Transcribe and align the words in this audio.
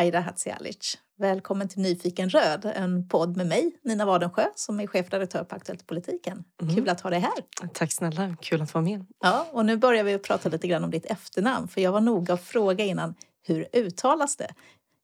Aida 0.00 0.20
Hadzialic. 0.20 0.98
Välkommen 1.18 1.68
till 1.68 1.82
Nyfiken 1.82 2.30
röd, 2.30 2.72
en 2.76 3.08
podd 3.08 3.36
med 3.36 3.46
mig, 3.46 3.72
Nina 3.84 4.06
Wadensjö, 4.06 4.44
som 4.54 4.80
är 4.80 4.86
chefredaktör 4.86 5.44
på 5.44 5.54
Aktuellt 5.56 5.86
Politiken. 5.86 6.44
Mm. 6.62 6.74
Kul 6.74 6.88
att 6.88 7.00
ha 7.00 7.10
dig 7.10 7.20
här. 7.20 7.68
Tack 7.72 7.92
snälla, 7.92 8.36
kul 8.40 8.62
att 8.62 8.74
vara 8.74 8.84
med. 8.84 9.06
Ja, 9.20 9.46
och 9.52 9.66
nu 9.66 9.76
börjar 9.76 10.04
vi 10.04 10.18
prata 10.18 10.48
lite 10.48 10.68
grann 10.68 10.84
om 10.84 10.90
ditt 10.90 11.04
efternamn, 11.06 11.68
för 11.68 11.80
jag 11.80 11.92
var 11.92 12.00
noga 12.00 12.34
att 12.34 12.42
fråga 12.42 12.84
innan, 12.84 13.14
hur 13.46 13.68
uttalas 13.72 14.36
det? 14.36 14.54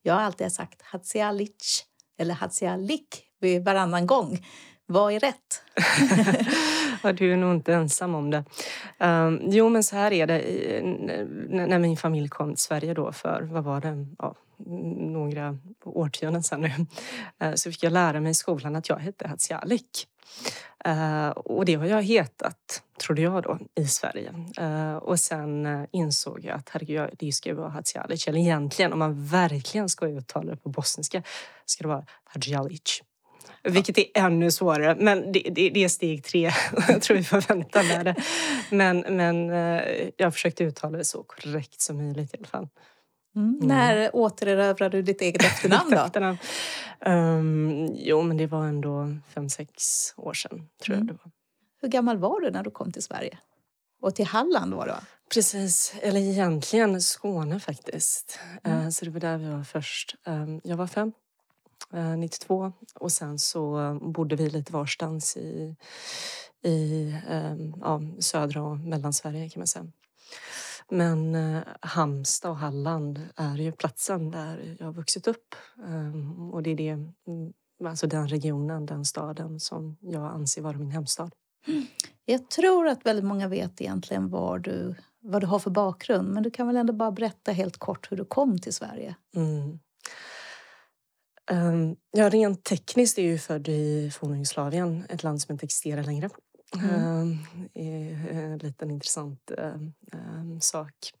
Jag 0.01 0.13
har 0.13 0.21
alltid 0.21 0.51
sagt 0.51 0.81
Hadzialic 0.81 1.85
eller 2.19 2.33
Hadzialik 2.33 3.23
vid 3.39 3.65
varannan 3.65 4.07
gång. 4.07 4.45
Vad 4.85 5.13
är 5.13 5.19
rätt? 5.19 5.61
ja, 7.03 7.13
du 7.13 7.33
är 7.33 7.37
nog 7.37 7.55
inte 7.55 7.73
ensam 7.73 8.15
om 8.15 8.31
det. 8.31 8.43
Um, 8.99 9.41
jo, 9.43 9.69
men 9.69 9.83
så 9.83 9.95
här 9.95 10.13
är 10.13 10.27
det. 10.27 10.41
När 11.67 11.79
min 11.79 11.97
familj 11.97 12.29
kom 12.29 12.49
till 12.49 12.63
Sverige 12.63 12.93
då 12.93 13.11
för, 13.11 13.41
vad 13.41 13.63
var 13.63 13.81
det, 13.81 14.07
ja, 14.19 14.35
några 14.57 15.57
årtionden 15.83 16.43
sedan 16.43 16.61
nu, 16.61 16.71
uh, 17.47 17.55
så 17.55 17.71
fick 17.71 17.83
jag 17.83 17.93
lära 17.93 18.19
mig 18.19 18.31
i 18.31 18.33
skolan 18.33 18.75
att 18.75 18.89
jag 18.89 18.97
hette 18.97 19.27
Hadzialik. 19.27 20.07
Uh, 20.87 21.29
och 21.29 21.65
det 21.65 21.75
har 21.75 21.85
jag 21.85 22.03
hetat, 22.03 22.83
trodde 23.01 23.21
jag 23.21 23.43
då, 23.43 23.59
i 23.75 23.87
Sverige. 23.87 24.33
Uh, 24.61 24.95
och 24.95 25.19
sen 25.19 25.87
insåg 25.91 26.45
jag 26.45 26.55
att 26.55 26.69
herregud, 26.69 27.09
det 27.19 27.31
ska 27.31 27.49
ju 27.49 27.55
vara 27.55 27.69
Hadzialic. 27.69 28.27
Eller 28.27 28.39
egentligen, 28.39 28.93
om 28.93 28.99
man 28.99 29.25
verkligen 29.25 29.89
ska 29.89 30.07
uttala 30.07 30.51
det 30.51 30.57
på 30.57 30.69
bosniska, 30.69 31.23
ska 31.65 31.83
det 31.83 31.87
vara 31.87 32.05
Hadzialic. 32.23 33.01
Vilket 33.63 33.97
är 33.97 34.05
ännu 34.13 34.51
svårare, 34.51 34.95
men 34.99 35.31
det, 35.31 35.39
det, 35.51 35.69
det 35.69 35.83
är 35.83 35.89
steg 35.89 36.23
tre. 36.23 36.51
jag 36.87 37.01
tror 37.01 37.17
vi 37.17 37.23
får 37.23 37.41
vänta 37.47 37.83
med 37.83 38.05
det. 38.05 38.15
Men, 38.69 38.99
men 38.99 39.49
eh, 39.49 40.09
jag 40.17 40.33
försökte 40.33 40.63
uttala 40.63 40.97
det 40.97 41.05
så 41.05 41.23
korrekt 41.23 41.81
som 41.81 41.97
möjligt 41.97 42.33
i 42.33 42.37
alla 42.37 42.47
fall. 42.47 42.67
Mm. 43.37 43.55
Mm. 43.55 43.67
När 43.67 44.15
återerövrade 44.15 44.97
du 44.97 45.01
ditt 45.01 45.21
eget 45.21 45.43
efternamn? 45.45 45.91
Då? 45.91 45.97
efternamn. 45.97 46.37
Um, 47.05 47.95
jo, 47.95 48.21
men 48.21 48.37
det 48.37 48.47
var 48.47 48.65
ändå 48.65 49.15
fem, 49.29 49.49
sex 49.49 49.73
år 50.17 50.33
sedan. 50.33 50.69
tror 50.83 50.95
mm. 50.95 51.07
jag 51.07 51.15
det 51.15 51.19
var. 51.23 51.31
Hur 51.81 51.87
gammal 51.87 52.17
var 52.17 52.41
du 52.41 52.51
när 52.51 52.63
du 52.63 52.71
kom 52.71 52.91
till 52.91 53.03
Sverige? 53.03 53.37
Och 54.01 54.15
till 54.15 54.25
Halland 54.25 54.73
var 54.73 54.85
det 54.85 54.91
va? 54.91 55.01
Precis, 55.33 55.93
eller 56.01 56.19
egentligen 56.19 57.01
Skåne 57.01 57.59
faktiskt. 57.59 58.39
Mm. 58.63 58.79
Uh, 58.79 58.89
så 58.89 59.05
det 59.05 59.11
var 59.11 59.19
där 59.19 59.37
vi 59.37 59.49
var 59.49 59.63
först. 59.63 60.15
Um, 60.25 60.61
jag 60.63 60.77
var 60.77 60.87
fem 60.87 61.11
92 62.17 62.65
eh, 62.65 62.71
och 62.95 63.11
sen 63.11 63.39
så 63.39 63.99
bodde 64.01 64.35
vi 64.35 64.49
lite 64.49 64.73
varstans 64.73 65.37
i, 65.37 65.75
i 66.63 67.13
ehm, 67.29 67.73
ja, 67.81 68.01
södra 68.19 68.63
och 68.63 68.77
mellansverige 68.77 69.49
kan 69.49 69.59
man 69.59 69.67
säga. 69.67 69.85
Men 70.91 71.35
eh, 71.35 71.63
Halmstad 71.79 72.51
och 72.51 72.57
Halland 72.57 73.29
är 73.35 73.57
ju 73.57 73.71
platsen 73.71 74.31
där 74.31 74.75
jag 74.79 74.85
har 74.85 74.93
vuxit 74.93 75.27
upp. 75.27 75.55
Um, 75.77 76.51
och 76.51 76.63
det 76.63 76.69
är 76.69 76.75
det, 76.75 76.89
mm, 76.89 77.53
alltså 77.85 78.07
den 78.07 78.27
regionen, 78.27 78.85
den 78.85 79.05
staden 79.05 79.59
som 79.59 79.97
jag 80.01 80.23
anser 80.23 80.61
vara 80.61 80.77
min 80.77 80.91
hemstad. 80.91 81.31
Jag 82.25 82.49
tror 82.49 82.87
att 82.87 83.05
väldigt 83.05 83.25
många 83.25 83.47
vet 83.47 83.81
egentligen 83.81 84.29
var 84.29 84.59
du, 84.59 84.95
vad 85.19 85.41
du 85.41 85.47
har 85.47 85.59
för 85.59 85.71
bakgrund 85.71 86.33
men 86.33 86.43
du 86.43 86.51
kan 86.51 86.67
väl 86.67 86.77
ändå 86.77 86.93
bara 86.93 87.11
berätta 87.11 87.51
helt 87.51 87.77
kort 87.77 88.11
hur 88.11 88.17
du 88.17 88.25
kom 88.25 88.59
till 88.59 88.73
Sverige? 88.73 89.15
Mm. 89.35 89.79
Um, 91.51 91.95
ja, 92.11 92.29
rent 92.29 92.63
tekniskt 92.63 93.17
är 93.17 93.21
jag 93.21 93.31
ju 93.31 93.37
född 93.37 93.67
i 93.67 94.11
forna 94.11 94.35
Jugoslavien, 94.35 95.05
ett 95.09 95.23
land 95.23 95.41
som 95.41 95.51
inte 95.51 95.65
existerar 95.65 96.03
längre. 96.03 96.29
Mm. 96.75 97.21
Um, 97.21 97.39
är 97.73 98.29
en 98.31 98.57
liten 98.57 98.91
intressant 98.91 99.51
ehm, 99.57 99.93
ehm, 100.13 100.61
sak. 100.61 101.13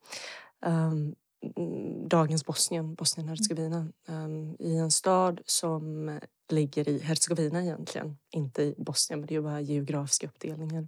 Mm, 0.65 1.15
dagens 2.07 2.45
Bosnien, 2.45 2.95
Bosnien-Hercegovina, 2.95 3.87
i 4.59 4.77
en 4.77 4.91
stad 4.91 5.41
som 5.45 6.19
ligger 6.49 6.89
i 6.89 6.99
Hercegovina 6.99 7.63
egentligen, 7.63 8.17
inte 8.31 8.63
i 8.63 8.75
Bosnien, 8.77 9.19
men 9.19 9.27
det 9.27 9.35
är 9.35 9.41
bara 9.41 9.61
geografiska 9.61 10.27
uppdelningar. 10.27 10.87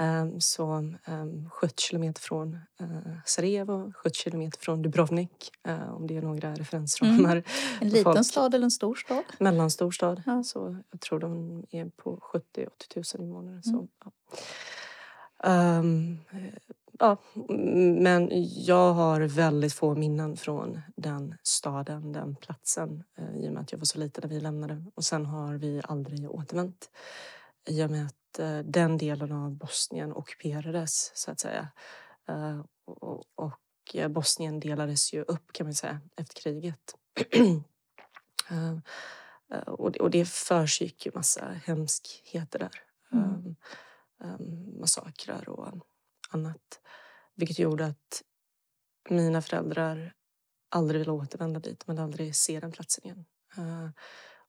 Ehm, 0.00 0.40
så 0.40 0.66
70 0.66 1.06
ehm, 1.06 1.50
kilometer 1.76 2.20
från 2.20 2.58
eh, 2.80 2.88
Sarajevo, 3.24 3.92
70 3.92 4.14
kilometer 4.14 4.60
från 4.60 4.82
Dubrovnik 4.82 5.50
eh, 5.66 5.94
om 5.94 6.06
det 6.06 6.16
är 6.16 6.22
några 6.22 6.54
referensramar. 6.54 7.30
Mm. 7.30 7.42
En 7.80 7.88
liten 7.88 8.14
folk. 8.14 8.26
stad 8.26 8.54
eller 8.54 8.64
en 8.64 8.70
stor 8.70 8.94
stad? 8.94 9.24
Mellanstor 9.38 9.90
stad. 9.90 10.22
Ja. 10.26 10.42
Så 10.42 10.76
jag 10.90 11.00
tror 11.00 11.18
de 11.18 11.64
är 11.70 11.90
på 11.96 12.16
70-80 12.56 13.16
000 13.16 13.26
invånare. 13.26 13.62
Så, 13.62 13.70
mm. 13.70 13.88
ja. 14.04 15.78
Um, 15.78 16.18
ja, 16.98 17.16
men 18.00 18.28
jag 18.64 18.92
har 18.92 19.20
väldigt 19.20 19.72
få 19.72 19.94
minnen 19.94 20.36
från 20.36 20.80
den 20.96 21.34
staden, 21.42 22.12
den 22.12 22.36
platsen 22.36 23.04
eh, 23.18 23.36
i 23.36 23.48
och 23.48 23.52
med 23.52 23.62
att 23.62 23.72
jag 23.72 23.78
var 23.78 23.84
så 23.84 23.98
liten 23.98 24.22
när 24.28 24.34
vi 24.34 24.40
lämnade. 24.40 24.84
Och 24.94 25.04
sen 25.04 25.26
har 25.26 25.54
vi 25.54 25.80
aldrig 25.84 26.30
återvänt 26.30 26.90
i 27.68 27.84
och 27.84 27.90
med 27.90 28.06
att 28.06 28.17
Eh, 28.38 28.58
den 28.58 28.98
delen 28.98 29.32
av 29.32 29.50
Bosnien 29.56 30.12
ockuperades 30.12 31.12
så 31.14 31.30
att 31.30 31.40
säga. 31.40 31.68
Eh, 32.28 32.60
och 33.34 33.94
eh, 33.94 34.08
Bosnien 34.08 34.60
delades 34.60 35.12
ju 35.12 35.22
upp 35.22 35.52
kan 35.52 35.66
man 35.66 35.74
säga 35.74 36.00
efter 36.16 36.40
kriget. 36.40 36.94
och 39.66 40.10
det 40.10 40.24
försiggick 40.24 41.06
ju 41.06 41.12
massa 41.14 41.44
hemskheter 41.44 42.58
där. 42.58 42.82
Mm. 43.12 43.56
Massakrar 44.80 45.48
och 45.48 45.68
annat. 46.30 46.80
Vilket 47.34 47.58
gjorde 47.58 47.86
att 47.86 48.22
mina 49.10 49.42
föräldrar 49.42 50.14
aldrig 50.68 50.98
ville 50.98 51.12
återvända 51.12 51.60
dit. 51.60 51.84
De 51.86 51.92
ville 51.92 52.02
aldrig 52.02 52.36
se 52.36 52.60
den 52.60 52.72
platsen 52.72 53.04
igen. 53.04 53.24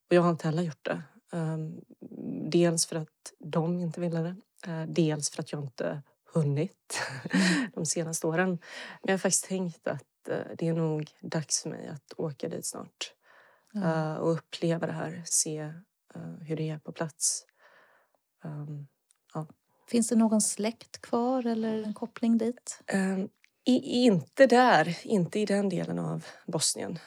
Och 0.09 0.15
jag 0.15 0.21
har 0.21 0.29
inte 0.29 0.47
heller 0.47 0.63
gjort 0.63 0.85
det. 0.85 1.03
Um, 1.31 1.81
dels 2.49 2.85
för 2.85 2.95
att 2.95 3.33
de 3.39 3.79
inte 3.79 4.01
ville 4.01 4.19
det, 4.19 4.35
uh, 4.71 4.85
dels 4.87 5.29
för 5.29 5.41
att 5.41 5.51
jag 5.51 5.61
inte 5.61 6.01
hunnit 6.33 7.01
mm. 7.31 7.71
de 7.75 7.85
senaste 7.85 8.27
åren. 8.27 8.49
Men 8.49 8.59
jag 9.01 9.13
har 9.13 9.17
faktiskt 9.17 9.45
tänkt 9.45 9.87
att 9.87 10.03
uh, 10.29 10.35
det 10.57 10.67
är 10.67 10.73
nog 10.73 11.09
dags 11.21 11.61
för 11.61 11.69
mig 11.69 11.87
att 11.87 12.13
åka 12.17 12.49
dit 12.49 12.65
snart 12.65 13.13
mm. 13.75 13.87
uh, 13.87 14.15
och 14.15 14.31
uppleva 14.31 14.87
det 14.87 14.93
här, 14.93 15.21
se 15.25 15.73
hur 16.41 16.55
det 16.55 16.69
är 16.69 16.79
på 16.79 16.91
plats. 16.91 17.45
Um, 18.43 18.87
ja. 19.33 19.47
Finns 19.87 20.09
det 20.09 20.15
någon 20.15 20.41
släkt 20.41 21.01
kvar 21.01 21.45
eller 21.45 21.83
en 21.83 21.93
koppling 21.93 22.37
dit? 22.37 22.83
Um, 22.93 23.29
i, 23.63 24.05
inte 24.05 24.45
där, 24.45 24.97
inte 25.03 25.39
i 25.39 25.45
den 25.45 25.69
delen 25.69 25.99
av 25.99 26.25
Bosnien. 26.45 26.99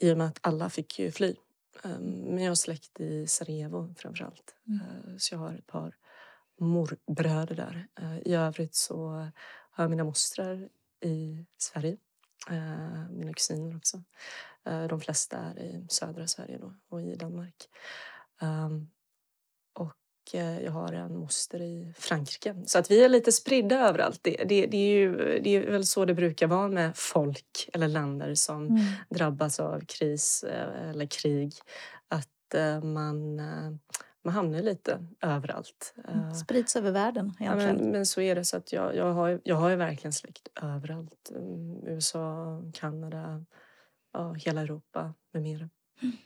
I 0.00 0.12
och 0.12 0.18
med 0.18 0.26
att 0.26 0.38
alla 0.40 0.70
fick 0.70 0.98
ju 0.98 1.10
fly. 1.10 1.34
Ehm, 1.84 2.34
men 2.34 2.38
jag 2.38 2.50
har 2.50 2.54
släkt 2.54 3.00
i 3.00 3.26
Sarajevo 3.26 3.94
framför 3.98 4.24
allt. 4.24 4.54
Mm. 4.66 4.80
Eh, 4.80 5.16
så 5.18 5.34
jag 5.34 5.38
har 5.38 5.54
ett 5.54 5.66
par 5.66 5.96
morbröder 6.58 7.54
där. 7.54 7.88
Eh, 8.00 8.18
I 8.18 8.34
övrigt 8.34 8.74
så 8.74 9.08
har 9.70 9.84
jag 9.84 9.90
mina 9.90 10.04
mostrar 10.04 10.68
i 11.00 11.46
Sverige. 11.58 11.96
Mina 13.10 13.32
kusiner 13.32 13.76
också. 13.76 14.02
De 14.88 15.00
flesta 15.00 15.38
är 15.38 15.58
i 15.58 15.86
södra 15.88 16.26
Sverige 16.26 16.58
då, 16.58 16.74
och 16.88 17.02
i 17.02 17.14
Danmark. 17.14 17.68
Eh, 20.34 20.60
jag 20.64 20.72
har 20.72 20.92
en 20.92 21.18
moster 21.18 21.62
i 21.62 21.94
Frankrike. 21.98 22.54
Så 22.66 22.78
att 22.78 22.90
vi 22.90 23.04
är 23.04 23.08
lite 23.08 23.32
spridda 23.32 23.88
överallt. 23.88 24.20
Det, 24.22 24.44
det, 24.48 24.66
det, 24.66 24.76
är 24.76 24.98
ju, 24.98 25.16
det 25.44 25.56
är 25.56 25.70
väl 25.70 25.86
så 25.86 26.04
det 26.04 26.14
brukar 26.14 26.46
vara 26.46 26.68
med 26.68 26.92
folk 26.96 27.68
eller 27.72 27.88
länder 27.88 28.34
som 28.34 28.66
mm. 28.66 28.82
drabbas 29.10 29.60
av 29.60 29.80
kris 29.80 30.44
eh, 30.44 30.90
eller 30.90 31.06
krig. 31.06 31.54
Att 32.08 32.54
eh, 32.54 32.82
man, 32.82 33.36
man 34.24 34.34
hamnar 34.34 34.62
lite 34.62 35.06
överallt. 35.20 35.94
Mm. 36.08 36.34
Sprids 36.34 36.76
över 36.76 36.90
världen 36.90 37.34
egentligen. 37.40 37.76
Ja, 37.76 37.82
men, 37.82 37.90
men, 37.90 38.06
så 38.06 38.20
är 38.20 38.34
det. 38.34 38.44
så 38.44 38.56
att 38.56 38.72
jag, 38.72 38.96
jag, 38.96 39.12
har, 39.14 39.40
jag 39.44 39.56
har 39.56 39.70
ju 39.70 39.76
verkligen 39.76 40.12
släkt 40.12 40.48
överallt. 40.62 41.30
Mm, 41.36 41.86
USA, 41.86 42.62
Kanada, 42.72 43.44
ja, 44.12 44.32
hela 44.32 44.60
Europa 44.60 45.14
med 45.32 45.42
mera. 45.42 45.70
Mm. 46.02 46.16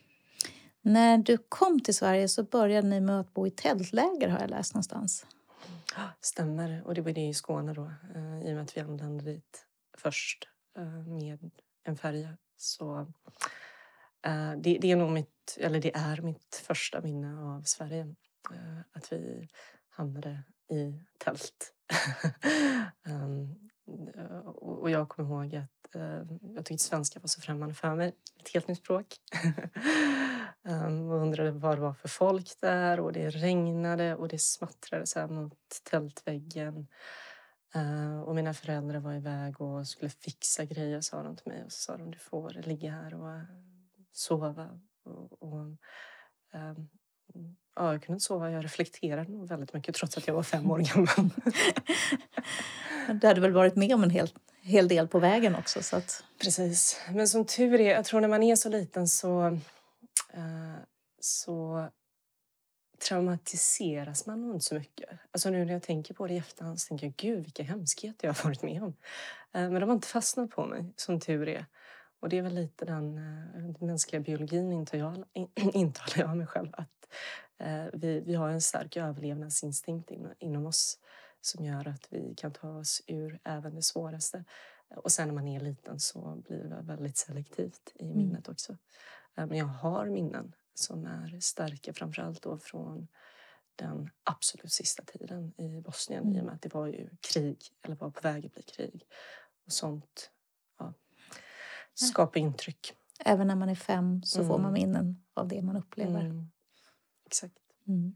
När 0.86 1.18
du 1.18 1.38
kom 1.38 1.80
till 1.80 1.94
Sverige 1.94 2.28
så 2.28 2.42
började 2.42 2.88
ni 2.88 3.00
med 3.00 3.20
att 3.20 3.34
bo 3.34 3.46
i 3.46 3.50
tältläger 3.50 4.28
har 4.28 4.40
jag 4.40 4.50
läst 4.50 4.74
någonstans. 4.74 5.26
Stämmer. 6.20 6.82
Och 6.84 6.94
det 6.94 7.00
var 7.00 7.12
det 7.12 7.28
i 7.28 7.34
Skåne 7.34 7.72
då, 7.72 7.92
eh, 8.14 8.38
i 8.38 8.50
och 8.50 8.54
med 8.54 8.62
att 8.62 8.76
vi 8.76 8.80
anlände 8.80 9.24
dit 9.24 9.66
först 9.96 10.48
eh, 10.78 11.06
med 11.06 11.50
en 11.84 11.96
färja. 11.96 12.36
Så 12.56 13.00
eh, 14.22 14.52
det, 14.56 14.78
det, 14.78 14.90
är 14.90 14.96
nog 14.96 15.10
mitt, 15.10 15.58
eller 15.60 15.80
det 15.80 15.96
är 15.96 16.20
mitt 16.20 16.62
första 16.66 17.00
minne 17.00 17.40
av 17.40 17.62
Sverige. 17.62 18.14
Att 18.92 19.12
vi 19.12 19.48
hamnade 19.88 20.42
i 20.70 21.00
tält. 21.18 21.74
Ehm, 23.06 23.54
och 24.56 24.90
jag 24.90 25.08
kommer 25.08 25.28
ihåg 25.28 25.56
att 25.56 25.70
jag 26.54 26.64
tyckte 26.64 26.84
svenska 26.84 27.20
var 27.20 27.28
så 27.28 27.40
främmande 27.40 27.74
för 27.74 27.94
mig. 27.94 28.12
Ett 28.40 28.48
helt 28.48 28.68
nytt 28.68 28.78
språk. 28.78 29.06
Um, 30.68 31.10
och 31.10 31.22
undrade 31.22 31.50
vad 31.50 31.76
det 31.76 31.80
var 31.80 31.94
för 31.94 32.08
folk 32.08 32.60
där 32.60 33.00
och 33.00 33.12
det 33.12 33.30
regnade 33.30 34.14
och 34.14 34.28
det 34.28 34.38
smattrade 34.38 35.06
så 35.06 35.26
mot 35.26 35.58
tältväggen. 35.90 36.86
Uh, 37.76 38.20
och 38.20 38.34
mina 38.34 38.54
föräldrar 38.54 38.98
var 38.98 39.14
iväg 39.14 39.60
och 39.60 39.88
skulle 39.88 40.10
fixa 40.10 40.64
grejer 40.64 41.00
sa 41.00 41.22
de 41.22 41.36
till 41.36 41.52
mig 41.52 41.64
och 41.64 41.72
så 41.72 41.78
sa 41.80 41.96
de 41.96 42.10
du 42.10 42.18
får 42.18 42.50
ligga 42.50 42.90
här 42.90 43.14
och 43.14 43.40
sova. 44.12 44.80
Och, 45.04 45.42
och 45.42 45.60
um, 46.54 46.88
ja, 47.76 47.92
jag 47.92 48.02
kunde 48.02 48.16
inte 48.16 48.24
sova. 48.24 48.50
Jag 48.50 48.64
reflekterade 48.64 49.32
nog 49.32 49.48
väldigt 49.48 49.72
mycket 49.72 49.94
trots 49.94 50.18
att 50.18 50.26
jag 50.26 50.34
var 50.34 50.42
fem 50.42 50.70
år 50.70 50.78
gammal. 50.78 51.30
du 53.20 53.26
hade 53.26 53.40
väl 53.40 53.52
varit 53.52 53.76
med 53.76 53.94
om 53.94 54.02
en 54.02 54.10
hel, 54.10 54.28
hel 54.62 54.88
del 54.88 55.08
på 55.08 55.18
vägen 55.18 55.54
också? 55.54 55.82
Så 55.82 55.96
att... 55.96 56.24
Precis. 56.42 57.00
Men 57.10 57.28
som 57.28 57.44
tur 57.44 57.80
är, 57.80 57.94
jag 57.94 58.04
tror 58.04 58.20
när 58.20 58.28
man 58.28 58.42
är 58.42 58.56
så 58.56 58.68
liten 58.68 59.08
så, 59.08 59.58
så 61.20 61.88
traumatiseras 63.08 64.26
man 64.26 64.40
nog 64.40 64.54
inte 64.54 64.64
så 64.64 64.74
mycket. 64.74 65.10
Alltså 65.30 65.50
nu 65.50 65.64
när 65.64 65.72
jag 65.72 65.82
tänker 65.82 66.14
på 66.14 66.26
det 66.26 66.34
i 66.34 66.38
efterhand 66.38 66.80
så 66.80 66.88
tänker 66.88 67.06
jag 67.06 67.16
gud 67.16 67.42
vilka 67.44 67.62
hemskheter 67.62 68.28
jag 68.28 68.34
har 68.34 68.44
varit 68.44 68.62
med 68.62 68.82
om. 68.82 68.88
Uh, 69.56 69.70
men 69.70 69.74
de 69.74 69.82
har 69.82 69.94
inte 69.94 70.08
fastnat 70.08 70.50
på 70.50 70.66
mig, 70.66 70.92
som 70.96 71.20
tur 71.20 71.48
är. 71.48 71.66
Och 72.20 72.28
det 72.28 72.38
är 72.38 72.42
väl 72.42 72.54
lite 72.54 72.84
den, 72.84 73.14
den 73.54 73.76
mänskliga 73.80 74.20
biologin 74.20 74.72
intalar 74.72 75.26
jag, 75.32 75.48
intalar 75.74 76.28
jag 76.28 76.36
mig 76.36 76.46
själv 76.46 76.68
att 76.72 76.94
Eh, 77.58 77.86
vi, 77.92 78.20
vi 78.20 78.34
har 78.34 78.48
en 78.48 78.60
stark 78.60 78.96
överlevnadsinstinkt 78.96 80.10
in, 80.10 80.34
inom 80.38 80.66
oss 80.66 80.98
som 81.40 81.64
gör 81.64 81.88
att 81.88 82.06
vi 82.10 82.34
kan 82.34 82.52
ta 82.52 82.78
oss 82.78 83.02
ur 83.06 83.38
även 83.44 83.74
det 83.74 83.82
svåraste. 83.82 84.44
Och 84.96 85.12
sen 85.12 85.28
när 85.28 85.34
man 85.34 85.48
är 85.48 85.60
liten 85.60 86.00
så 86.00 86.42
blir 86.48 86.64
det 86.64 86.82
väldigt 86.82 87.16
selektivt 87.16 87.92
i 87.94 88.04
mm. 88.04 88.16
minnet 88.16 88.48
också. 88.48 88.76
Eh, 89.36 89.46
men 89.46 89.58
jag 89.58 89.66
har 89.66 90.06
minnen 90.06 90.54
som 90.74 91.06
är 91.06 91.40
starka, 91.40 91.92
framförallt 91.92 92.42
då 92.42 92.58
från 92.58 93.08
den 93.76 94.10
absolut 94.24 94.72
sista 94.72 95.04
tiden 95.04 95.52
i 95.60 95.80
Bosnien 95.80 96.22
mm. 96.22 96.32
i 96.32 96.36
och 96.36 96.40
mm. 96.40 96.46
med 96.46 96.54
att 96.54 96.62
det 96.62 96.74
var 96.74 96.86
ju 96.86 97.08
krig, 97.32 97.58
eller 97.82 97.96
var 97.96 98.10
på 98.10 98.20
väg 98.20 98.46
att 98.46 98.52
bli 98.52 98.62
krig. 98.62 99.06
Och 99.66 99.72
sånt 99.72 100.30
ja, 100.78 100.92
skapar 101.94 102.40
intryck. 102.40 102.92
Även 103.18 103.46
när 103.46 103.56
man 103.56 103.68
är 103.68 103.74
fem 103.74 104.22
så 104.22 104.38
mm. 104.38 104.48
får 104.48 104.58
man 104.58 104.76
mm. 104.76 104.82
minnen 104.82 105.24
av 105.34 105.48
det 105.48 105.62
man 105.62 105.76
upplever. 105.76 106.20
Mm. 106.20 106.50
Exakt. 107.26 107.58
Mm. 107.86 108.14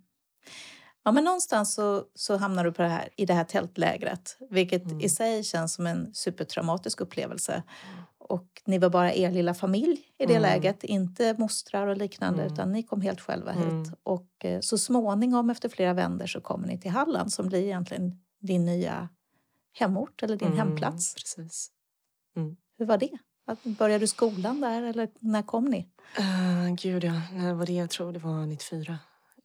Ja, 1.08 1.12
men 1.12 1.24
någonstans 1.24 1.74
så, 1.74 2.04
så 2.14 2.36
hamnar 2.36 2.64
du 2.64 2.72
på 2.72 2.82
det 2.82 2.88
här, 2.88 3.08
i 3.16 3.26
det 3.26 3.34
här 3.34 3.44
tältlägret 3.44 4.36
vilket 4.50 4.84
mm. 4.84 5.00
i 5.00 5.08
sig 5.08 5.44
känns 5.44 5.74
som 5.74 5.86
en 5.86 6.14
supertraumatisk 6.14 7.00
upplevelse. 7.00 7.62
Och 8.18 8.62
ni 8.64 8.78
var 8.78 8.90
bara 8.90 9.14
er 9.14 9.30
lilla 9.30 9.54
familj 9.54 10.00
i 10.18 10.26
det 10.26 10.36
mm. 10.36 10.42
läget, 10.42 10.84
inte 10.84 11.34
mostrar 11.38 11.86
och 11.86 11.96
liknande 11.96 12.42
mm. 12.42 12.52
utan 12.52 12.72
ni 12.72 12.82
kom 12.82 13.00
helt 13.00 13.20
själva 13.20 13.52
hit. 13.52 13.64
Mm. 13.64 13.94
Och 14.02 14.44
eh, 14.44 14.60
så 14.60 14.78
småningom 14.78 15.50
efter 15.50 15.68
flera 15.68 15.92
vändor 15.92 16.26
så 16.26 16.40
kommer 16.40 16.66
ni 16.66 16.78
till 16.78 16.90
Halland 16.90 17.32
som 17.32 17.48
blir 17.48 17.62
egentligen 17.62 18.20
din 18.40 18.64
nya 18.64 19.08
hemort 19.72 20.22
eller 20.22 20.36
din 20.36 20.52
mm, 20.52 20.58
hemplats. 20.58 21.14
Precis. 21.14 21.70
Hur 22.78 22.86
var 22.86 22.98
det? 22.98 23.18
Började 23.62 24.02
du 24.02 24.06
skolan 24.06 24.60
där 24.60 24.82
eller 24.82 25.08
när 25.20 25.42
kom 25.42 25.64
ni? 25.64 25.88
Uh, 26.18 26.74
gud 26.74 27.04
ja, 27.04 27.20
när 27.32 27.54
var 27.54 27.66
det? 27.66 27.72
Jag 27.72 27.90
tror 27.90 28.12
det 28.12 28.18
var 28.18 28.46
94. 28.46 28.98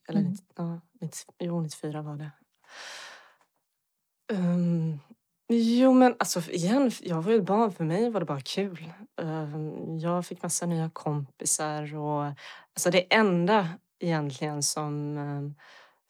Eller 0.07 0.19
mm. 0.19 0.31
90, 0.31 0.45
ja, 0.55 0.81
90, 1.01 1.33
jo, 1.39 1.61
94 1.61 2.01
var 2.01 2.17
det. 2.17 2.31
Um, 4.33 4.99
jo 5.49 5.93
men 5.93 6.15
alltså 6.19 6.51
igen, 6.51 6.91
jag 7.01 7.21
var 7.21 7.31
ju 7.31 7.37
ett 7.37 7.45
barn. 7.45 7.71
För 7.71 7.83
mig 7.83 8.09
var 8.09 8.19
det 8.19 8.25
bara 8.25 8.41
kul. 8.41 8.93
Um, 9.21 9.99
jag 9.99 10.25
fick 10.25 10.43
massa 10.43 10.65
nya 10.65 10.89
kompisar 10.89 11.95
och 11.95 12.23
alltså 12.73 12.91
det 12.91 13.13
enda 13.13 13.69
egentligen 13.99 14.63
som 14.63 15.17
um, 15.17 15.55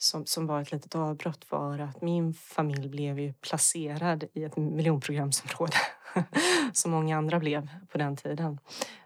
som, 0.03 0.25
som 0.25 0.47
var 0.47 0.61
ett 0.61 0.71
litet 0.71 0.95
avbrott 0.95 1.45
var 1.49 1.79
att 1.79 2.01
min 2.01 2.33
familj 2.33 2.89
blev 2.89 3.19
ju 3.19 3.33
placerad 3.33 4.23
i 4.33 4.43
ett 4.43 4.57
miljonprogramsområde 4.57 5.77
som 6.73 6.91
många 6.91 7.17
andra 7.17 7.39
blev 7.39 7.69
på 7.89 7.97
den 7.97 8.15
tiden. 8.15 8.59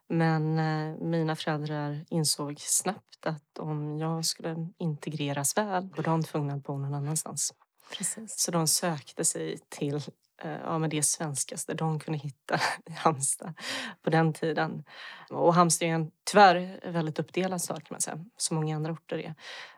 Men 0.09 0.59
eh, 0.59 0.95
mina 0.99 1.35
föräldrar 1.35 2.05
insåg 2.09 2.59
snabbt 2.59 3.25
att 3.25 3.59
om 3.59 3.97
jag 3.97 4.25
skulle 4.25 4.67
integreras 4.77 5.57
väl 5.57 5.89
var 5.95 6.03
de 6.03 6.23
tvungna 6.23 6.53
att 6.53 6.63
bo 6.63 6.77
någon 6.77 6.93
annanstans. 6.93 7.53
Precis. 7.97 8.39
Så 8.39 8.51
de 8.51 8.67
sökte 8.67 9.25
sig 9.25 9.59
till 9.69 9.95
eh, 10.41 10.51
ja, 10.63 10.77
men 10.77 10.89
det 10.89 11.03
svenskaste 11.03 11.73
de 11.73 11.99
kunde 11.99 12.19
hitta 12.19 12.59
i 12.85 12.91
Halmstad 12.91 13.53
på 14.01 14.09
den 14.09 14.33
tiden. 14.33 14.83
Och 15.29 15.53
Halmstad 15.53 15.87
är 15.87 15.93
en 15.93 16.11
tyvärr 16.31 16.91
väldigt 16.91 17.19
uppdelad 17.19 17.61
stad 17.61 17.83
kan 17.83 17.95
man 17.95 18.01
säga, 18.01 18.25
som 18.37 18.55
många 18.55 18.75
andra 18.75 18.91
orter 18.91 19.17
är. 19.17 19.35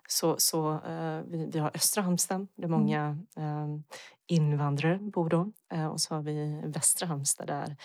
Så, 0.08 0.36
så 0.38 0.72
uh, 0.72 1.22
vi, 1.28 1.50
vi 1.54 1.60
har 1.60 1.72
östra 1.74 2.04
Halmstad 2.04 2.48
där 2.56 2.68
mm. 2.68 2.80
många 2.80 3.18
uh, 3.38 3.80
invandrare 4.28 4.98
bor 4.98 5.30
då. 5.30 5.52
Och 5.92 6.02
så 6.02 6.16
har 6.16 6.22
vi 6.22 6.62
västra 6.66 7.08
Halmstad 7.08 7.48
där 7.48 7.76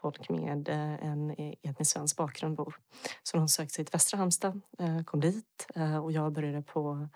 folk 0.00 0.28
med 0.28 0.68
en 0.68 1.34
etnisk 1.62 1.92
svensk 1.92 2.16
bakgrund 2.16 2.56
bor. 2.56 2.76
Så 3.22 3.36
de 3.36 3.48
sökte 3.48 3.74
sig 3.74 3.84
till 3.84 3.92
västra 3.92 4.18
Halmstad, 4.18 4.60
kom 5.04 5.20
dit 5.20 5.66
och 6.02 6.12
jag 6.12 6.32
började 6.32 6.62
på 6.62 7.08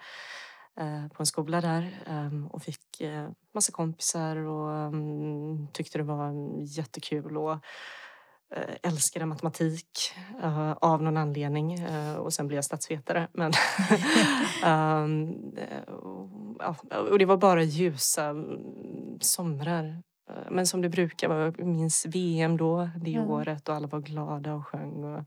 på 1.14 1.22
en 1.22 1.26
skola 1.26 1.60
där 1.60 2.02
och 2.50 2.62
fick 2.62 3.02
massa 3.54 3.72
kompisar 3.72 4.36
och 4.36 4.94
tyckte 5.72 5.98
det 5.98 6.04
var 6.04 6.32
jättekul. 6.62 7.36
Och 7.36 7.58
Eh, 8.56 8.74
älskade 8.82 9.26
matematik 9.26 10.12
uh, 10.44 10.72
av 10.72 11.02
någon 11.02 11.16
anledning 11.16 11.84
uh, 11.84 12.14
och 12.14 12.32
sen 12.32 12.46
blev 12.46 12.56
jag 12.56 12.64
statsvetare. 12.64 13.28
Men, 13.32 13.52
um, 14.64 15.30
uh, 16.60 17.10
och 17.10 17.18
det 17.18 17.24
var 17.24 17.36
bara 17.36 17.62
ljusa 17.62 18.24
mm, 18.24 19.20
somrar. 19.20 20.02
Men 20.50 20.66
som 20.66 20.82
det 20.82 20.88
brukar 20.88 21.28
vara, 21.28 21.44
jag 21.44 21.66
minns 21.66 22.06
VM 22.06 22.56
då, 22.56 22.90
det 22.96 23.14
mm. 23.14 23.30
året 23.30 23.68
och 23.68 23.74
alla 23.74 23.86
var 23.86 24.00
glada 24.00 24.54
och 24.54 24.66
sjöng. 24.66 25.04
Och, 25.04 25.24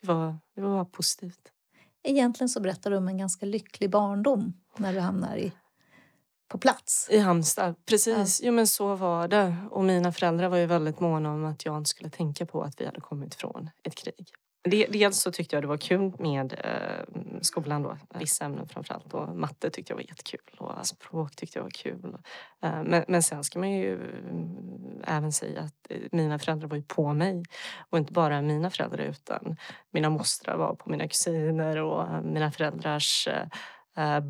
det, 0.00 0.06
var, 0.06 0.36
det 0.54 0.60
var 0.60 0.84
positivt. 0.84 1.52
Egentligen 2.02 2.48
så 2.48 2.60
berättar 2.60 2.90
du 2.90 2.96
om 2.96 3.08
en 3.08 3.18
ganska 3.18 3.46
lycklig 3.46 3.90
barndom 3.90 4.52
när 4.76 4.92
du 4.92 5.00
hamnar 5.00 5.36
i 5.36 5.52
på 6.48 6.58
plats. 6.58 7.08
I 7.10 7.18
Halmstad, 7.18 7.74
precis. 7.86 8.40
Ja. 8.40 8.46
Jo, 8.46 8.52
men 8.52 8.66
så 8.66 8.94
var 8.94 9.28
det. 9.28 9.56
Och 9.70 9.84
mina 9.84 10.12
föräldrar 10.12 10.48
var 10.48 10.56
ju 10.56 10.66
väldigt 10.66 11.00
måna 11.00 11.32
om 11.32 11.44
att 11.44 11.64
jag 11.64 11.78
inte 11.78 11.90
skulle 11.90 12.10
tänka 12.10 12.46
på 12.46 12.62
att 12.62 12.80
vi 12.80 12.84
hade 12.86 13.00
kommit 13.00 13.34
från 13.34 13.70
ett 13.82 13.94
krig. 13.94 14.32
Dels 14.62 15.20
så 15.20 15.32
tyckte 15.32 15.56
jag 15.56 15.62
det 15.62 15.68
var 15.68 15.76
kul 15.76 16.12
med 16.18 16.52
eh, 16.64 17.20
skolan 17.40 17.82
då, 17.82 17.98
vissa 18.14 18.44
ämnen 18.44 18.68
framförallt. 18.68 19.14
Och 19.14 19.36
matte 19.36 19.70
tyckte 19.70 19.92
jag 19.92 19.96
var 19.96 20.02
jättekul 20.02 20.56
och 20.58 20.78
alltså 20.78 20.94
språk 20.94 21.36
tyckte 21.36 21.58
jag 21.58 21.64
var 21.64 21.70
kul. 21.70 22.16
Eh, 22.62 22.82
men, 22.82 23.04
men 23.08 23.22
sen 23.22 23.44
ska 23.44 23.58
man 23.58 23.70
ju 23.70 23.94
eh, 23.94 25.16
även 25.16 25.32
säga 25.32 25.60
att 25.60 25.86
eh, 25.90 25.98
mina 26.12 26.38
föräldrar 26.38 26.68
var 26.68 26.76
ju 26.76 26.82
på 26.82 27.12
mig. 27.12 27.42
Och 27.90 27.98
inte 27.98 28.12
bara 28.12 28.42
mina 28.42 28.70
föräldrar 28.70 29.04
utan 29.04 29.56
mina 29.90 30.10
mostrar 30.10 30.56
var 30.56 30.74
på 30.74 30.90
mina 30.90 31.08
kusiner 31.08 31.76
och 31.76 32.02
eh, 32.02 32.22
mina 32.22 32.52
föräldrars 32.52 33.28
eh, 33.28 33.46
eh, 34.00 34.24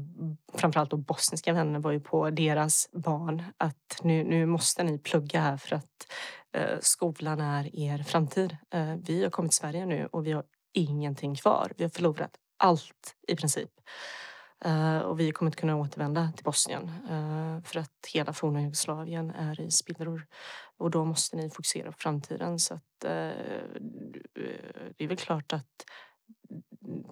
framförallt 0.55 0.91
då 0.91 0.97
bosniska 0.97 1.53
vänner 1.53 1.81
var 1.81 1.93
ju 1.93 2.01
på 2.01 2.31
deras 2.31 2.89
barn 2.93 3.45
att 3.57 4.01
nu, 4.03 4.25
nu 4.25 4.47
måste 4.47 4.85
ni 4.85 4.99
plugga 4.99 5.41
här 5.41 5.57
för 5.57 5.77
att 5.77 6.13
eh, 6.53 6.79
skolan 6.81 7.41
är 7.41 7.77
er 7.77 7.99
framtid. 7.99 8.57
Eh, 8.71 8.95
vi 8.95 9.23
har 9.23 9.31
kommit 9.31 9.51
till 9.51 9.59
Sverige 9.59 9.87
nu 9.87 10.09
och 10.13 10.27
vi 10.27 10.33
har 10.33 10.45
ingenting 10.73 11.35
kvar. 11.35 11.73
Vi 11.77 11.85
har 11.85 11.91
förlorat 11.91 12.37
allt 12.57 13.17
i 13.29 13.37
princip. 13.37 13.71
Uh, 14.67 14.99
och 14.99 15.21
vi 15.21 15.33
kommer 15.33 15.49
inte 15.49 15.61
kunna 15.61 15.77
återvända 15.77 16.33
till 16.37 16.45
Bosnien 16.45 16.91
uh, 17.11 17.63
för 17.63 17.81
att 17.81 18.07
hela 18.15 18.33
forna 18.33 18.63
Jugoslavien 18.63 19.31
är 19.31 19.61
i 19.61 19.71
spillror. 19.71 20.27
Och 20.77 20.91
då 20.91 21.05
måste 21.05 21.37
ni 21.37 21.51
fokusera 21.51 21.93
på 21.93 21.99
framtiden. 21.99 22.59
Så 22.59 22.75
att, 22.75 23.05
uh, 23.05 23.11
det 24.97 25.05
är 25.05 25.09
väl 25.09 25.17
klart 25.17 25.53
att 25.53 25.85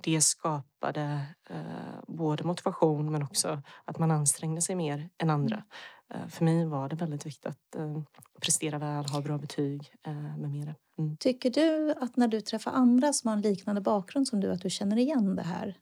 det 0.02 0.20
skapade 0.20 1.26
eh, 1.50 2.00
både 2.06 2.44
motivation 2.44 3.12
men 3.12 3.22
också 3.22 3.62
att 3.84 3.98
man 3.98 4.10
ansträngde 4.10 4.62
sig 4.62 4.76
mer 4.76 5.08
än 5.18 5.30
andra. 5.30 5.56
Mm. 5.56 6.22
Eh, 6.22 6.28
för 6.28 6.44
mig 6.44 6.66
var 6.66 6.88
det 6.88 6.96
väldigt 6.96 7.26
viktigt 7.26 7.46
att 7.46 7.74
eh, 7.76 8.02
prestera 8.40 8.78
väl, 8.78 9.04
ha 9.04 9.20
bra 9.20 9.38
betyg 9.38 9.92
med 10.38 10.50
mera. 10.50 10.74
Mm. 10.98 11.16
Tycker 11.16 11.50
du 11.50 11.92
att 12.00 12.16
när 12.16 12.28
du 12.28 12.40
träffar 12.40 12.70
andra 12.70 13.12
som 13.12 13.28
har 13.28 13.36
en 13.36 13.42
liknande 13.42 13.80
bakgrund 13.80 14.28
som 14.28 14.40
du 14.40 14.52
att 14.52 14.62
du 14.62 14.70
känner 14.70 14.96
igen 14.96 15.36
det 15.36 15.42
här? 15.42 15.78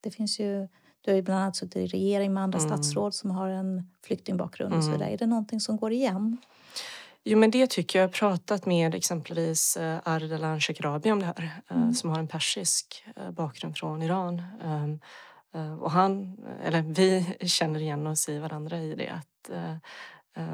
Det 0.00 0.10
finns 0.10 0.40
ju 0.40 0.68
du 1.00 1.10
har 1.10 1.16
ju 1.16 1.22
bland 1.22 1.40
annat 1.40 1.56
suttit 1.56 1.76
i 1.76 1.86
regering 1.86 2.34
med 2.34 2.42
andra 2.42 2.58
mm. 2.58 2.68
statsråd 2.68 3.14
som 3.14 3.30
har 3.30 3.48
en 3.48 3.90
flyktingbakgrund 4.02 4.74
och 4.74 4.82
så 4.82 4.88
mm. 4.88 4.98
vidare. 4.98 5.14
Är 5.14 5.18
det 5.18 5.26
någonting 5.26 5.60
som 5.60 5.76
går 5.76 5.92
igen? 5.92 6.36
Jo, 7.28 7.38
men 7.38 7.50
det 7.50 7.66
tycker 7.70 7.98
jag. 7.98 8.02
Jag 8.02 8.08
har 8.08 8.12
pratat 8.12 8.66
med 8.66 8.94
exempelvis 8.94 9.76
eh, 9.76 9.98
Ardalan 10.04 10.60
Shekarabi 10.60 11.12
om 11.12 11.18
det 11.18 11.26
här 11.26 11.62
eh, 11.70 11.76
mm. 11.76 11.94
som 11.94 12.10
har 12.10 12.18
en 12.18 12.28
persisk 12.28 13.04
eh, 13.16 13.30
bakgrund 13.30 13.76
från 13.78 14.02
Iran. 14.02 14.42
Ehm, 14.62 15.00
och 15.80 15.90
han, 15.90 16.38
eller 16.62 16.82
vi 16.82 17.36
känner 17.48 17.80
igen 17.80 18.06
oss 18.06 18.28
i 18.28 18.38
varandra 18.38 18.78
i 18.78 18.94
det 18.94 19.08
att 19.08 19.50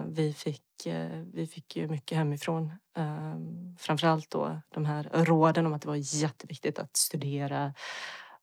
vi 0.07 0.33
fick, 0.33 0.87
vi 1.33 1.47
fick 1.47 1.77
ju 1.77 1.89
mycket 1.89 2.19
hemifrån. 2.19 2.73
Ehm, 2.97 3.77
framförallt 3.79 4.31
då 4.31 4.61
de 4.75 4.85
här 4.85 5.11
råden 5.13 5.67
om 5.67 5.73
att 5.73 5.83
det 5.83 5.89
var 5.89 6.17
jätteviktigt 6.17 6.79
att 6.79 6.97
studera, 6.97 7.75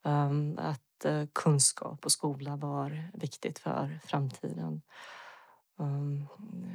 ehm, 0.06 0.60
att 0.62 1.06
kunskap 1.34 2.06
och 2.06 2.12
skola 2.12 2.56
var 2.56 3.10
viktigt 3.14 3.60
för 3.60 4.00
framtiden. 4.06 4.82
Um, 5.80 6.28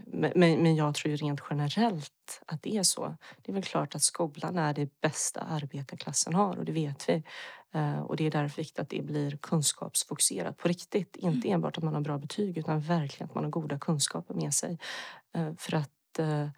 men, 0.06 0.32
men 0.37 0.76
jag 0.76 0.94
tror 0.94 1.11
ju 1.11 1.16
rent 1.16 1.40
generellt 1.50 2.42
att 2.46 2.62
det 2.62 2.76
är 2.76 2.82
så. 2.82 3.16
Det 3.42 3.52
är 3.52 3.54
väl 3.54 3.62
klart 3.62 3.94
att 3.94 4.02
skolan 4.02 4.58
är 4.58 4.75
det 4.75 5.00
bästa 5.00 5.40
arbetarklassen 5.40 6.34
har 6.34 6.58
och 6.58 6.64
det 6.64 6.73
vet 6.73 7.08
vi. 7.08 7.23
Uh, 7.75 8.00
och 8.00 8.16
det 8.16 8.26
är 8.26 8.30
därför 8.30 8.56
viktigt 8.56 8.78
att 8.78 8.88
det 8.88 9.02
blir 9.02 9.37
kunskapsfokuserat 9.37 10.56
på 10.56 10.68
riktigt. 10.68 11.16
Inte 11.16 11.49
mm. 11.49 11.54
enbart 11.54 11.78
att 11.78 11.84
man 11.84 11.94
har 11.94 12.00
bra 12.00 12.18
betyg 12.18 12.58
utan 12.58 12.80
verkligen 12.80 13.28
att 13.28 13.34
man 13.34 13.44
har 13.44 13.50
goda 13.50 13.78
kunskaper 13.78 14.34
med 14.34 14.54
sig. 14.54 14.78
Uh, 15.37 15.54
för 15.56 15.76
att 15.76 16.18
uh, 16.20 16.49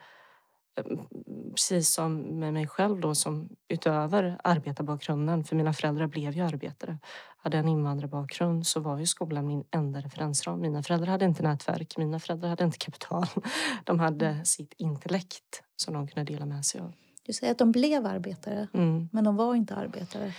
precis 1.51 1.95
som 1.95 2.17
med 2.17 2.53
mig 2.53 2.67
själv 2.67 3.01
då 3.01 3.15
som 3.15 3.49
utöver 3.69 4.39
arbetarbakgrunden, 4.45 5.45
för 5.45 5.57
mina 5.57 5.73
föräldrar 5.73 6.07
blev 6.07 6.33
ju 6.33 6.43
arbetare, 6.43 6.99
hade 7.37 7.59
en 7.59 7.69
invandrarbakgrund 7.69 8.67
så 8.67 8.81
var 8.81 8.99
ju 8.99 9.07
skolan 9.07 9.47
min 9.47 9.65
enda 9.71 10.01
referensram. 10.01 10.61
Mina 10.61 10.83
föräldrar 10.83 11.11
hade 11.11 11.25
inte 11.25 11.43
nätverk, 11.43 11.97
mina 11.97 12.21
föräldrar 12.21 12.49
hade 12.49 12.65
inte 12.65 12.79
kapital. 12.79 13.27
De 13.85 14.01
hade 14.01 14.27
mm. 14.27 14.45
sitt 14.45 14.75
intellekt 14.77 15.63
som 15.77 15.95
de 15.95 16.09
kunde 16.09 16.33
dela 16.33 16.47
med 16.47 16.65
sig 16.65 16.81
av. 16.81 16.93
Du 17.27 17.33
säger 17.33 17.53
att 17.53 17.59
de 17.59 17.73
blev 17.73 18.07
arbetare, 18.07 18.69
mm. 18.75 19.09
men 19.13 19.25
de 19.25 19.37
var 19.37 19.55
inte 19.55 19.75
arbetare 19.75 20.33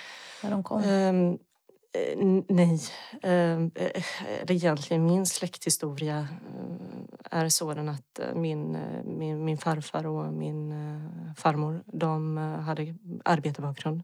när 0.43 0.51
de 0.51 0.63
kom? 0.63 0.83
Um, 0.83 1.37
Eh, 1.97 2.43
nej. 2.47 2.79
Uh, 3.25 3.69
egentligen 4.47 5.05
min 5.05 5.25
släkthistoria 5.25 6.19
eh, 6.19 7.39
är 7.39 7.49
sådan 7.49 7.89
att 7.89 8.19
min, 8.35 8.77
min, 9.03 9.45
min 9.45 9.57
farfar 9.57 10.07
och 10.07 10.33
min 10.33 10.73
farmor 11.37 11.83
de 11.85 12.37
hade 12.37 12.95
arbetarbakgrund. 13.25 14.03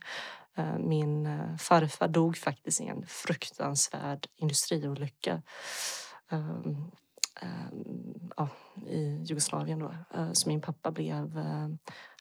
Min 0.80 1.28
farfar 1.58 2.08
dog 2.08 2.38
faktiskt 2.38 2.82
i 2.82 2.88
en 2.88 3.06
fruktansvärd 3.08 4.28
industriolycka 4.36 5.42
ehm, 6.32 6.92
ehm, 7.42 8.30
ja, 8.38 8.50
i 8.88 9.24
Jugoslavien. 9.24 9.80
Då. 9.80 9.94
Så 10.34 10.50
min 10.50 10.62
pappa 10.62 10.92
blev... 10.92 11.38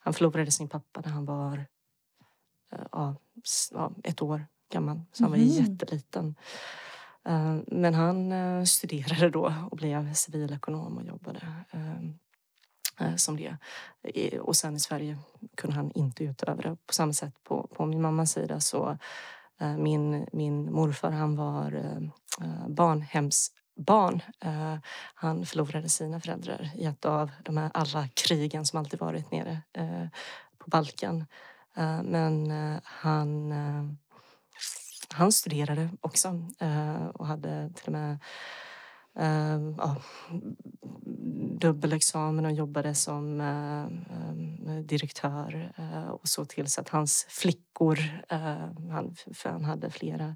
Han 0.03 0.13
förlorade 0.13 0.51
sin 0.51 0.69
pappa 0.69 1.01
när 1.01 1.09
han 1.09 1.25
var 1.25 1.65
ja, 2.91 3.15
ett 4.03 4.21
år 4.21 4.45
gammal. 4.73 5.01
Så 5.11 5.23
han 5.23 5.31
var 5.31 5.37
mm. 5.37 5.49
jätteliten. 5.49 6.35
Men 7.67 7.93
han 7.93 8.33
studerade 8.67 9.29
då 9.29 9.53
och 9.71 9.77
blev 9.77 10.13
civilekonom 10.13 10.97
och 10.97 11.03
jobbade 11.03 11.41
Eh, 12.99 13.15
som 13.15 13.37
det. 13.37 13.57
Och 14.39 14.55
sen 14.55 14.75
i 14.75 14.79
Sverige 14.79 15.17
kunde 15.55 15.75
han 15.75 15.91
inte 15.95 16.23
utöva 16.23 16.61
det 16.61 16.77
på 16.87 16.93
samma 16.93 17.13
sätt. 17.13 17.33
På, 17.43 17.67
på 17.67 17.85
min 17.85 18.01
mammas 18.01 18.31
sida 18.31 18.59
så 18.59 18.97
eh, 19.59 19.77
min, 19.77 20.27
min 20.31 20.73
morfar 20.73 21.11
han 21.11 21.35
var 21.35 21.73
eh, 21.73 22.67
barnhemsbarn. 22.67 24.21
Han 25.13 25.45
förlorade 25.45 25.89
sina 25.89 26.19
föräldrar 26.19 26.71
i 26.75 26.85
ett 26.85 27.05
av 27.05 27.31
de 27.43 27.57
här 27.57 27.71
alla 27.73 28.07
krigen 28.07 28.65
som 28.65 28.79
alltid 28.79 28.99
varit 28.99 29.31
nere 29.31 29.61
på 30.57 30.69
Balkan. 30.69 31.25
Men 32.03 32.51
han, 32.83 33.53
han 35.13 35.31
studerade 35.31 35.89
också 36.01 36.27
eh, 36.59 37.05
och 37.05 37.27
hade 37.27 37.69
till 37.75 37.85
och 37.85 37.93
med 37.93 38.19
Uh, 39.19 39.75
ja, 39.77 39.95
dubbelexamen 41.59 42.45
och 42.45 42.51
jobbade 42.51 42.95
som 42.95 43.41
uh, 43.41 43.87
uh, 44.67 44.79
direktör 44.79 45.73
och 46.11 46.27
såg 46.27 46.49
till 46.49 46.67
så 46.67 46.81
att 46.81 46.89
hans 46.89 47.25
flickor, 47.29 47.99
han, 48.91 49.15
för 49.33 49.49
han 49.49 49.63
hade 49.63 49.89
flera 49.89 50.35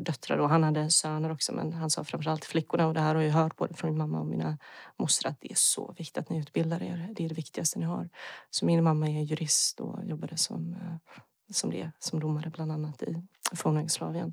döttrar 0.00 0.38
och 0.38 0.48
han 0.48 0.62
hade 0.62 0.90
söner 0.90 1.32
också 1.32 1.52
men 1.52 1.72
han 1.72 1.90
sa 1.90 2.04
framförallt 2.04 2.44
flickorna 2.44 2.86
och 2.86 2.94
det 2.94 3.00
här 3.00 3.14
har 3.14 3.22
jag 3.22 3.32
hört 3.32 3.56
både 3.56 3.74
från 3.74 3.90
min 3.90 3.98
mamma 3.98 4.20
och 4.20 4.26
mina 4.26 4.58
mostrar 4.98 5.30
att 5.30 5.40
det 5.40 5.52
är 5.52 5.56
så 5.58 5.94
viktigt 5.98 6.18
att 6.18 6.30
ni 6.30 6.38
utbildar 6.38 6.82
er. 6.82 7.08
Det 7.16 7.24
är 7.24 7.28
det 7.28 7.34
viktigaste 7.34 7.78
ni 7.78 7.84
har. 7.84 8.08
Så 8.50 8.66
min 8.66 8.84
mamma 8.84 9.08
är 9.08 9.22
jurist 9.22 9.80
och 9.80 10.04
jobbade 10.04 10.36
som, 10.36 10.76
som 11.50 11.70
det, 11.70 11.90
som 11.98 12.20
domare 12.20 12.50
bland 12.50 12.72
annat 12.72 13.02
i 13.02 13.22
forna 13.54 13.80
Jugoslavien. 13.80 14.32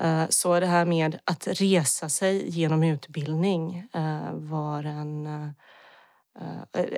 Eh, 0.00 0.24
så 0.28 0.60
det 0.60 0.66
här 0.66 0.84
med 0.84 1.18
att 1.24 1.46
resa 1.46 2.08
sig 2.08 2.50
genom 2.50 2.82
utbildning 2.82 3.88
eh, 3.92 4.32
var 4.32 4.84
en, 4.84 5.26
eh, 5.26 5.48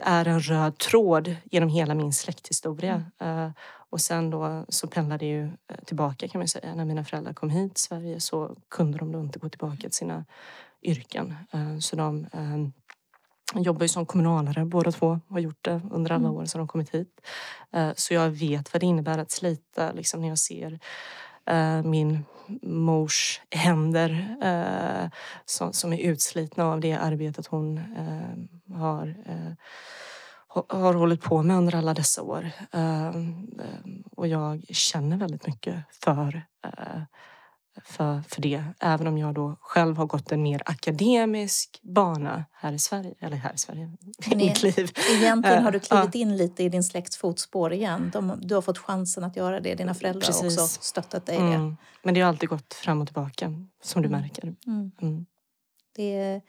är 0.02 0.28
en 0.28 0.40
röd 0.40 0.78
tråd 0.78 1.36
genom 1.44 1.68
hela 1.68 1.94
min 1.94 2.12
släkthistoria. 2.12 3.04
Mm. 3.18 3.52
Och 3.90 4.00
sen 4.00 4.30
då 4.30 4.64
så 4.68 4.86
pendlade 4.86 5.26
jag 5.26 5.50
tillbaka 5.86 6.28
kan 6.28 6.38
man 6.38 6.48
säga. 6.48 6.74
När 6.74 6.84
mina 6.84 7.04
föräldrar 7.04 7.32
kom 7.32 7.50
hit 7.50 7.74
till 7.74 7.84
Sverige 7.84 8.20
så 8.20 8.56
kunde 8.68 8.98
de 8.98 9.12
då 9.12 9.20
inte 9.20 9.38
gå 9.38 9.48
tillbaka 9.48 9.76
till 9.76 9.92
sina 9.92 10.24
yrken. 10.82 11.34
Så 11.80 11.96
de 11.96 12.26
jobbar 13.62 13.82
ju 13.82 13.88
som 13.88 14.06
kommunalare 14.06 14.64
båda 14.64 14.92
två 14.92 15.20
har 15.28 15.38
gjort 15.38 15.64
det 15.64 15.80
under 15.90 16.12
alla 16.12 16.28
mm. 16.28 16.36
år 16.36 16.44
som 16.44 16.58
de 16.58 16.68
kommit 16.68 16.94
hit. 16.94 17.20
Så 17.96 18.14
jag 18.14 18.30
vet 18.30 18.72
vad 18.72 18.82
det 18.82 18.86
innebär 18.86 19.18
att 19.18 19.30
slita 19.30 19.92
liksom 19.92 20.20
när 20.20 20.28
jag 20.28 20.38
ser 20.38 20.78
min 21.84 22.24
mors 22.62 23.40
händer 23.50 24.36
eh, 24.42 25.10
som, 25.72 25.92
är 25.92 25.98
utslitna 25.98 26.64
av 26.64 26.80
det 26.80 26.92
arbetet 26.92 27.46
hon 27.46 27.78
eh, 27.78 28.76
har, 28.76 29.14
eh, 29.26 29.52
har 30.78 30.94
hållit 30.94 31.22
på 31.22 31.42
med 31.42 31.56
under 31.56 31.74
alla 31.74 31.94
dessa 31.94 32.22
år. 32.22 32.50
Eh, 32.72 33.06
eh, 33.06 33.14
och 34.16 34.28
jag 34.28 34.64
känner 34.68 35.16
väldigt 35.16 35.46
mycket 35.46 35.76
för 36.04 36.42
eh, 36.64 37.02
för, 37.84 38.22
för 38.28 38.42
det. 38.42 38.64
Även 38.80 39.06
om 39.06 39.18
jag 39.18 39.34
då 39.34 39.56
själv 39.60 39.96
har 39.96 40.06
gått 40.06 40.32
en 40.32 40.42
mer 40.42 40.62
akademisk 40.66 41.80
bana 41.82 42.44
här 42.52 42.72
i 42.72 42.78
Sverige. 42.78 43.14
Eller 43.20 43.36
här 43.36 43.54
i 43.54 43.58
Sverige, 43.58 43.90
i 44.30 44.36
mitt 44.36 44.62
liv. 44.62 44.90
Egentligen 45.12 45.62
har 45.62 45.70
du 45.70 45.80
klivit 45.80 46.14
in 46.14 46.36
lite 46.36 46.62
i 46.62 46.68
din 46.68 46.84
släkts 46.84 47.16
fotspår 47.16 47.72
igen. 47.72 48.10
De, 48.12 48.38
du 48.42 48.54
har 48.54 48.62
fått 48.62 48.78
chansen 48.78 49.24
att 49.24 49.36
göra 49.36 49.60
det. 49.60 49.74
Dina 49.74 49.94
föräldrar 49.94 50.20
Precis. 50.20 50.56
har 50.56 50.64
också 50.64 50.82
stöttat 50.82 51.26
dig 51.26 51.36
mm. 51.36 51.70
det. 51.70 51.76
Men 52.02 52.14
det 52.14 52.20
har 52.20 52.28
alltid 52.28 52.48
gått 52.48 52.74
fram 52.74 53.00
och 53.00 53.06
tillbaka, 53.06 53.52
som 53.82 54.02
du 54.02 54.08
mm. 54.08 54.20
märker. 54.20 54.42
Mm. 54.66 54.90
Mm. 55.02 55.26
Det, 55.96 56.16
är, 56.16 56.42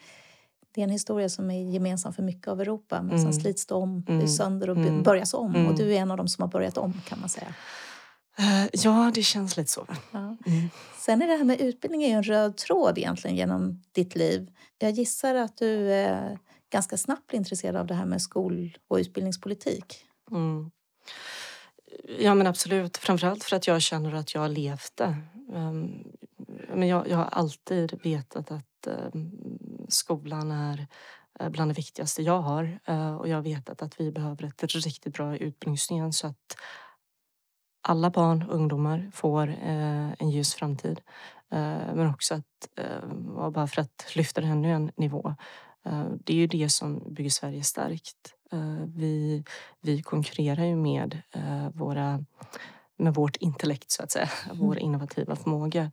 det 0.76 0.82
är 0.82 0.84
en 0.84 0.90
historia 0.90 1.30
som 1.30 1.52
är 1.52 1.72
gemensam 1.72 2.14
för 2.14 2.24
mycket 2.24 2.48
av 2.48 2.62
Europa. 2.62 3.02
Men 3.02 3.18
sen 3.18 3.20
mm. 3.20 3.34
slits 3.34 3.66
det 3.66 3.76
om, 3.76 4.06
mm. 4.08 4.28
sönder 4.28 4.70
och 4.70 4.78
mm. 4.78 5.04
börjas 5.04 5.34
om. 5.34 5.68
Och 5.68 5.76
du 5.76 5.94
är 5.94 6.00
en 6.00 6.12
av 6.12 6.18
dem 6.18 6.28
som 6.28 6.42
har 6.42 6.50
börjat 6.50 6.78
om 6.78 7.02
kan 7.08 7.20
man 7.20 7.30
säga. 7.30 7.54
Uh, 8.40 8.68
ja, 8.74 9.12
det 9.16 9.24
känns 9.24 9.58
lite 9.58 9.72
så. 9.72 9.88
Ja. 10.12 10.38
Mm. 10.46 10.70
Sen 10.98 11.22
är 11.22 11.28
det 11.28 11.36
här 11.36 11.44
med 11.44 11.62
utbildning 11.62 12.04
är 12.04 12.18
en 12.18 12.24
röd 12.24 12.58
tråd 12.58 12.98
egentligen 12.98 13.36
genom 13.36 13.84
ditt 13.92 14.16
liv. 14.16 14.52
Jag 14.78 14.92
gissar 14.92 15.36
att 15.36 15.58
du 15.58 15.92
är 15.94 16.40
ganska 16.70 16.98
snabbt 16.98 17.28
blir 17.28 17.38
intresserad 17.38 17.76
av 17.76 17.88
det 17.88 17.94
här 17.94 18.06
med 18.06 18.22
skol 18.22 18.78
och 18.88 18.98
utbildningspolitik. 18.98 20.06
Mm. 20.32 20.72
Ja, 22.20 22.34
men 22.36 22.48
absolut. 22.48 22.98
Framförallt 22.98 23.44
för 23.44 23.56
att 23.56 23.68
jag 23.68 23.82
känner 23.82 24.14
att 24.14 24.34
jag 24.34 24.42
har 24.42 24.50
levt 24.50 24.98
det. 24.98 25.18
Um, 25.54 26.04
men 26.70 26.88
jag, 26.88 27.10
jag, 27.10 27.18
har 27.18 27.26
alltid 27.26 28.00
vetat 28.04 28.52
att 28.52 28.88
um, 29.14 29.32
skolan 29.90 30.52
är 30.52 30.88
eh, 31.40 31.50
bland 31.50 31.72
det 31.72 31.76
viktigaste 31.76 32.22
jag 32.22 32.42
har. 32.42 32.80
Och 33.20 33.28
jag 33.28 33.36
har 33.36 33.42
vetat 33.42 33.82
att 33.82 34.00
vi 34.00 34.12
behöver 34.12 34.46
ett 34.46 34.64
riktigt 34.64 35.14
bra 35.14 35.38
utbildningssystem 35.38 36.14
så 36.14 36.28
att 36.28 36.58
alla 37.88 38.10
barn 38.10 38.44
och 38.44 38.56
ungdomar 38.56 39.12
får 39.14 39.48
eh, 39.48 40.12
en 40.20 40.30
ljus 40.30 40.54
framtid. 40.54 41.02
Eh, 41.52 41.94
men 41.96 42.10
också 42.10 42.36
att, 42.36 42.70
eh, 42.76 43.50
bara 43.50 43.68
för 43.68 43.82
att 43.82 44.16
lyfta 44.16 44.42
det 44.42 44.48
ännu 44.48 44.72
en 44.72 44.92
nivå, 44.96 45.36
eh, 45.86 46.06
det 46.24 46.34
är 46.34 46.38
ju 46.38 46.48
det 46.48 46.70
som 46.70 47.14
bygger 47.14 47.30
Sverige 47.30 47.64
starkt. 47.64 48.34
Eh, 48.52 48.86
vi, 48.96 49.44
vi 49.82 50.02
konkurrerar 50.02 50.66
ju 50.66 50.76
med 50.76 51.22
eh, 51.32 51.70
våra 51.74 52.26
med 52.98 53.14
vårt 53.14 53.36
intellekt, 53.36 53.92
så 53.92 54.04
att 54.04 54.12
säga, 54.12 54.30
mm. 54.46 54.58
vår 54.60 54.78
innovativa 54.78 55.36
förmåga. 55.36 55.92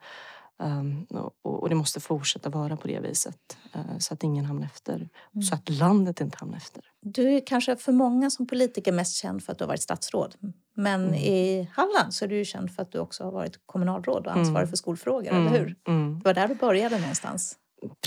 Um, 0.63 1.07
och, 1.11 1.63
och, 1.63 1.69
det 1.69 1.75
måste 1.75 2.01
fortsätta 2.01 2.51
vara 2.51 2.77
på 2.77 2.89
det 2.89 3.01
viset 3.01 3.57
uh, 3.77 3.99
så 3.99 4.15
att 4.15 4.23
ingen 4.23 4.45
hamnar 4.45 4.67
efter. 4.67 4.95
Mm. 4.95 5.43
Så 5.43 5.55
att 5.55 5.69
landet 5.69 6.21
inte 6.21 6.37
hamnar 6.41 6.57
efter. 6.57 6.83
Du 7.01 7.35
är 7.35 7.47
kanske 7.47 7.77
för 7.77 7.93
många 7.93 8.31
som 8.31 8.47
politiker 8.47 8.93
mest 8.93 9.17
känd 9.17 9.45
för 9.45 9.53
att 9.53 9.59
du 9.59 9.65
har 9.65 9.69
varit 9.69 9.83
statsråd. 9.83 10.35
Men 10.75 11.05
mm. 11.05 11.15
i 11.15 11.69
Halland 11.73 12.15
så 12.15 12.25
är 12.25 12.29
du 12.29 12.45
känd 12.45 12.71
för 12.71 12.83
att 12.83 12.93
du 12.93 12.99
också 12.99 13.25
har 13.25 13.33
varit 13.33 13.61
kommunalråd 13.67 14.27
och 14.27 14.33
ansvarig 14.33 14.63
mm. 14.63 14.69
för 14.69 14.77
skolfrågor, 14.77 15.29
eller 15.29 15.41
mm. 15.41 15.53
hur? 15.53 15.77
Mm. 15.89 16.19
Det 16.19 16.25
var 16.25 16.35
där 16.35 16.49
du 16.49 16.55
började 16.55 16.99
någonstans. 16.99 17.59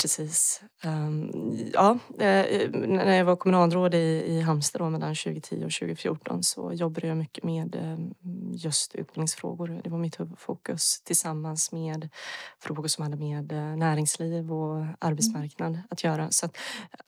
Precis. 0.02 0.62
Um, 0.86 1.32
ja, 1.74 1.98
eh, 2.20 2.70
när 2.72 3.18
jag 3.18 3.26
var 3.26 3.36
kommunalråd 3.36 3.94
i, 3.96 4.24
i 4.28 4.42
Halmstad 4.42 4.82
då, 4.82 4.90
mellan 4.90 5.16
2010 5.16 5.56
och 5.56 5.72
2014 5.72 6.44
så 6.44 6.74
jobbade 6.74 7.08
jag 7.08 7.18
mycket 7.18 7.44
med 7.44 7.76
um, 7.76 8.14
just 8.54 8.96
utbildningsfrågor. 8.96 9.82
Det 9.84 9.90
var 9.90 9.98
mitt 9.98 10.20
huvudfokus 10.20 11.02
tillsammans 11.02 11.72
med 11.72 12.10
frågor 12.60 12.88
som 12.88 13.04
hade 13.04 13.18
med 13.18 13.52
uh, 13.52 13.78
näringsliv 13.78 14.54
och 14.54 14.86
arbetsmarknad 15.00 15.72
mm. 15.72 15.82
att 15.90 16.04
göra. 16.04 16.32
Så 16.32 16.46
att, 16.46 16.58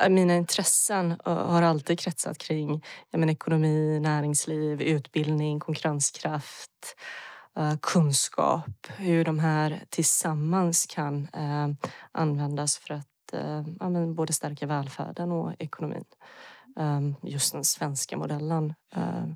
uh, 0.04 0.10
mina 0.10 0.36
intressen 0.36 1.16
har 1.26 1.62
alltid 1.62 2.00
kretsat 2.00 2.38
kring 2.38 2.84
jag 3.12 3.20
menar, 3.20 3.34
ekonomi, 3.34 4.00
näringsliv, 4.00 4.82
utbildning, 4.82 5.60
konkurrenskraft 5.60 6.96
Eh, 6.98 7.37
kunskap, 7.82 8.88
hur 8.98 9.26
de 9.26 9.40
här 9.40 9.84
tillsammans 9.90 10.86
kan 10.86 11.28
eh, 11.34 11.90
användas 12.12 12.78
för 12.78 12.94
att 12.94 13.08
ja, 13.80 13.90
men 13.90 14.16
både 14.16 14.34
stärka 14.34 14.66
välfärden 14.66 15.32
och 15.32 15.54
ekonomin. 15.60 16.06
Ehm, 16.80 17.16
just 17.24 17.54
den 17.54 17.64
svenska 17.64 18.18
modellen. 18.18 18.74
Ehm, 18.96 19.36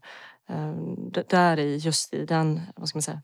ehm, 0.49 1.11
där 1.29 1.59
i, 1.59 1.77
just 1.77 2.13
i 2.13 2.25
den, 2.25 2.61
vad 2.75 2.89
ska 2.89 2.97
man 2.97 3.01
säga, 3.01 3.21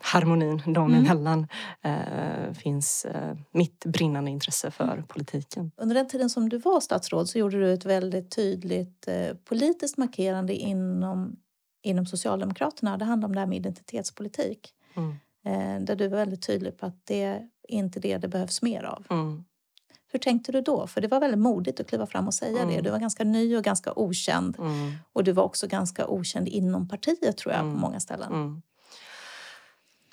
harmonin 0.00 0.62
dem 0.72 0.94
mm. 0.94 1.04
emellan 1.04 1.46
eh, 1.82 2.52
finns 2.52 3.04
eh, 3.04 3.36
mitt 3.50 3.84
brinnande 3.84 4.30
intresse 4.30 4.70
för 4.70 4.92
mm. 4.92 5.06
politiken. 5.06 5.70
Under 5.76 5.94
den 5.94 6.08
tiden 6.08 6.30
som 6.30 6.48
du 6.48 6.58
var 6.58 6.80
statsråd 6.80 7.28
så 7.28 7.38
gjorde 7.38 7.60
du 7.60 7.72
ett 7.72 7.84
väldigt 7.84 8.30
tydligt 8.30 9.08
eh, 9.08 9.34
politiskt 9.44 9.96
markerande 9.96 10.54
inom, 10.54 11.36
inom 11.82 12.06
Socialdemokraterna. 12.06 12.96
Det 12.96 13.04
handlar 13.04 13.28
om 13.28 13.34
det 13.34 13.40
här 13.40 13.46
med 13.46 13.58
identitetspolitik. 13.58 14.74
Mm. 14.94 15.14
Där 15.84 15.96
du 15.96 16.08
var 16.08 16.16
väldigt 16.16 16.46
tydlig 16.46 16.78
på 16.78 16.86
att 16.86 17.06
det 17.06 17.22
är 17.22 17.48
inte 17.68 18.00
det 18.00 18.18
det 18.18 18.28
behövs 18.28 18.62
mer 18.62 18.82
av. 18.82 19.04
Mm. 19.10 19.44
Hur 20.12 20.18
tänkte 20.18 20.52
du 20.52 20.60
då? 20.60 20.86
För 20.86 21.00
det 21.00 21.08
var 21.08 21.20
väldigt 21.20 21.40
modigt 21.40 21.80
att 21.80 21.86
kliva 21.86 22.06
fram 22.06 22.26
och 22.26 22.34
säga 22.34 22.62
mm. 22.62 22.74
det. 22.74 22.80
Du 22.80 22.90
var 22.90 22.98
ganska 22.98 23.24
ny 23.24 23.56
och 23.56 23.64
ganska 23.64 23.92
okänd. 23.96 24.56
Mm. 24.58 24.92
Och 25.12 25.24
du 25.24 25.32
var 25.32 25.42
också 25.42 25.66
ganska 25.66 26.06
okänd 26.06 26.48
inom 26.48 26.88
partiet 26.88 27.36
tror 27.36 27.52
jag 27.52 27.60
på 27.60 27.66
mm. 27.66 27.80
många 27.80 28.00
ställen. 28.00 28.62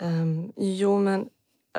Um, 0.02 0.54
jo, 0.56 1.00
men 1.00 1.30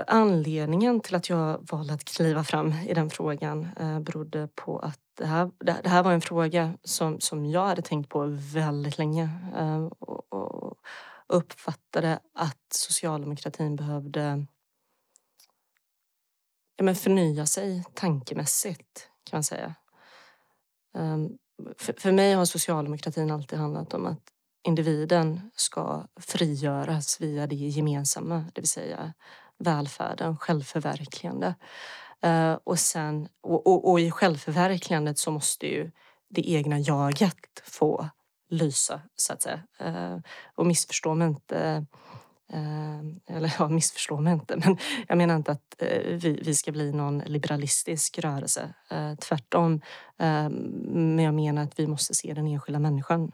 anledningen 0.06 1.00
till 1.00 1.14
att 1.14 1.28
jag 1.28 1.68
valde 1.70 1.94
att 1.94 2.04
kliva 2.04 2.44
fram 2.44 2.74
i 2.88 2.94
den 2.94 3.10
frågan 3.10 3.68
uh, 3.80 4.00
berodde 4.00 4.48
på 4.54 4.78
att 4.78 5.00
det 5.18 5.26
här, 5.26 5.50
det 5.58 5.88
här 5.88 6.02
var 6.02 6.12
en 6.12 6.20
fråga 6.20 6.74
som, 6.84 7.20
som 7.20 7.46
jag 7.46 7.66
hade 7.66 7.82
tänkt 7.82 8.08
på 8.08 8.26
väldigt 8.52 8.98
länge. 8.98 9.30
Uh, 9.58 9.86
och, 9.86 10.32
och 10.32 10.78
uppfattade 11.28 12.18
att 12.34 12.72
socialdemokratin 12.72 13.76
behövde 13.76 14.46
ja, 16.76 16.84
men 16.84 16.94
förnya 16.94 17.46
sig 17.46 17.84
tankemässigt 17.94 19.10
kan 19.24 19.36
man 19.36 19.44
säga. 19.44 19.74
Um, 20.94 21.38
för, 21.78 21.94
för 21.98 22.12
mig 22.12 22.32
har 22.32 22.44
socialdemokratin 22.44 23.30
alltid 23.30 23.58
handlat 23.58 23.94
om 23.94 24.06
att 24.06 24.22
individen 24.62 25.50
ska 25.54 26.06
frigöras 26.20 27.20
via 27.20 27.46
det 27.46 27.56
gemensamma, 27.56 28.44
det 28.54 28.60
vill 28.60 28.70
säga 28.70 29.14
välfärden, 29.58 30.36
självförverkligande. 30.36 31.54
Eh, 32.22 32.58
och, 32.64 32.78
sen, 32.78 33.28
och, 33.42 33.66
och, 33.66 33.90
och, 33.90 34.00
i 34.00 34.10
självförverkligandet 34.10 35.18
så 35.18 35.30
måste 35.30 35.66
ju 35.66 35.90
det 36.30 36.50
egna 36.50 36.78
jaget 36.78 37.62
få 37.64 38.08
lysa, 38.50 39.00
så 39.16 39.32
att 39.32 39.42
säga. 39.42 39.62
Uh, 39.84 40.18
och 40.54 40.66
missförstå 40.66 41.14
mig 41.14 41.28
inte 41.28 41.86
eh, 42.52 43.36
eller 43.36 43.54
ja, 43.58 43.68
missförstå 43.68 44.20
mig 44.20 44.32
inte, 44.32 44.56
men 44.56 44.76
jag 45.08 45.18
menar 45.18 45.36
inte 45.36 45.52
att 45.52 45.74
vi, 46.06 46.40
vi 46.44 46.54
ska 46.54 46.72
bli 46.72 46.92
någon 46.92 47.18
liberalistisk 47.18 48.18
rörelse. 48.18 48.74
Tvärtom. 49.20 49.80
Men 50.16 51.18
jag 51.18 51.34
menar 51.34 51.62
att 51.62 51.78
vi 51.78 51.86
måste 51.86 52.14
se 52.14 52.34
den 52.34 52.46
enskilda 52.46 52.78
människan. 52.78 53.32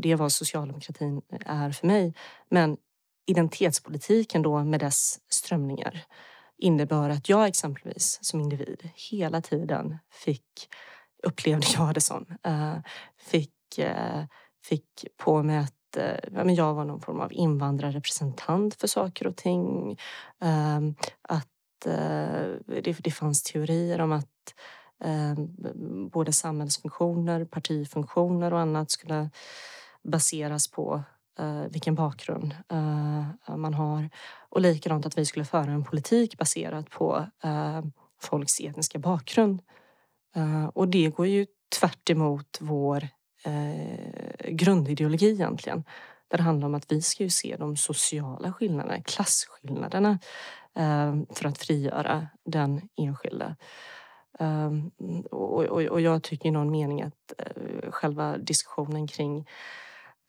Det 0.00 0.12
är 0.12 0.16
vad 0.16 0.32
socialdemokratin 0.32 1.22
är 1.46 1.70
för 1.70 1.86
mig. 1.86 2.14
Men 2.48 2.76
identitetspolitiken 3.26 4.42
då 4.42 4.64
med 4.64 4.80
dess 4.80 5.18
strömningar 5.28 6.04
innebar 6.58 7.10
att 7.10 7.28
jag 7.28 7.46
exempelvis 7.46 8.18
som 8.22 8.40
individ 8.40 8.90
hela 9.10 9.40
tiden 9.40 9.98
fick, 10.10 10.68
upplevde 11.22 11.66
jag 11.76 11.94
det 11.94 12.00
som, 12.00 12.26
eh, 12.42 12.76
fick, 13.16 13.78
eh, 13.78 14.24
fick 14.64 15.06
på 15.16 15.42
mig 15.42 15.58
att 15.58 15.96
eh, 15.96 16.30
men 16.30 16.54
jag 16.54 16.74
var 16.74 16.84
någon 16.84 17.00
form 17.00 17.20
av 17.20 17.32
invandrarrepresentant 17.32 18.74
för 18.74 18.86
saker 18.86 19.26
och 19.26 19.36
ting. 19.36 19.98
Ehm, 20.40 20.94
att 21.22 21.48
det, 23.04 23.14
fanns 23.14 23.42
teorier 23.42 24.00
om 24.00 24.12
att 24.12 24.54
ehm, 25.04 26.08
både 26.08 26.32
samhällsfunktioner, 26.32 27.44
partifunktioner 27.44 28.52
och 28.52 28.60
annat 28.60 28.90
skulle 28.90 29.30
baseras 30.02 30.68
på 30.68 31.02
eh, 31.38 31.64
vilken 31.70 31.94
bakgrund 31.94 32.56
eh, 32.70 33.56
man 33.56 33.74
har. 33.74 34.10
Och 34.48 34.60
likadant 34.60 35.06
att 35.06 35.18
vi 35.18 35.26
skulle 35.26 35.44
föra 35.44 35.70
en 35.70 35.84
politik 35.84 36.38
baserat 36.38 36.90
på 36.90 37.26
eh, 37.44 37.82
folks 38.22 38.60
etniska 38.60 38.98
bakgrund. 38.98 39.62
Eh, 40.36 40.66
och 40.66 40.88
det 40.88 41.08
går 41.08 41.26
ju 41.26 41.46
tvärt 41.80 42.10
vår 42.60 43.08
eh, 43.44 44.48
grundideologi 44.48 45.30
egentligen. 45.30 45.84
Där 46.28 46.38
det 46.38 46.44
handlar 46.44 46.66
om 46.66 46.74
att 46.74 46.92
vi 46.92 47.02
ska 47.02 47.22
ju 47.22 47.30
se 47.30 47.56
de 47.58 47.76
sociala 47.76 48.52
skillnaderna, 48.52 49.02
klasskillnaderna 49.02 50.18
eh, 50.76 51.14
för 51.30 51.48
att 51.48 51.58
frigöra 51.58 52.26
den 52.44 52.88
enskilda. 52.96 53.56
Um, 54.38 54.90
eh, 55.00 55.24
och, 55.30 55.64
och, 55.64 55.82
och, 55.82 56.00
jag 56.00 56.22
tycker 56.22 56.48
i 56.48 56.52
någon 56.52 56.70
mening 56.70 57.02
att 57.02 57.32
uh, 57.56 57.90
själva 57.90 58.38
diskussionen 58.38 59.06
kring 59.06 59.46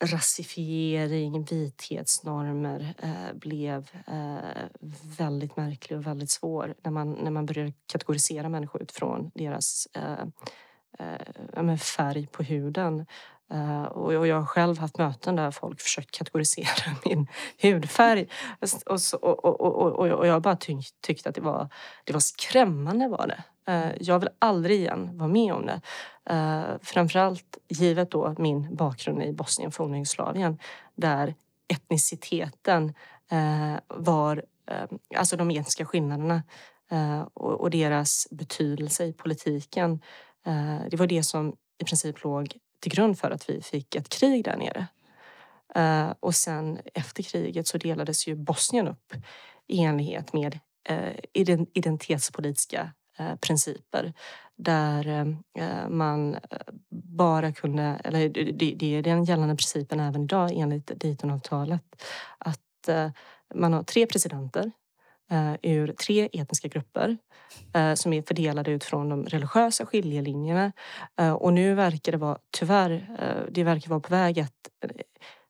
rasifiering, 0.03 1.43
vithetsnormer 1.43 2.93
eh, 2.97 3.33
blev 3.33 3.89
eh, 4.07 4.65
väldigt 5.17 5.57
märklig 5.57 5.99
och 5.99 6.07
väldigt 6.07 6.31
svår 6.31 6.75
när 6.83 6.91
man, 6.91 7.11
när 7.11 7.31
man 7.31 7.45
började 7.45 7.73
kategorisera 7.91 8.49
människor 8.49 8.81
utifrån 8.81 9.31
deras 9.35 9.87
eh, 9.93 10.25
eh 10.99 11.77
färg 11.77 12.27
på 12.27 12.43
huden. 12.43 13.05
Eh, 13.51 13.83
och 13.83 14.27
jag 14.27 14.35
har 14.35 14.45
själv 14.45 14.77
haft 14.77 14.97
möten 14.97 15.35
där 15.35 15.51
folk 15.51 15.81
försökt 15.81 16.11
kategorisera 16.11 16.95
min 17.05 17.27
hudfärg. 17.61 18.27
Och, 18.85 19.01
så, 19.01 19.17
och, 19.17 19.45
och, 19.45 19.61
och, 19.61 20.11
och 20.11 20.27
jag 20.27 20.41
bara 20.41 20.55
tyck, 20.55 21.01
tyckte 21.01 21.29
att 21.29 21.35
det 21.35 21.41
var, 21.41 21.69
det 22.03 22.13
var 22.13 22.19
skrämmande. 22.19 23.07
Var 23.07 23.27
det. 23.27 23.43
Eh, 23.67 23.91
jag 23.99 24.19
vill 24.19 24.29
aldrig 24.39 24.79
igen 24.79 25.17
vara 25.17 25.29
med 25.29 25.53
om 25.53 25.65
det. 25.65 25.81
Eh, 26.29 26.77
framförallt 26.81 27.57
givet 27.67 28.11
då 28.11 28.35
min 28.37 28.75
bakgrund 28.75 29.23
i 29.23 29.33
Bosnien, 29.33 29.71
forna 29.71 29.97
Jugoslavien 29.97 30.59
där 30.95 31.35
etniciteten 31.67 32.93
eh, 33.31 33.75
var, 33.87 34.45
alltså 35.15 35.37
de 35.37 35.49
etniska 35.49 35.85
skillnaderna 35.85 36.43
och, 37.33 37.69
deras 37.69 38.27
betydelse 38.31 39.05
i 39.05 39.13
politiken 39.13 40.01
det 40.89 40.95
var 40.97 41.07
det 41.07 41.23
som 41.23 41.55
i 41.77 41.85
princip 41.85 42.23
låg 42.23 42.57
till 42.79 42.91
grund 42.91 43.19
för 43.19 43.31
att 43.31 43.49
vi 43.49 43.61
fick 43.61 43.95
ett 43.95 44.09
krig 44.09 44.43
där 44.43 44.57
nere. 44.57 44.87
Och 46.19 46.35
sen 46.35 46.79
efter 46.93 47.23
kriget 47.23 47.67
så 47.67 47.77
delades 47.77 48.27
ju 48.27 48.35
Bosnien 48.35 48.87
upp 48.87 49.13
i 49.67 49.79
enlighet 49.79 50.33
med 50.33 50.59
identitetspolitiska 51.73 52.91
Eh, 53.17 53.35
principer 53.35 54.13
där 54.55 55.07
eh, 55.53 55.89
man 55.89 56.35
eh, 56.35 56.39
bara 57.15 57.51
kunde, 57.51 58.01
eller 58.03 58.29
det 58.53 58.95
är 58.95 59.01
den 59.01 59.23
gällande 59.23 59.55
principen 59.55 59.99
även 59.99 60.23
idag 60.23 60.51
enligt 60.53 60.87
Daytonavtalet, 60.87 62.03
att 62.37 62.59
man 63.53 63.73
har 63.73 63.83
tre 63.83 64.05
presidenter 64.05 64.71
ur 65.61 65.93
tre 65.93 66.29
etniska 66.33 66.67
grupper 66.67 67.17
som 67.95 68.13
är 68.13 68.21
fördelade 68.21 68.71
utifrån 68.71 69.09
de 69.09 69.25
religiösa 69.25 69.85
skiljelinjerna. 69.85 70.71
Och 71.39 71.53
nu 71.53 71.75
verkar 71.75 72.11
det 72.11 72.17
vara, 72.17 72.37
tyvärr, 72.51 73.09
det 73.51 73.63
verkar 73.63 73.89
vara 73.89 73.99
på 73.99 74.09
väg 74.09 74.39
att 74.39 74.69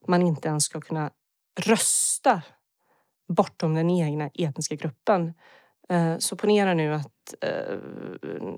man 0.07 0.21
inte 0.21 0.47
ens 0.47 0.63
ska 0.63 0.81
kunna 0.81 1.11
rösta 1.59 2.41
bortom 3.27 3.73
den 3.73 3.89
egna 3.89 4.29
etniska 4.33 4.75
gruppen. 4.75 5.33
Så 6.19 6.35
ponera 6.35 6.73
nu 6.73 6.93
att 6.93 7.14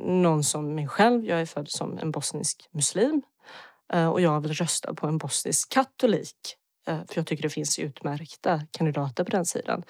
någon 0.06 0.44
som 0.44 0.76
mig 0.76 0.88
själv, 0.88 1.26
jag 1.26 1.42
är 1.42 1.46
född 1.46 1.70
som 1.70 1.98
en 1.98 2.12
bosnisk 2.12 2.70
muslim 2.72 3.22
och 4.12 4.22
jag 4.22 4.42
vill 4.42 4.54
rösta 4.54 4.94
på 4.94 5.08
en 5.08 5.18
bosnisk 5.18 5.70
katolik 5.70 6.58
för 6.86 7.16
jag 7.16 7.28
tycker 7.28 7.44
det 7.44 7.50
finns 7.50 7.80
utmärkta 7.80 8.62
kandidater 8.72 9.24
på 9.24 9.30
den 9.30 9.46
sidan. 9.46 9.84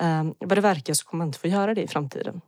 Um, 0.00 0.34
vad 0.38 0.58
det 0.58 0.60
verkar 0.60 0.94
så 0.94 1.06
kommer 1.06 1.18
man 1.18 1.28
inte 1.28 1.38
få 1.38 1.48
göra 1.48 1.74
det 1.74 1.82
i 1.82 1.88
framtiden. 1.88 2.40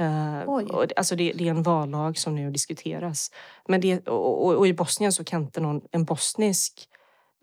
Uh, 0.00 0.40
och, 0.40 0.92
alltså 0.96 1.16
det, 1.16 1.32
det, 1.32 1.46
är 1.46 1.50
en 1.50 1.62
vallag 1.62 2.18
som 2.18 2.34
nu 2.34 2.50
diskuteras. 2.50 3.30
Men 3.68 3.80
det, 3.80 4.08
och, 4.08 4.46
och, 4.46 4.54
och, 4.54 4.66
i 4.66 4.72
Bosnien 4.72 5.12
så 5.12 5.24
kan 5.24 5.42
inte 5.42 5.60
någon, 5.60 5.80
en 5.90 6.04
bosnisk 6.04 6.88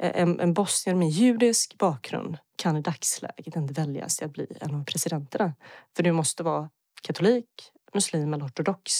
eh, 0.02 0.22
en, 0.22 0.40
en 0.40 0.54
bosnier 0.54 0.96
med 0.96 1.10
judisk 1.10 1.78
bakgrund 1.78 2.38
kan 2.56 2.78
i 2.78 2.82
dagsläget 2.82 3.56
inte 3.56 3.74
väljas 3.74 4.18
till 4.18 4.26
att 4.26 4.34
bli 4.34 4.48
en 4.60 4.76
av 4.76 4.86
presidenterna. 4.86 5.54
För 5.96 6.04
du 6.04 6.12
måste 6.12 6.44
vara 6.44 6.70
katolik, 7.02 7.72
muslim 7.94 8.34
eller 8.34 8.46
ortodox 8.46 8.92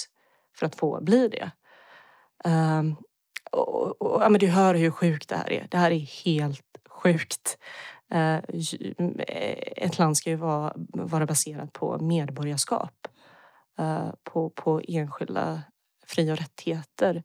för 0.56 0.66
att 0.66 0.76
få 0.76 1.02
bli 1.02 1.28
det. 1.28 1.52
Um, 2.46 2.96
och, 3.52 4.02
och, 4.02 4.22
ja, 4.22 4.30
men 4.30 4.40
du 4.40 4.48
hör 4.48 4.76
hur 4.76 4.92
sjukt 4.92 5.30
det 5.30 5.36
här 5.36 5.52
är. 5.52 5.68
Det 5.72 5.78
här 5.78 5.92
är 5.92 6.26
helt 6.26 6.78
sjukt. 6.90 7.58
Uh, 8.14 8.40
ett 9.78 9.98
land 9.98 10.18
ska 10.18 10.30
ju 10.30 10.36
vara, 10.36 10.74
vara 10.94 11.26
baserat 11.26 11.74
på 11.74 11.98
medborgarskap. 11.98 13.08
uh, 13.82 14.12
på, 14.24 14.50
på 14.50 14.82
enskilda 14.88 15.62
fri 16.08 16.32
och 16.32 16.38
rättigheter. 16.38 17.24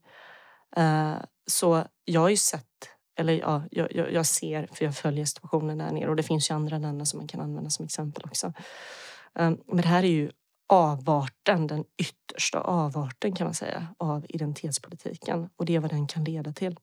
Uh, 0.79 1.17
så 1.47 1.85
jag 2.05 2.21
har 2.21 2.29
ju 2.29 2.37
sett, 2.37 2.89
eller 3.19 3.33
ja, 3.33 3.63
jag, 3.71 4.13
jag 4.13 4.27
ser, 4.27 4.69
för 4.73 4.85
jag 4.85 4.97
följer 4.97 5.25
situationen 5.25 5.79
där 5.79 5.93
nere 5.93 6.09
och 6.09 6.17
det 6.17 6.23
finns 6.23 6.51
ju 6.51 6.55
andra 6.55 6.79
länder 6.79 7.05
som 7.05 7.19
man 7.19 7.29
kan 7.29 7.41
använda 7.41 7.71
som 7.71 7.85
exempel 7.85 8.25
också. 8.25 8.53
Ehm, 9.35 9.59
men 9.67 9.77
det 9.77 9.89
här 9.89 10.03
är 10.03 10.09
ju 10.09 10.31
avarten, 10.67 11.67
den 11.67 11.85
yttersta 11.99 12.61
avarten 12.61 13.35
kan 13.35 13.47
man 13.47 13.55
säga, 13.55 13.89
av 13.99 14.27
identitetspolitiken 14.29 15.49
och 15.57 15.67
det 15.67 15.75
är 15.75 15.81
vad 15.81 15.91
den 15.91 16.07
kan 16.07 16.25
leda 16.25 16.53
till. 16.53 16.77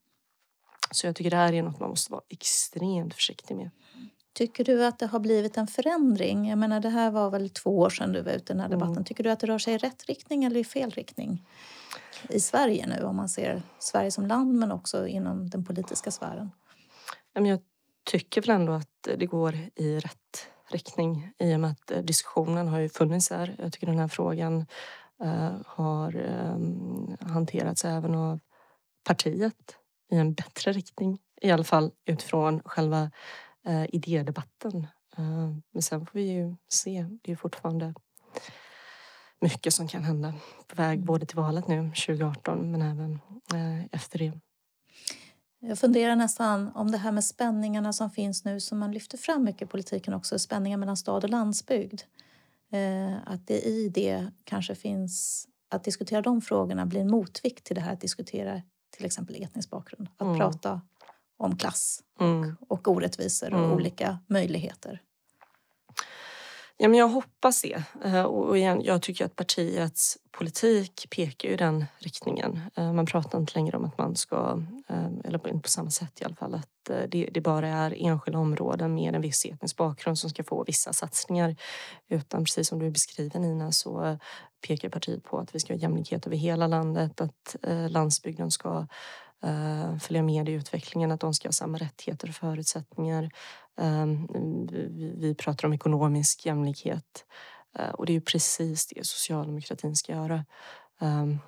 Så 0.91 1.07
jag 1.07 1.15
tycker 1.15 1.29
det 1.29 1.37
här 1.37 1.53
är 1.53 1.63
något 1.63 1.79
man 1.79 1.89
måste 1.89 2.11
vara 2.11 2.21
extremt 2.29 3.13
försiktig 3.13 3.55
med. 3.55 3.69
Tycker 4.33 4.63
du 4.63 4.85
att 4.85 4.99
det 4.99 5.05
har 5.05 5.19
blivit 5.19 5.57
en 5.57 5.67
förändring? 5.67 6.49
Jag 6.49 6.57
menar, 6.57 6.79
det 6.79 6.89
här 6.89 7.11
var 7.11 7.29
väl 7.29 7.49
två 7.49 7.79
år 7.79 7.89
sedan 7.89 8.11
du 8.11 8.21
var 8.21 8.31
ute 8.31 8.53
i 8.53 8.55
den 8.55 8.59
här 8.59 8.69
debatten. 8.69 8.93
Mm. 8.93 9.03
Tycker 9.03 9.23
du 9.23 9.31
att 9.31 9.39
det 9.39 9.47
rör 9.47 9.57
sig 9.57 9.73
i 9.73 9.77
rätt 9.77 10.05
riktning 10.05 10.43
eller 10.43 10.59
i 10.59 10.63
fel 10.63 10.91
riktning? 10.91 11.45
I 12.29 12.39
Sverige 12.39 12.87
nu, 12.87 13.03
om 13.03 13.15
man 13.15 13.29
ser 13.29 13.63
Sverige 13.79 14.11
som 14.11 14.25
land 14.25 14.53
men 14.53 14.71
också 14.71 15.07
inom 15.07 15.49
den 15.49 15.65
politiska 15.65 16.11
sfären. 16.11 16.51
Jag 17.33 17.59
tycker 18.11 18.41
väl 18.41 18.49
ändå 18.49 18.73
att 18.73 19.07
det 19.17 19.25
går 19.25 19.55
i 19.75 19.99
rätt 19.99 20.47
riktning 20.73 21.31
i 21.39 21.55
och 21.55 21.59
med 21.59 21.71
att 21.71 22.07
diskussionen 22.07 22.67
har 22.67 22.79
ju 22.79 22.89
funnits 22.89 23.29
här. 23.29 23.55
Jag 23.59 23.73
tycker 23.73 23.87
den 23.87 23.99
här 23.99 24.07
frågan 24.07 24.65
uh, 25.23 25.51
har 25.65 26.15
um, 26.15 27.17
hanterats 27.19 27.85
även 27.85 28.15
av 28.15 28.39
partiet 29.03 29.77
i 30.11 30.15
en 30.15 30.33
bättre 30.33 30.71
riktning. 30.71 31.19
I 31.41 31.51
alla 31.51 31.63
fall 31.63 31.91
utifrån 32.05 32.61
själva 32.65 33.11
uh, 33.67 33.85
idédebatten. 33.89 34.87
Men 35.71 35.81
sen 35.81 36.05
får 36.05 36.19
vi 36.19 36.31
ju 36.31 36.55
se. 36.67 37.05
Det 37.23 37.31
är 37.31 37.35
fortfarande 37.35 37.93
mycket 39.41 39.73
som 39.73 39.87
kan 39.87 40.03
hända 40.03 40.33
på 40.67 40.75
väg 40.75 40.93
mm. 40.93 41.05
både 41.05 41.25
till 41.25 41.37
valet 41.37 41.67
nu 41.67 41.83
2018 41.89 42.71
men 42.71 42.81
även 42.81 43.19
efter 43.91 44.19
det. 44.19 44.33
Jag 45.65 45.79
funderar 45.79 46.15
nästan 46.15 46.71
om 46.75 46.91
det 46.91 46.97
här 46.97 47.11
med 47.11 47.23
spänningarna 47.23 47.93
som 47.93 48.11
finns 48.11 48.45
nu 48.45 48.59
som 48.59 48.79
man 48.79 48.91
lyfter 48.91 49.17
fram 49.17 49.43
mycket 49.43 49.61
i 49.61 49.65
politiken 49.65 50.13
också, 50.13 50.39
spänningar 50.39 50.77
mellan 50.77 50.97
stad 50.97 51.23
och 51.23 51.29
landsbygd. 51.29 52.01
Eh, 52.71 53.13
att 53.25 53.47
det 53.47 53.61
i 53.61 53.89
det 53.89 54.27
kanske 54.43 54.75
finns, 54.75 55.47
att 55.69 55.83
diskutera 55.83 56.21
de 56.21 56.41
frågorna 56.41 56.85
blir 56.85 57.01
en 57.01 57.11
motvikt 57.11 57.63
till 57.63 57.75
det 57.75 57.81
här 57.81 57.93
att 57.93 58.01
diskutera 58.01 58.61
till 58.89 59.05
exempel 59.05 59.43
etnisk 59.43 59.69
bakgrund. 59.69 60.07
Att 60.17 60.27
mm. 60.27 60.37
prata 60.37 60.81
om 61.37 61.57
klass 61.57 62.03
och, 62.19 62.25
mm. 62.25 62.55
och 62.69 62.87
orättvisor 62.87 63.53
och 63.53 63.59
mm. 63.59 63.71
olika 63.71 64.19
möjligheter. 64.27 65.01
Ja, 66.83 66.89
men 66.89 66.99
jag 66.99 67.07
hoppas 67.07 67.61
det. 67.61 67.83
Eh, 68.05 68.23
och 68.23 68.57
igen, 68.57 68.81
jag 68.83 69.01
tycker 69.01 69.25
att 69.25 69.35
partiets 69.35 70.17
politik 70.31 71.07
pekar 71.09 71.49
i 71.49 71.55
den 71.55 71.85
riktningen. 71.97 72.61
Eh, 72.75 72.93
man 72.93 73.05
pratar 73.05 73.39
inte 73.39 73.53
längre 73.55 73.77
om 73.77 73.85
att 73.85 73.97
man 73.97 74.15
ska, 74.15 74.61
eh, 74.89 75.05
eller 75.23 75.47
inte 75.47 75.61
på 75.61 75.69
samma 75.69 75.89
sätt 75.89 76.21
i 76.21 76.25
alla 76.25 76.35
fall, 76.35 76.55
att 76.55 77.09
det, 77.09 77.43
bara 77.43 77.67
är 77.67 77.95
enskilda 77.97 78.39
områden 78.39 78.95
med 78.95 79.15
en 79.15 79.21
viss 79.21 79.45
etnisk 79.45 79.77
bakgrund 79.77 80.19
som 80.19 80.29
ska 80.29 80.43
få 80.43 80.63
vissa 80.63 80.93
satsningar. 80.93 81.55
Utan 82.09 82.43
precis 82.43 82.67
som 82.67 82.79
du 82.79 82.91
beskriver 82.91 83.39
Nina 83.39 83.71
så 83.71 84.17
pekar 84.67 84.89
partiet 84.89 85.23
på 85.23 85.37
att 85.37 85.55
vi 85.55 85.59
ska 85.59 85.73
ha 85.73 85.79
jämlikhet 85.79 86.27
över 86.27 86.37
hela 86.37 86.67
landet, 86.67 87.21
att 87.21 87.55
landsbygden 87.89 88.51
ska 88.51 88.87
följa 90.01 90.23
med 90.23 90.49
i 90.49 90.51
utvecklingen, 90.51 91.11
att 91.11 91.19
de 91.19 91.33
ska 91.33 91.47
ha 91.47 91.53
samma 91.53 91.77
rättigheter 91.77 92.29
och 92.29 92.35
förutsättningar 92.35 93.29
Ehm, 93.77 94.27
vi 95.17 95.35
pratar 95.35 95.67
om 95.67 95.73
ekonomisk 95.73 96.45
jämlikhet 96.45 97.25
eh, 97.79 97.89
och 97.89 98.05
det 98.05 98.11
är 98.11 98.15
ju 98.15 98.21
precis 98.21 98.87
det 98.87 99.05
socialdemokratin 99.05 99.95
ska 99.95 100.11
göra. 100.11 100.45
Ehm, 101.01 101.39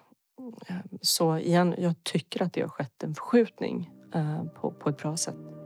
eh, 0.67 0.75
så 1.01 1.37
igen, 1.37 1.75
jag 1.77 2.03
tycker 2.03 2.43
att 2.43 2.53
det 2.53 2.61
har 2.61 2.69
skett 2.69 3.03
en 3.03 3.15
förskjutning 3.15 3.91
eh, 4.13 4.43
på 4.43 4.89
ett 4.89 4.97
bra 4.97 5.17
sätt. 5.17 5.64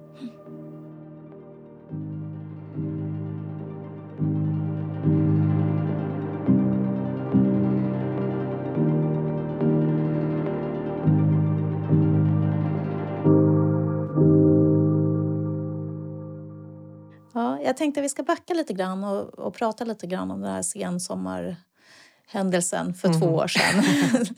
Jag 17.63 17.77
tänkte 17.77 17.99
att 17.99 18.03
vi 18.03 18.09
ska 18.09 18.23
backa 18.23 18.53
lite 18.53 18.73
grann 18.73 19.03
och, 19.03 19.39
och 19.39 19.53
prata 19.53 19.83
lite 19.83 20.07
grann 20.07 20.31
om 20.31 20.41
den 20.41 20.51
här 20.51 20.61
sensommarhändelsen 20.61 22.93
för 22.93 23.07
mm. 23.07 23.21
två 23.21 23.27
år 23.27 23.47
sedan. 23.47 23.83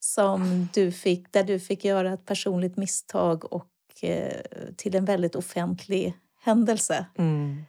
som 0.00 0.68
du 0.74 0.92
fick, 0.92 1.32
där 1.32 1.44
du 1.44 1.60
fick 1.60 1.84
göra 1.84 2.12
ett 2.12 2.26
personligt 2.26 2.76
misstag 2.76 3.52
och 3.52 3.68
eh, 4.02 4.40
till 4.76 4.96
en 4.96 5.04
väldigt 5.04 5.34
offentlig 5.34 6.14
händelse. 6.40 7.06
Mm. 7.18 7.64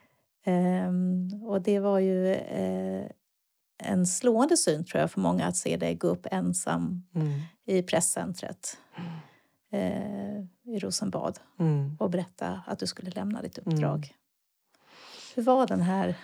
Um, 0.45 1.43
och 1.43 1.61
det 1.61 1.79
var 1.79 1.99
ju 1.99 2.33
eh, 2.33 3.05
en 3.83 4.07
slående 4.07 4.57
syn 4.57 4.85
tror 4.85 5.01
jag 5.01 5.11
för 5.11 5.19
många 5.19 5.45
att 5.45 5.57
se 5.57 5.77
dig 5.77 5.95
gå 5.95 6.07
upp 6.07 6.27
ensam 6.31 7.03
mm. 7.15 7.41
i 7.65 7.81
presscentret 7.81 8.77
eh, 9.71 10.39
i 10.63 10.79
Rosenbad 10.79 11.39
mm. 11.59 11.97
och 11.99 12.09
berätta 12.09 12.61
att 12.67 12.79
du 12.79 12.87
skulle 12.87 13.11
lämna 13.11 13.41
ditt 13.41 13.57
uppdrag. 13.57 13.95
Mm. 13.95 14.09
Hur 15.35 15.43
var 15.43 15.67
den 15.67 15.81
här 15.81 16.15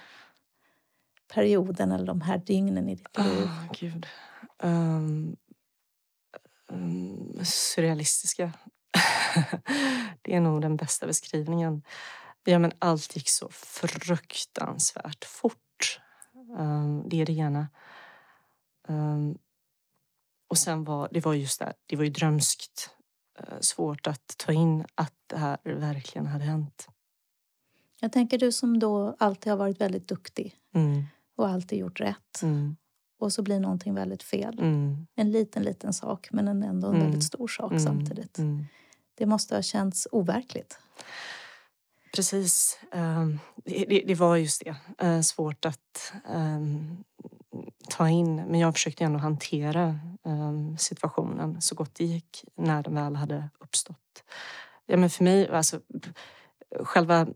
perioden 1.33 1.91
eller 1.91 2.05
de 2.05 2.21
här 2.21 2.37
dygnen 2.37 2.89
i 2.89 2.95
ditt 2.95 3.17
liv? 3.17 3.43
Oh, 3.43 3.71
Gud. 3.79 4.07
Um, 4.63 5.37
um, 6.67 7.39
surrealistiska. 7.43 8.53
det 10.21 10.35
är 10.35 10.39
nog 10.39 10.61
den 10.61 10.75
bästa 10.75 11.07
beskrivningen. 11.07 11.83
Ja, 12.43 12.59
men 12.59 12.71
allt 12.79 13.15
gick 13.15 13.29
så 13.29 13.49
fruktansvärt 13.49 15.25
fort. 15.25 15.99
Um, 16.57 17.09
det 17.09 17.21
är 17.21 17.25
det 17.25 17.33
ena. 17.33 17.67
Um, 18.87 19.37
och 20.47 20.57
sen 20.57 20.83
var 20.83 21.09
det 21.11 21.25
var 21.25 21.33
just 21.33 21.59
det, 21.59 21.73
det 21.85 21.95
var 21.95 22.03
ju 22.03 22.09
drömskt 22.09 22.89
uh, 23.39 23.59
svårt 23.59 24.07
att 24.07 24.35
ta 24.37 24.51
in 24.51 24.85
att 24.95 25.13
det 25.27 25.37
här 25.37 25.57
verkligen 25.63 26.27
hade 26.27 26.43
hänt. 26.43 26.87
Jag 27.99 28.11
tänker 28.11 28.37
du 28.37 28.51
som 28.51 28.79
då 28.79 29.15
alltid 29.19 29.51
har 29.51 29.57
varit 29.57 29.81
väldigt 29.81 30.07
duktig 30.07 30.55
mm. 30.75 31.03
och 31.35 31.49
alltid 31.49 31.79
gjort 31.79 31.99
rätt. 31.99 32.41
Mm. 32.41 32.75
Och 33.19 33.33
så 33.33 33.41
blir 33.41 33.59
någonting 33.59 33.93
väldigt 33.93 34.23
fel. 34.23 34.59
Mm. 34.59 35.07
En 35.15 35.31
liten, 35.31 35.63
liten 35.63 35.93
sak 35.93 36.27
men 36.31 36.47
en 36.47 36.63
ändå 36.63 36.87
en 36.87 36.93
väldigt 36.93 37.09
mm. 37.09 37.21
stor 37.21 37.47
sak 37.47 37.71
mm. 37.71 37.83
samtidigt. 37.83 38.37
Mm. 38.37 38.65
Det 39.15 39.25
måste 39.25 39.55
ha 39.55 39.61
känts 39.61 40.07
overkligt. 40.11 40.79
Precis. 42.15 42.79
Um, 42.91 43.39
det, 44.05 44.19
var 44.19 44.35
just 44.35 44.63
det. 44.65 45.05
Uh, 45.07 45.21
svårt 45.21 45.65
att 45.65 46.13
um, 46.33 47.03
ta 47.89 48.09
in. 48.09 48.35
Men 48.35 48.59
jag 48.59 48.73
försökte 48.73 49.03
ändå 49.03 49.19
hantera 49.19 49.99
um, 50.23 50.77
situationen 50.77 51.61
så 51.61 51.75
gott 51.75 51.95
det 51.95 52.05
gick 52.05 52.45
när 52.55 52.83
den 52.83 52.95
väl 52.95 53.15
hade 53.15 53.49
uppstått. 53.59 54.23
Ja, 54.85 54.97
men 54.97 55.09
för 55.09 55.23
mig, 55.23 55.49
alltså, 55.49 55.79
själva 56.79 57.27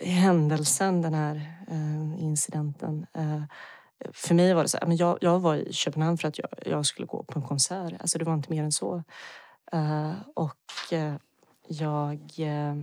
händelsen, 0.00 1.02
den 1.02 1.14
här 1.14 1.36
eh, 1.68 2.22
incidenten. 2.22 3.06
Eh, 3.14 3.42
för 4.12 4.34
mig 4.34 4.54
var 4.54 4.62
det 4.62 4.68
så 4.68 4.78
här, 4.78 4.86
men 4.86 4.96
jag, 4.96 5.18
jag 5.20 5.40
var 5.40 5.56
i 5.56 5.72
Köpenhamn 5.72 6.18
för 6.18 6.28
att 6.28 6.38
jag, 6.38 6.48
jag, 6.66 6.86
skulle 6.86 7.06
gå 7.06 7.22
på 7.22 7.38
en 7.38 7.46
konsert. 7.46 7.92
Alltså 8.00 8.18
det 8.18 8.24
var 8.24 8.34
inte 8.34 8.50
mer 8.50 8.62
än 8.62 8.72
så. 8.72 9.02
Eh, 9.72 10.12
och 10.34 10.92
eh, 10.92 11.14
jag 11.68 12.20
eh, 12.38 12.76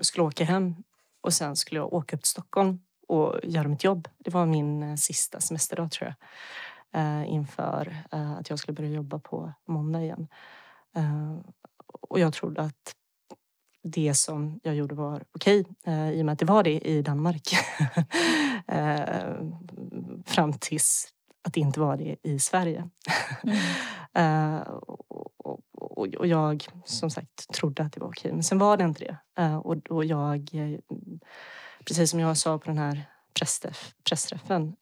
skulle 0.00 0.24
åka 0.24 0.44
hem 0.44 0.74
och 1.20 1.34
sen 1.34 1.56
skulle 1.56 1.80
jag 1.80 1.92
åka 1.92 2.16
upp 2.16 2.22
till 2.22 2.30
Stockholm 2.30 2.80
och 3.08 3.40
göra 3.42 3.68
mitt 3.68 3.84
jobb. 3.84 4.08
Det 4.18 4.30
var 4.30 4.46
min 4.46 4.82
eh, 4.82 4.96
sista 4.96 5.40
semesterdag 5.40 5.90
tror 5.90 6.08
jag. 6.08 6.16
Eh, 7.00 7.32
inför 7.32 7.96
eh, 8.12 8.32
att 8.32 8.50
jag 8.50 8.58
skulle 8.58 8.74
börja 8.74 8.90
jobba 8.90 9.18
på 9.18 9.52
måndag 9.66 10.02
igen. 10.02 10.28
Eh, 10.96 11.36
och 11.86 12.20
jag 12.20 12.32
trodde 12.32 12.62
att 12.62 12.96
det 13.82 14.14
som 14.14 14.60
jag 14.62 14.74
gjorde 14.74 14.94
var 14.94 15.24
okej 15.32 15.60
okay, 15.60 15.94
eh, 15.94 16.10
i 16.10 16.22
och 16.22 16.26
med 16.26 16.32
att 16.32 16.38
det 16.38 16.44
var 16.44 16.62
det 16.62 16.80
i 16.80 17.02
Danmark. 17.02 17.48
eh, 18.68 19.34
fram 20.26 20.52
tills 20.52 21.08
att 21.44 21.54
det 21.54 21.60
inte 21.60 21.80
var 21.80 21.96
det 21.96 22.16
i 22.22 22.38
Sverige. 22.38 22.88
Mm. 23.42 23.56
eh, 24.58 24.60
och, 24.60 25.60
och, 25.72 26.14
och, 26.14 26.26
jag 26.26 26.66
som 26.84 27.10
sagt 27.10 27.52
trodde 27.54 27.82
att 27.82 27.92
det 27.92 28.00
var 28.00 28.08
okej, 28.08 28.32
men 28.32 28.42
sen 28.42 28.58
var 28.58 28.76
det 28.76 28.84
inte 28.84 29.04
det. 29.04 29.56
Och, 29.56 29.90
och 29.90 30.04
jag, 30.04 30.50
precis 31.84 32.10
som 32.10 32.20
jag 32.20 32.36
sa 32.36 32.58
på 32.58 32.66
den 32.66 32.78
här 32.78 33.04
pressträff, 33.34 33.94
pressträffen, 34.04 34.76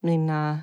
mina 0.00 0.62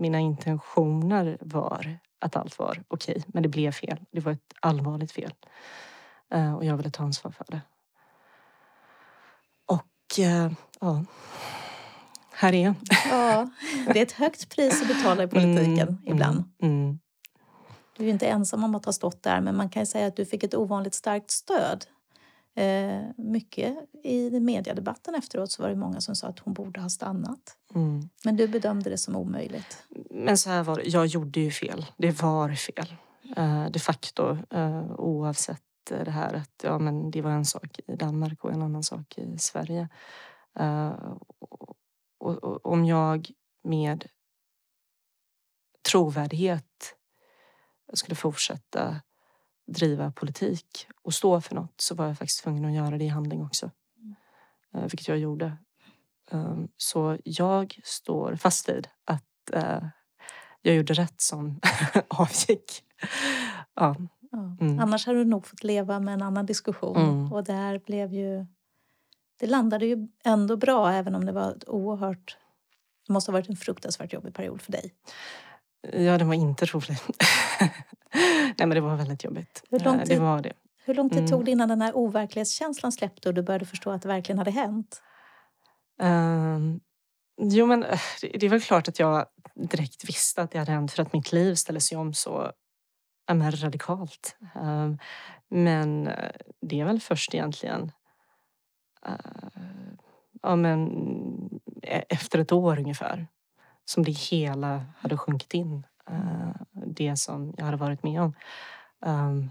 mina 0.00 0.18
intentioner 0.18 1.38
var 1.40 1.98
att 2.20 2.36
allt 2.36 2.58
var 2.58 2.82
okej, 2.88 3.12
okay, 3.16 3.24
men 3.26 3.42
det 3.42 3.48
blev 3.48 3.72
fel. 3.72 3.98
Det 4.10 4.20
var 4.20 4.32
ett 4.32 4.54
allvarligt 4.60 5.12
fel. 5.12 5.32
Uh, 6.34 6.54
och 6.54 6.64
jag 6.64 6.76
ville 6.76 6.90
ta 6.90 7.02
ansvar 7.02 7.30
för 7.30 7.44
det. 7.48 7.60
Och 9.66 10.18
uh, 10.18 10.52
ja, 10.80 11.04
här 12.32 12.52
är 12.52 12.64
jag. 12.64 12.74
ja, 13.10 13.50
det 13.86 13.98
är 13.98 14.02
ett 14.02 14.12
högt 14.12 14.56
pris 14.56 14.82
att 14.82 14.88
betala 14.88 15.22
i 15.22 15.26
politiken 15.26 15.88
mm, 15.88 15.98
ibland. 16.04 16.44
Mm, 16.62 16.82
mm. 16.82 16.98
Du 17.96 18.04
är 18.04 18.08
inte 18.08 18.26
ensam 18.26 18.64
om 18.64 18.74
att 18.74 18.84
ha 18.84 18.92
stått 18.92 19.22
där, 19.22 19.40
men 19.40 19.56
man 19.56 19.68
kan 19.68 19.86
säga 19.86 20.06
att 20.06 20.16
du 20.16 20.24
fick 20.24 20.44
ett 20.44 20.54
ovanligt 20.54 20.94
starkt 20.94 21.30
stöd 21.30 21.86
Eh, 22.54 23.02
mycket 23.16 23.76
i 24.04 24.40
mediedebatten 24.40 25.14
efteråt 25.14 25.50
så 25.50 25.62
var 25.62 25.68
det 25.68 25.76
många 25.76 26.00
som 26.00 26.16
sa 26.16 26.26
att 26.26 26.38
hon 26.38 26.54
borde 26.54 26.80
ha 26.80 26.88
stannat. 26.88 27.56
Mm. 27.74 28.08
Men 28.24 28.36
du 28.36 28.48
bedömde 28.48 28.90
det 28.90 28.98
som 28.98 29.16
omöjligt. 29.16 29.84
Men 30.10 30.38
så 30.38 30.50
här 30.50 30.62
var 30.62 30.76
det, 30.76 30.82
jag 30.82 31.06
gjorde 31.06 31.40
ju 31.40 31.50
fel. 31.50 31.86
Det 31.96 32.22
var 32.22 32.54
fel. 32.54 32.94
Uh, 33.38 33.70
de 33.70 33.78
facto, 33.78 34.38
uh, 34.54 34.92
oavsett 34.98 35.62
det 35.88 36.10
här 36.10 36.34
att 36.34 36.60
ja, 36.62 36.78
men 36.78 37.10
det 37.10 37.22
var 37.22 37.30
en 37.30 37.44
sak 37.44 37.80
i 37.86 37.96
Danmark 37.96 38.44
och 38.44 38.52
en 38.52 38.62
annan 38.62 38.82
sak 38.82 39.18
i 39.18 39.38
Sverige. 39.38 39.88
Uh, 40.60 41.14
och, 41.38 41.78
och, 42.18 42.44
och, 42.44 42.66
om 42.66 42.84
jag 42.84 43.30
med 43.64 44.06
trovärdighet 45.90 46.94
skulle 47.92 48.14
fortsätta 48.14 49.00
driva 49.70 50.12
politik 50.12 50.86
och 51.02 51.14
stå 51.14 51.40
för 51.40 51.54
något 51.54 51.80
så 51.80 51.94
var 51.94 52.06
jag 52.06 52.18
faktiskt 52.18 52.42
tvungen 52.42 52.64
att 52.64 52.72
göra 52.72 52.98
det 52.98 53.04
i 53.04 53.08
handling 53.08 53.42
också. 53.42 53.70
Mm. 54.72 54.88
Vilket 54.88 55.08
jag 55.08 55.18
gjorde. 55.18 55.56
Ehm, 56.30 56.68
så 56.76 57.18
jag 57.24 57.80
står 57.84 58.36
fast 58.36 58.68
vid 58.68 58.88
att 59.04 59.50
eh, 59.52 59.82
jag 60.62 60.74
gjorde 60.74 60.94
rätt 60.94 61.20
som 61.20 61.60
avgick. 62.08 62.84
Ja. 63.74 63.96
Mm. 64.32 64.78
Annars 64.78 65.06
hade 65.06 65.18
du 65.18 65.24
nog 65.24 65.46
fått 65.46 65.64
leva 65.64 66.00
med 66.00 66.14
en 66.14 66.22
annan 66.22 66.46
diskussion. 66.46 66.96
Mm. 66.96 67.32
Och 67.32 67.44
där 67.44 67.78
blev 67.78 68.12
ju... 68.14 68.46
Det 69.40 69.46
landade 69.46 69.86
ju 69.86 70.08
ändå 70.24 70.56
bra 70.56 70.92
även 70.92 71.14
om 71.14 71.24
det 71.24 71.32
var 71.32 71.50
ett 71.50 71.68
oerhört... 71.68 72.36
Det 73.06 73.12
måste 73.12 73.30
ha 73.30 73.38
varit 73.38 73.48
en 73.48 73.56
fruktansvärt 73.56 74.12
jobbig 74.12 74.34
period 74.34 74.62
för 74.62 74.72
dig. 74.72 74.94
Ja, 75.82 76.18
den 76.18 76.28
var 76.28 76.34
inte 76.34 76.66
rolig. 76.66 76.96
Nej, 78.12 78.54
men 78.56 78.70
det 78.70 78.80
var 78.80 78.96
väldigt 78.96 79.24
jobbigt. 79.24 79.62
Hur 79.70 79.80
lång 79.80 79.98
tid, 79.98 80.08
det 80.08 80.18
var 80.20 80.42
det. 80.42 80.52
Hur 80.84 80.94
lång 80.94 81.10
tid 81.10 81.18
mm. 81.18 81.30
tog 81.30 81.44
det 81.44 81.50
innan 81.50 81.68
den 81.68 81.82
här 81.82 81.96
overklighetskänslan 81.96 82.92
släppte 82.92 83.28
och 83.28 83.34
du 83.34 83.42
började 83.42 83.66
förstå 83.66 83.90
att 83.90 84.02
det 84.02 84.08
verkligen 84.08 84.38
hade 84.38 84.50
hänt? 84.50 85.02
Um, 86.02 86.80
jo, 87.40 87.66
men 87.66 87.84
eh, 87.84 88.00
det 88.20 88.46
är 88.46 88.50
väl 88.50 88.60
klart 88.60 88.88
att 88.88 88.98
jag 88.98 89.26
direkt 89.54 90.08
visste 90.08 90.42
att 90.42 90.50
det 90.50 90.58
hade 90.58 90.72
hänt 90.72 90.92
för 90.92 91.02
att 91.02 91.12
mitt 91.12 91.32
liv 91.32 91.54
ställde 91.54 91.80
sig 91.80 91.98
om 91.98 92.14
så 92.14 92.52
ja, 93.26 93.34
radikalt. 93.34 94.36
Um, 94.54 94.98
men 95.48 96.08
eh, 96.08 96.30
det 96.60 96.80
är 96.80 96.84
väl 96.84 97.00
först 97.00 97.34
egentligen 97.34 97.92
uh, 99.08 99.50
ja, 100.42 100.56
men, 100.56 100.90
e-, 101.82 102.04
efter 102.08 102.38
ett 102.38 102.52
år 102.52 102.78
ungefär 102.78 103.26
som 103.90 104.04
det 104.04 104.12
hela 104.12 104.86
hade 104.98 105.16
sjunkit 105.16 105.54
in. 105.54 105.86
Uh, 106.10 106.52
det 106.86 107.16
som 107.16 107.54
jag 107.56 107.64
hade 107.64 107.76
varit 107.76 108.02
med 108.02 108.22
om. 108.22 108.34
Um, 109.06 109.50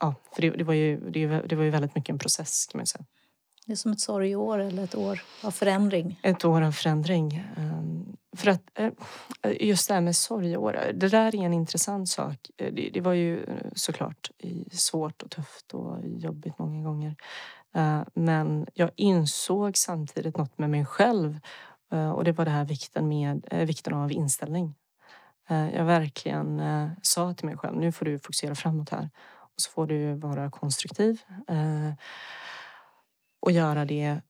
ja, 0.00 0.14
för 0.34 0.42
det, 0.42 0.50
det, 0.50 0.64
var 0.64 0.74
ju, 0.74 1.10
det, 1.10 1.26
det 1.26 1.56
var 1.56 1.64
ju 1.64 1.70
väldigt 1.70 1.94
mycket 1.94 2.12
en 2.12 2.18
process 2.18 2.66
kan 2.66 2.78
man 2.78 2.86
säga. 2.86 3.04
Det 3.66 3.72
är 3.72 3.76
som 3.76 3.92
ett 3.92 4.00
sorgeår 4.00 4.58
eller 4.58 4.84
ett 4.84 4.94
år 4.94 5.22
av 5.42 5.50
förändring. 5.50 6.20
Ett 6.22 6.44
år 6.44 6.62
av 6.62 6.72
förändring. 6.72 7.44
Um, 7.56 8.16
för 8.36 8.50
att 8.50 8.62
uh, 8.80 8.90
just 9.60 9.88
det 9.88 9.94
här 9.94 10.00
med 10.00 10.16
sorgeår, 10.16 10.92
det 10.94 11.08
där 11.08 11.34
är 11.34 11.44
en 11.44 11.54
intressant 11.54 12.08
sak. 12.08 12.50
Det, 12.56 12.90
det 12.94 13.00
var 13.00 13.12
ju 13.12 13.46
såklart 13.74 14.30
svårt 14.72 15.22
och 15.22 15.30
tufft 15.30 15.74
och 15.74 15.98
jobbigt 16.04 16.58
många 16.58 16.82
gånger. 16.82 17.16
Men 18.14 18.66
jag 18.74 18.90
insåg 18.96 19.76
samtidigt 19.76 20.36
något 20.36 20.58
med 20.58 20.70
mig 20.70 20.84
själv 20.84 21.40
Eh, 21.92 22.10
och 22.10 22.24
det 22.24 22.32
var 22.32 22.44
det 22.44 22.50
här 22.50 22.64
vikten, 22.64 23.08
med, 23.08 23.46
eh, 23.50 23.66
vikten 23.66 23.94
av 23.94 24.12
inställning. 24.12 24.74
Eh, 25.48 25.74
jag 25.74 25.84
verkligen 25.84 26.62
sa 27.02 27.34
till 27.34 27.46
mig 27.46 27.56
själv, 27.56 27.76
nu 27.76 27.92
får 27.92 28.04
du 28.04 28.18
fokusera 28.18 28.54
framåt 28.54 28.90
här. 28.90 29.10
Och 29.28 29.60
så 29.60 29.70
får 29.70 29.86
du 29.86 30.14
vara 30.14 30.50
konstruktiv 30.50 31.20
och 33.40 33.50
göra 33.50 33.84
det 33.84 34.20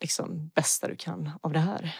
liksom, 0.00 0.48
bästa 0.54 0.88
du 0.88 0.96
kan 0.96 1.30
av 1.42 1.52
det 1.52 1.58
här. 1.58 1.96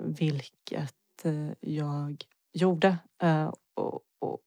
Vilket 0.00 1.24
jag 1.60 2.24
gjorde. 2.52 2.98
Och, 3.74 4.00
och, 4.18 4.40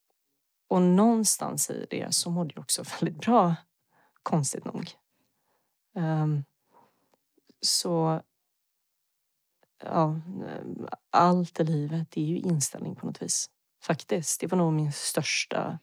och 0.67 0.81
någonstans 0.81 1.69
i 1.69 1.87
det 1.89 2.15
så 2.15 2.29
mådde 2.29 2.51
jag 2.55 2.61
också 2.61 2.83
väldigt 2.99 3.21
bra, 3.21 3.55
konstigt 4.23 4.65
nog. 4.65 4.91
Ehm, 5.95 6.43
så 7.61 8.21
ja, 9.83 10.21
allt 11.09 11.59
i 11.59 11.63
livet 11.63 12.17
är 12.17 12.21
ju 12.21 12.37
inställning 12.37 12.95
på 12.95 13.05
något 13.05 13.21
vis. 13.21 13.49
Faktiskt. 13.83 14.41
Det 14.41 14.47
var 14.47 14.57
nog 14.57 14.73
min 14.73 14.91
största 14.91 15.79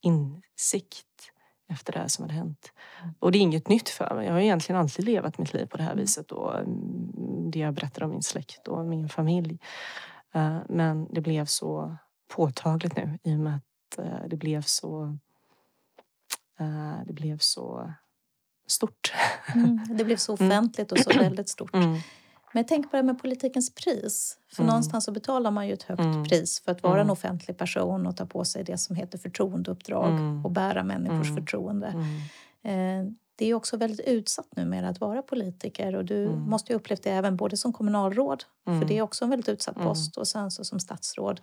insikt 0.00 1.32
efter 1.68 1.92
det 1.92 1.98
här 1.98 2.08
som 2.08 2.22
hade 2.22 2.34
hänt. 2.34 2.72
Och 3.18 3.32
det 3.32 3.38
är 3.38 3.40
inget 3.40 3.68
nytt 3.68 3.88
för 3.88 4.14
mig. 4.14 4.26
Jag 4.26 4.32
har 4.32 4.40
egentligen 4.40 4.80
alltid 4.80 5.04
levat 5.04 5.38
mitt 5.38 5.54
liv 5.54 5.66
på 5.66 5.76
det 5.76 5.82
här 5.82 5.94
viset. 5.94 6.32
Och 6.32 6.58
mm, 6.58 7.50
det 7.50 7.58
jag 7.58 7.74
berättar 7.74 8.02
om 8.02 8.10
min 8.10 8.22
släkt 8.22 8.68
och 8.68 8.84
min 8.84 9.08
familj. 9.08 9.58
Eh, 10.34 10.58
men 10.68 11.08
det 11.10 11.20
blev 11.20 11.44
så 11.44 11.96
påtagligt 12.28 12.96
nu 12.96 13.18
i 13.22 13.34
och 13.34 13.38
med 13.38 13.56
att 13.56 13.98
eh, 13.98 14.28
det 14.28 14.36
blev 14.36 14.62
så... 14.62 15.18
Eh, 16.58 16.96
det 17.06 17.12
blev 17.12 17.38
så 17.38 17.92
stort. 18.66 19.12
Mm, 19.54 19.80
det 19.98 20.04
blev 20.04 20.16
så 20.16 20.36
mm. 20.36 20.48
offentligt 20.48 20.92
och 20.92 20.98
så 20.98 21.10
väldigt 21.10 21.48
stort. 21.48 21.74
Mm. 21.74 21.98
Men 22.52 22.64
tänker 22.64 22.88
på 22.88 22.96
det 22.96 23.02
med 23.02 23.18
politikens 23.18 23.74
pris. 23.74 24.38
För 24.48 24.62
mm. 24.62 24.66
någonstans 24.66 25.04
så 25.04 25.12
betalar 25.12 25.50
man 25.50 25.66
ju 25.66 25.72
ett 25.72 25.82
högt 25.82 26.00
mm. 26.00 26.24
pris 26.24 26.60
för 26.60 26.72
att 26.72 26.82
vara 26.82 26.94
mm. 26.94 27.06
en 27.06 27.10
offentlig 27.10 27.56
person 27.56 28.06
och 28.06 28.16
ta 28.16 28.26
på 28.26 28.44
sig 28.44 28.64
det 28.64 28.78
som 28.78 28.96
heter 28.96 29.18
förtroendeuppdrag 29.18 30.10
mm. 30.10 30.44
och 30.44 30.50
bära 30.50 30.84
människors 30.84 31.28
mm. 31.28 31.36
förtroende. 31.36 31.86
Mm. 31.86 33.06
Eh, 33.06 33.12
det 33.36 33.46
är 33.46 33.54
också 33.54 33.76
väldigt 33.76 34.06
utsatt 34.06 34.56
numera 34.56 34.88
att 34.88 35.00
vara 35.00 35.22
politiker 35.22 35.94
och 35.94 36.04
du 36.04 36.28
måste 36.28 36.72
ju 36.72 36.76
upplevt 36.76 37.02
det 37.02 37.10
även 37.10 37.36
både 37.36 37.56
som 37.56 37.72
kommunalråd, 37.72 38.44
för 38.64 38.84
det 38.84 38.98
är 38.98 39.02
också 39.02 39.24
en 39.24 39.30
väldigt 39.30 39.48
utsatt 39.48 39.76
post, 39.76 40.16
och 40.16 40.28
sen 40.28 40.50
så 40.50 40.64
som 40.64 40.80
statsråd. 40.80 41.40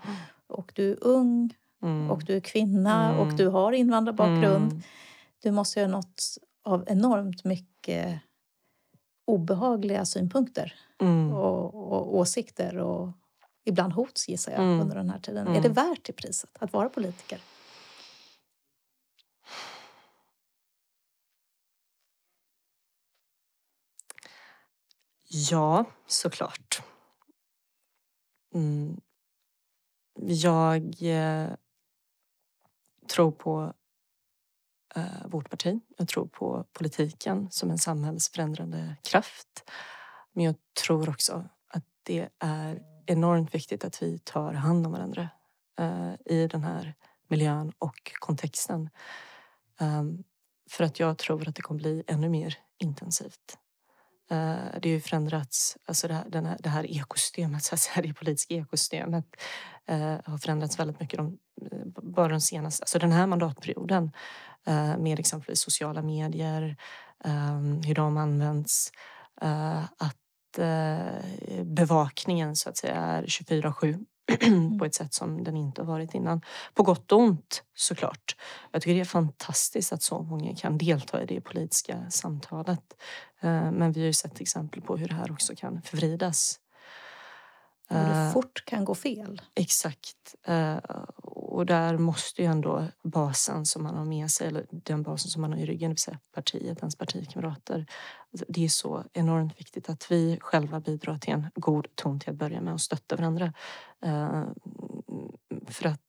Och 0.48 0.72
du 0.76 0.92
är 0.92 1.04
ung 1.04 1.54
och 2.10 2.26
du 2.26 2.36
är 2.36 2.40
kvinna 2.40 3.20
och 3.20 3.34
du 3.34 3.48
har 3.48 3.72
invandrarbakgrund. 3.72 4.84
Du 5.44 5.52
måste 5.52 5.80
ju 5.80 5.86
ha 5.86 5.92
nått 5.92 6.24
av 6.64 6.84
enormt 6.88 7.44
mycket 7.44 8.20
obehagliga 9.26 10.06
synpunkter 10.06 10.74
mm. 11.02 11.34
och, 11.34 11.94
och, 11.94 12.16
åsikter 12.16 12.78
och 12.78 13.12
ibland 13.66 13.94
hot 13.94 14.26
gissar 14.28 14.52
jag 14.52 14.62
mm. 14.62 14.80
under 14.80 14.96
den 14.96 15.10
här 15.10 15.20
tiden. 15.20 15.48
Mm. 15.48 15.58
Är 15.58 15.62
det 15.62 15.70
värt 15.70 16.06
det 16.06 16.14
priset 16.14 16.50
att 16.60 16.74
vara 16.74 16.90
politiker? 16.90 17.42
Ja, 25.32 25.86
såklart. 26.08 26.82
Mm. 28.54 29.02
Jag 30.22 31.02
eh, 31.02 31.50
tror 33.08 33.32
på 33.32 33.74
eh, 34.96 35.28
vårt 35.28 35.50
parti. 35.50 35.80
Jag 35.98 36.08
tror 36.08 36.28
på 36.28 36.66
politiken 36.74 37.52
som 37.52 37.72
en 37.72 37.78
samhällsförändrande 37.78 38.96
kraft. 39.04 39.70
Men 40.40 40.46
jag 40.46 40.56
tror 40.86 41.10
också 41.10 41.50
att 41.68 41.84
det 42.04 42.30
är 42.40 42.84
enormt 43.06 43.56
viktigt 43.56 43.84
att 43.84 44.02
vi 44.04 44.20
tar 44.20 44.54
hand 44.54 44.86
om 44.86 44.92
varandra 44.92 45.30
eh, 45.80 46.14
i 46.26 46.48
den 46.48 46.64
här 46.64 46.96
miljön 47.28 47.72
och 47.80 48.12
kontexten. 48.20 48.90
Um, 49.80 50.24
för 50.70 50.84
att 50.84 51.00
jag 51.00 51.18
tror 51.18 51.48
att 51.48 51.56
det 51.56 51.62
kommer 51.62 51.80
bli 51.80 52.04
ännu 52.08 52.30
mer 52.30 52.58
intensivt. 52.78 53.58
Uh, 54.32 54.80
det 54.82 54.90
har 54.90 54.94
ju 54.94 55.02
förändrats, 55.02 55.78
alltså 55.86 56.08
det 56.08 56.14
här, 56.14 56.42
här, 56.42 56.58
det 56.60 56.70
här 56.70 56.92
ekosystemet, 56.92 57.64
så 57.64 57.76
att 57.76 57.82
säga, 57.82 58.08
det 58.08 58.14
politiska 58.14 58.54
ekosystemet 58.54 59.26
uh, 59.92 60.18
har 60.26 60.38
förändrats 60.38 60.80
väldigt 60.80 61.00
mycket 61.00 61.18
de, 61.18 61.40
eh, 61.72 61.86
bara 62.04 62.28
den 62.28 62.42
senaste, 62.42 62.84
alltså 62.84 63.00
den 63.00 63.12
här 63.12 63.28
mandatperioden 63.28 64.12
uh, 64.70 64.98
med 64.98 65.20
exempelvis 65.20 65.62
sociala 65.62 66.02
medier, 66.02 66.78
um, 67.24 67.82
hur 67.82 67.96
de 67.96 68.18
används. 68.18 68.92
att 69.98 70.29
bevakningen 71.64 72.56
så 72.56 72.70
att 72.70 72.78
säga 72.78 72.96
är 72.96 73.24
24-7 73.24 74.06
på 74.80 74.86
ett 74.86 74.96
sätt 74.96 75.14
som 75.14 75.44
den 75.44 75.58
inte 75.58 75.82
har 75.82 75.88
varit 75.88 76.14
innan. 76.14 76.42
På 76.74 76.84
gott 76.84 77.12
och 77.12 77.20
ont 77.20 77.64
såklart. 77.76 78.36
Jag 78.72 78.82
tycker 78.82 78.96
det 78.96 79.02
är 79.02 79.06
fantastiskt 79.06 79.94
att 79.94 80.04
så 80.04 80.22
många 80.22 80.56
kan 80.56 80.78
delta 80.78 81.24
i 81.24 81.26
det 81.26 81.42
politiska 81.42 82.10
samtalet. 82.10 83.02
Eh, 83.40 83.72
men 83.72 83.92
vi 83.92 84.00
har 84.00 84.08
ju 84.08 84.14
sett 84.14 84.42
exempel 84.42 84.82
på 84.82 84.98
hur 84.98 85.08
det 85.08 85.16
här 85.16 85.32
också 85.32 85.56
kan 85.56 85.82
förvridas. 85.82 86.60
Och 87.90 87.96
det 87.96 88.02
eh, 88.02 88.32
fort 88.32 88.66
kan 88.66 88.86
gå 88.86 88.96
fel. 88.96 89.42
Exakt. 89.56 90.36
Eh, 91.50 91.56
och 91.56 91.66
där 91.66 91.98
måste 91.98 92.42
ju 92.42 92.48
ändå 92.48 92.88
basen 93.04 93.66
som 93.66 93.84
man 93.84 93.96
har 93.96 94.06
med 94.06 94.32
sig, 94.32 94.48
eller 94.48 94.66
den 94.72 95.04
basen 95.04 95.30
som 95.30 95.42
man 95.42 95.54
har 95.54 95.60
i 95.60 95.66
ryggen, 95.66 95.90
det 95.90 95.94
vill 95.94 95.98
säga 95.98 96.20
partiet, 96.34 96.80
ens 96.80 96.96
partikamrater. 96.96 97.86
Alltså, 98.32 98.46
det 98.50 98.66
är 98.66 98.70
så 98.70 99.04
enormt 99.14 99.60
viktigt 99.60 99.90
att 99.90 100.12
vi 100.12 100.38
själva 100.42 100.80
bidrar 100.80 101.18
till 101.18 101.34
en 101.34 101.50
god 101.56 101.88
ton 101.96 102.20
till 102.20 102.30
att 102.30 102.36
börja 102.36 102.62
med 102.62 102.74
och 102.74 102.82
stötta 102.82 103.16
varandra. 103.16 103.54
Eh, 104.02 104.44
för 105.68 105.86
att 105.86 106.02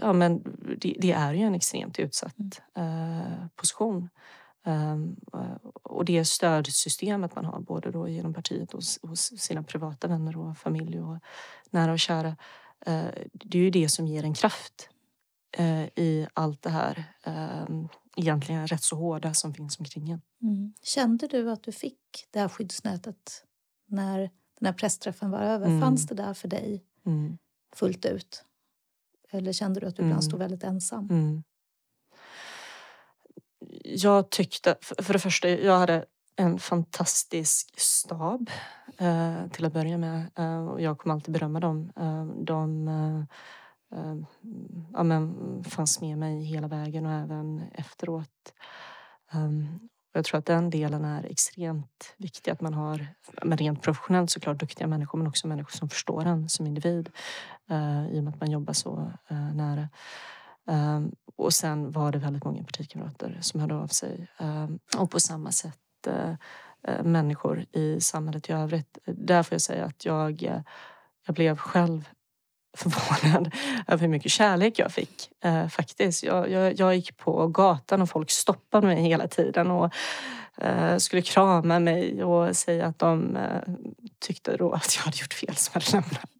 ja, 0.00 0.12
men 0.12 0.42
det, 0.78 0.96
det, 1.00 1.12
är 1.12 1.34
ju 1.34 1.42
en 1.42 1.54
extremt 1.54 1.98
utsatt 1.98 2.60
mm. 2.74 3.48
position. 3.56 4.08
Um, 4.66 5.16
och 5.82 6.04
det 6.04 6.24
stödsystemet 6.24 7.34
man 7.34 7.44
har 7.44 7.60
både 7.60 7.90
då 7.90 8.08
genom 8.08 8.34
partiet 8.34 8.74
och 8.74 8.82
hos 9.02 9.40
sina 9.40 9.62
privata 9.62 10.08
vänner 10.08 10.36
och 10.36 10.58
familj 10.58 11.00
och 11.00 11.18
nära 11.70 11.92
och 11.92 11.98
kära. 11.98 12.36
Uh, 12.88 13.10
det 13.32 13.58
är 13.58 13.62
ju 13.62 13.70
det 13.70 13.88
som 13.88 14.06
ger 14.06 14.24
en 14.24 14.34
kraft 14.34 14.88
uh, 15.60 15.84
i 15.84 16.26
allt 16.34 16.62
det 16.62 16.70
här 16.70 17.04
uh, 17.26 17.86
egentligen 18.16 18.66
rätt 18.66 18.82
så 18.82 18.96
hårda 18.96 19.34
som 19.34 19.54
finns 19.54 19.78
omkring 19.78 20.10
en. 20.10 20.20
Mm. 20.42 20.74
Kände 20.82 21.26
du 21.26 21.50
att 21.50 21.62
du 21.62 21.72
fick 21.72 22.26
det 22.30 22.40
här 22.40 22.48
skyddsnätet 22.48 23.44
när 23.86 24.18
den 24.58 24.66
här 24.66 24.72
pressträffen 24.72 25.30
var 25.30 25.40
över? 25.40 25.66
Mm. 25.66 25.80
Fanns 25.80 26.06
det 26.06 26.14
där 26.14 26.34
för 26.34 26.48
dig 26.48 26.84
mm. 27.06 27.38
fullt 27.76 28.04
ut? 28.04 28.44
Eller 29.30 29.52
kände 29.52 29.80
du 29.80 29.86
att 29.86 29.96
du 29.96 30.02
ibland 30.02 30.12
mm. 30.12 30.22
stod 30.22 30.38
väldigt 30.38 30.64
ensam? 30.64 31.08
Mm. 31.10 31.42
Jag 33.84 34.30
tyckte, 34.30 34.76
för 34.80 35.12
det 35.12 35.18
första, 35.18 35.48
jag 35.48 35.78
hade 35.78 36.04
en 36.36 36.58
fantastisk 36.58 37.80
stab 37.80 38.50
eh, 38.98 39.48
till 39.48 39.64
att 39.64 39.72
börja 39.72 39.98
med. 39.98 40.30
Eh, 40.36 40.66
och 40.66 40.80
jag 40.80 40.98
kommer 40.98 41.14
alltid 41.14 41.34
berömma 41.34 41.60
dem. 41.60 41.92
Eh, 41.96 42.24
de 42.26 42.88
eh, 42.88 43.20
eh, 43.98 44.16
ja, 44.92 45.02
men, 45.02 45.64
fanns 45.64 46.00
med 46.00 46.18
mig 46.18 46.44
hela 46.44 46.68
vägen 46.68 47.06
och 47.06 47.12
även 47.12 47.62
efteråt. 47.72 48.54
Ehm, 49.32 49.88
jag 50.12 50.24
tror 50.24 50.38
att 50.38 50.46
den 50.46 50.70
delen 50.70 51.04
är 51.04 51.24
extremt 51.24 52.14
viktig. 52.16 52.50
Att 52.50 52.60
man 52.60 52.74
har, 52.74 53.06
men 53.42 53.58
rent 53.58 53.82
professionellt 53.82 54.30
såklart, 54.30 54.58
duktiga 54.58 54.86
människor 54.86 55.18
men 55.18 55.26
också 55.26 55.48
människor 55.48 55.70
som 55.70 55.88
förstår 55.88 56.24
en 56.24 56.48
som 56.48 56.66
individ. 56.66 57.10
Eh, 57.70 58.06
I 58.06 58.20
och 58.20 58.24
med 58.24 58.34
att 58.34 58.40
man 58.40 58.50
jobbar 58.50 58.72
så 58.72 59.12
eh, 59.28 59.54
nära. 59.54 59.88
Um, 60.66 61.12
och 61.36 61.54
sen 61.54 61.90
var 61.90 62.12
det 62.12 62.18
väldigt 62.18 62.44
många 62.44 62.64
partikamrater 62.64 63.38
som 63.40 63.60
hörde 63.60 63.74
av 63.74 63.86
sig. 63.86 64.28
Um, 64.40 64.78
och 64.98 65.10
på 65.10 65.20
samma 65.20 65.52
sätt 65.52 65.78
Eh, 66.06 66.34
eh, 66.88 67.02
människor 67.02 67.64
i 67.72 68.00
samhället 68.00 68.50
i 68.50 68.52
övrigt. 68.52 68.98
Där 69.06 69.42
får 69.42 69.54
jag 69.54 69.60
säga 69.60 69.84
att 69.84 70.04
jag, 70.04 70.42
eh, 70.42 70.60
jag 71.26 71.34
blev 71.34 71.56
själv 71.56 72.08
förvånad 72.76 73.54
över 73.86 74.00
hur 74.00 74.08
mycket 74.08 74.32
kärlek 74.32 74.78
jag 74.78 74.92
fick. 74.92 75.30
Eh, 75.44 75.68
faktiskt. 75.68 76.22
Jag, 76.22 76.50
jag, 76.50 76.78
jag, 76.78 76.96
gick 76.96 77.16
på 77.16 77.46
gatan 77.48 78.02
och 78.02 78.08
folk 78.08 78.30
stoppade 78.30 78.86
mig 78.86 79.02
hela 79.02 79.28
tiden 79.28 79.70
och 79.70 79.94
eh, 80.56 80.96
skulle 80.96 81.22
krama 81.22 81.78
mig 81.78 82.24
och 82.24 82.56
säga 82.56 82.86
att 82.86 82.98
de 82.98 83.36
eh, 83.36 83.74
tyckte 84.18 84.56
då 84.56 84.72
att 84.72 84.96
jag 84.96 85.02
hade 85.02 85.16
gjort 85.16 85.34
fel 85.34 85.56
som 85.56 85.72
hade 85.74 85.92
lämnat. 85.92 86.30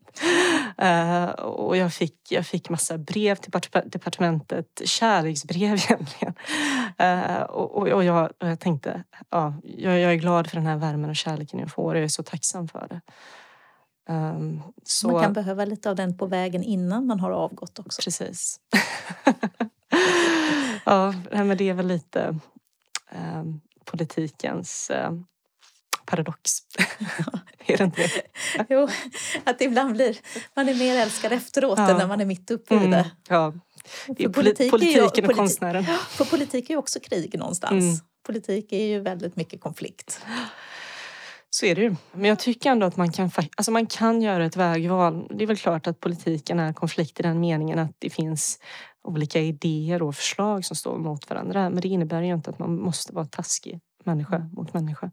Uh, 0.83 1.29
och 1.45 1.77
jag 1.77 1.93
fick, 1.93 2.33
jag 2.33 2.47
fick 2.47 2.69
massa 2.69 2.99
brev 2.99 3.35
till 3.35 3.53
departementet, 3.85 4.83
kärleksbrev 4.85 5.75
egentligen. 5.91 6.35
Uh, 7.03 7.43
och, 7.43 7.93
och, 7.93 8.05
jag, 8.05 8.33
och 8.41 8.49
jag 8.49 8.61
tänkte, 8.61 9.05
ja, 9.31 9.55
jag, 9.63 10.01
jag, 10.01 10.13
är 10.13 10.17
glad 10.17 10.47
för 10.47 10.57
den 10.57 10.67
här 10.67 10.77
värmen 10.77 11.11
och 11.11 11.17
kärleken 11.17 11.61
jag 11.61 11.71
får 11.71 11.95
och 11.95 11.99
jag 11.99 12.05
är 12.05 12.09
så 12.09 12.23
tacksam 12.23 12.69
för 12.69 12.87
det. 12.91 13.01
Um, 14.13 14.63
så... 14.83 15.11
Man 15.11 15.23
kan 15.23 15.33
behöva 15.33 15.65
lite 15.65 15.91
av 15.91 15.97
den 15.97 16.17
på 16.17 16.27
vägen 16.27 16.63
innan 16.63 17.07
man 17.07 17.21
har 17.21 17.31
avgått 17.31 17.79
också. 17.79 18.03
Precis. 18.03 18.61
ja, 20.85 21.15
men 21.31 21.57
det 21.57 21.69
är 21.69 21.75
väl 21.75 21.87
lite 21.87 22.39
um, 23.13 23.61
politikens 23.85 24.91
um, 25.09 25.27
paradox. 26.07 26.51
är 27.67 27.77
det 27.77 27.85
inte 27.85 28.03
det? 28.03 28.67
jo, 28.69 28.89
att 29.45 29.61
ibland 29.61 29.93
blir 29.93 30.17
man 30.55 30.69
är 30.69 30.75
mer 30.75 30.97
älskad 30.97 31.33
efteråt 31.33 31.79
ja. 31.79 31.91
än 31.91 31.97
när 31.97 32.07
man 32.07 32.21
är 32.21 32.25
mitt 32.25 32.51
uppe 32.51 32.75
i 32.75 32.79
det. 32.79 32.85
Mm, 32.85 33.07
ja. 33.29 33.53
Är 34.19 34.29
politik 34.29 34.71
politiken 34.71 35.01
ju, 35.01 35.07
och 35.07 35.15
politi 35.15 35.35
konstnären. 35.35 35.85
För 36.09 36.25
politik 36.25 36.71
är 36.71 36.75
ju 36.75 36.79
också 36.79 37.01
krig 37.01 37.39
någonstans. 37.39 37.85
Mm. 37.85 37.97
Politik 38.27 38.73
är 38.73 38.87
ju 38.87 39.01
väldigt 39.01 39.37
mycket 39.37 39.61
konflikt. 39.61 40.21
Så 41.51 41.67
är 41.67 41.75
det 41.75 41.81
ju. 41.83 41.97
Men 42.13 42.25
jag 42.25 42.39
tycker 42.39 42.71
ändå 42.71 42.87
att 42.87 42.97
man 42.97 43.13
kan, 43.13 43.31
alltså 43.57 43.71
man 43.71 43.87
kan 43.87 44.23
göra 44.23 44.45
ett 44.45 44.57
vägval. 44.57 45.27
Det 45.31 45.45
är 45.45 45.47
väl 45.47 45.57
klart 45.57 45.87
att 45.87 46.01
politiken 46.01 46.61
är 46.61 46.73
konflikt 46.73 47.21
i 47.21 47.23
den 47.23 47.41
meningen 47.41 47.79
att 47.79 47.97
det 47.99 48.11
finns 48.11 48.59
olika 49.09 49.41
idéer 49.41 50.03
och 50.03 50.17
förslag 50.17 50.65
som 50.65 50.77
står 50.77 50.99
mot 50.99 51.31
varandra. 51.31 51.71
Men 51.71 51.81
det 51.81 51.89
innebär 51.89 52.23
ju 52.23 52.35
inte 52.35 52.51
att 52.51 52.59
man 52.59 52.81
måste 52.81 53.15
vara 53.15 53.25
taskig 53.25 53.81
människa 54.05 54.37
mm. 54.37 54.51
mot 54.53 54.75
människa. 54.75 55.11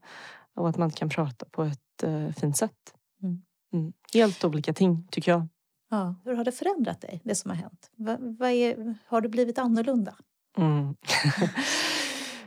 Och 0.62 0.70
att 0.70 0.78
man 0.78 0.90
kan 0.90 1.10
prata 1.10 1.46
på 1.52 1.64
ett 1.64 2.04
uh, 2.04 2.32
fint 2.32 2.58
sätt. 2.58 2.94
Mm. 3.24 3.42
Mm. 3.74 3.94
Helt 4.14 4.44
olika 4.44 4.74
ting, 4.74 5.08
tycker 5.12 5.32
jag. 5.32 5.48
Ja, 5.90 6.16
hur 6.24 6.34
har 6.34 6.44
det 6.44 6.52
förändrat 6.52 7.02
dig, 7.02 7.22
det 7.24 7.36
som 7.36 7.52
har 7.52 7.58
hänt? 7.58 7.92
Va, 7.96 8.18
va 8.20 8.52
är, 8.52 8.96
har 9.08 9.22
du 9.22 9.30
blivit 9.30 9.58
annorlunda? 9.58 10.16
Mm. 10.58 10.96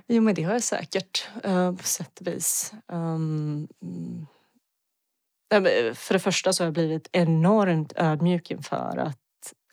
Jo, 0.06 0.22
men 0.22 0.34
det 0.34 0.42
har 0.42 0.52
jag 0.52 0.62
säkert 0.62 1.28
uh, 1.46 1.76
på 1.76 1.82
sätt 1.82 2.20
och 2.20 2.26
vis. 2.26 2.74
Um, 2.88 3.68
för 5.94 6.12
det 6.12 6.18
första 6.18 6.52
så 6.52 6.62
har 6.62 6.66
jag 6.66 6.74
blivit 6.74 7.08
enormt 7.12 7.92
ödmjuk 7.96 8.50
inför 8.50 8.96
att 8.98 9.18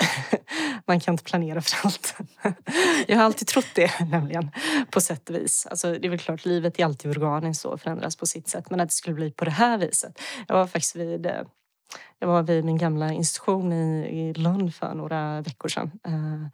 man 0.88 1.00
kan 1.00 1.14
inte 1.14 1.24
planera 1.24 1.62
för 1.62 1.88
allt. 1.88 2.16
jag 3.08 3.18
har 3.18 3.24
alltid 3.24 3.48
trott 3.48 3.68
det 3.76 3.92
nämligen, 4.12 4.52
på 4.92 5.02
sätt 5.02 5.30
och 5.30 5.36
vis. 5.36 5.68
Alltså, 5.70 5.92
det 5.92 6.08
är 6.08 6.10
väl 6.10 6.20
klart, 6.20 6.46
livet 6.46 6.80
är 6.80 6.86
alltid 6.86 7.12
organiskt 7.12 7.66
och 7.66 7.82
förändras 7.82 8.16
på 8.16 8.26
sitt 8.26 8.48
sätt. 8.48 8.70
Men 8.70 8.80
att 8.80 8.90
det 8.90 8.96
skulle 8.96 9.16
bli 9.16 9.32
på 9.32 9.46
det 9.46 9.52
här 9.52 9.78
viset. 9.78 10.22
Jag 10.48 10.56
var 10.56 10.68
faktiskt 10.68 10.96
vid 10.96 11.26
eh, 11.26 11.42
jag 12.20 12.28
var 12.28 12.44
vid 12.44 12.66
min 12.66 12.78
gamla 12.78 13.14
institution 13.14 13.74
i, 13.74 14.20
i 14.20 14.34
Lund 14.34 14.76
för 14.76 14.94
några 14.94 15.42
veckor 15.42 15.70
sedan. 15.70 15.92
Eh, 16.08 16.48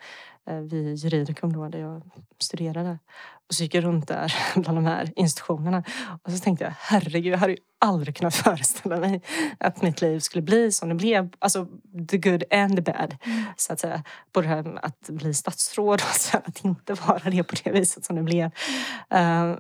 Eh, 0.48 0.60
vid 0.60 0.96
Juridicum 0.96 1.54
då, 1.54 1.68
där 1.68 1.80
jag 1.80 2.02
studerade. 2.40 3.00
Och 3.48 3.54
så 3.54 3.64
gick 3.64 3.76
jag 3.76 3.84
runt 3.84 4.08
där 4.08 4.34
bland 4.56 4.78
de 4.78 4.86
här 4.86 5.14
institutionerna. 5.16 5.84
Och 6.24 6.32
så 6.32 6.40
tänkte 6.40 6.66
jag, 6.66 6.74
herregud, 6.80 7.34
jag 7.34 7.38
hade 7.38 7.54
ju 7.54 7.60
aldrig 7.80 8.16
kunnat 8.16 8.36
föreställa 8.46 8.98
mig 8.98 9.22
att 9.58 9.82
mitt 9.82 10.02
liv 10.02 10.20
skulle 10.20 10.42
bli 10.42 10.72
som 10.72 10.90
det 10.90 10.96
blev. 10.96 11.30
Alltså 11.40 11.68
the 12.10 12.18
good 12.18 12.44
and 12.52 12.76
the 12.76 12.82
bad. 12.82 13.16
Mm. 13.24 13.44
Så 13.58 13.74
att 13.74 13.80
säga. 13.80 14.04
Både 14.34 14.48
det 14.48 14.56
här 14.56 14.64
med 14.64 14.80
att 14.84 15.10
bli 15.10 15.34
statsråd 15.34 16.02
och 16.10 16.16
sen 16.16 16.42
att 16.46 16.66
inte 16.66 16.94
vara 16.94 17.30
det 17.30 17.44
på 17.44 17.56
det 17.64 17.72
viset 17.72 18.06
som 18.06 18.16
det 18.16 18.24
blev. 18.24 18.46
Uh, 19.14 19.56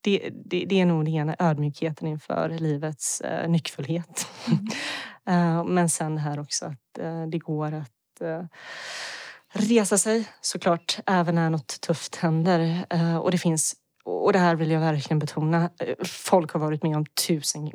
det, 0.00 0.30
det, 0.44 0.64
det, 0.68 0.80
är 0.80 0.86
nog 0.86 1.04
det 1.04 1.10
ena, 1.10 1.36
ödmjukheten 1.38 2.08
inför 2.08 2.48
livets 2.48 3.22
uh, 3.24 3.48
nyckfullhet. 3.48 4.28
Mm. 4.46 5.58
uh, 5.58 5.64
men 5.64 5.88
sen 5.88 6.18
här 6.18 6.40
också 6.40 6.66
att 6.66 7.04
uh, 7.04 7.26
det 7.26 7.38
går 7.38 7.72
att 7.72 7.97
Eh, 8.20 8.44
resa 9.52 9.98
sig 9.98 10.28
såklart 10.40 10.98
även 11.06 11.34
när 11.34 11.50
något 11.50 11.80
tufft 11.80 12.16
händer. 12.16 12.86
Eh, 12.90 13.16
och 13.16 13.30
det 13.30 13.38
finns 13.38 13.76
och 14.04 14.32
det 14.32 14.38
här 14.38 14.54
vill 14.54 14.70
jag 14.70 14.80
verkligen 14.80 15.18
betona. 15.18 15.70
Eh, 15.80 15.94
folk 16.04 16.52
har 16.52 16.60
varit 16.60 16.82
med 16.82 16.96
om 16.96 17.06
tusen 17.06 17.70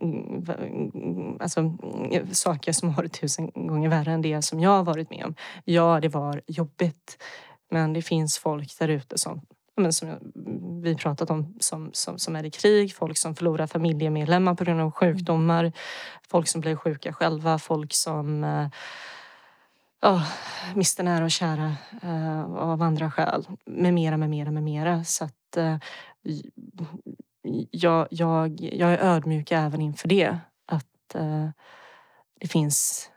alltså, 1.39 1.77
saker 2.32 2.71
som 2.71 2.89
har 2.89 2.95
varit 2.95 3.21
tusen 3.21 3.51
gånger 3.51 3.89
värre 3.89 4.12
än 4.12 4.21
det 4.21 4.41
som 4.41 4.60
jag 4.60 4.69
har 4.69 4.84
varit 4.84 5.10
med 5.10 5.25
om. 5.25 5.36
Ja, 5.65 5.99
det 6.01 6.10
var 6.10 6.41
jobbigt. 6.47 7.23
Men 7.71 7.93
det 7.93 8.01
finns 8.01 8.38
folk 8.38 8.79
där 8.79 8.88
ute 8.88 9.17
som 9.17 9.41
men 9.75 9.93
som 9.93 10.10
vi 10.84 10.95
pratat 10.95 11.29
om 11.29 11.56
som, 11.60 11.89
som, 11.93 12.19
som 12.19 12.36
är 12.36 12.45
i 12.45 12.51
krig, 12.51 12.95
folk 12.95 13.17
som 13.17 13.36
förlorar 13.36 13.67
familjemedlemmar 13.67 14.56
på 14.56 14.63
grund 14.63 14.82
av 14.82 14.91
sjukdomar, 14.91 15.71
folk 16.27 16.47
som 16.47 16.62
blir 16.62 16.75
sjuka 16.75 17.13
själva, 17.13 17.60
folk 17.60 17.93
som 17.93 18.43
eh, 18.43 18.67
oh, 20.04 20.28
mister 20.76 21.04
nära 21.04 21.24
och 21.24 21.32
kära 21.32 21.76
eh, 22.01 22.43
av 22.43 22.82
andra 22.82 23.12
skäl, 23.12 23.47
med 23.66 23.93
mera, 23.93 24.18
med 24.18 24.30
mera, 24.30 24.51
med 24.51 24.64
mera. 24.64 25.04
Så 25.04 25.26
att 25.26 25.58
eh, 25.58 25.78
jag, 27.72 28.08
jag, 28.12 28.62
jag 28.62 28.93
är 28.93 28.97
ödmjuk 28.97 29.51
även 29.51 29.82
inför 29.82 30.08
det. 30.08 30.38
Att 30.66 31.16
eh, 31.16 31.49
det 32.39 32.47
finns 32.47 33.10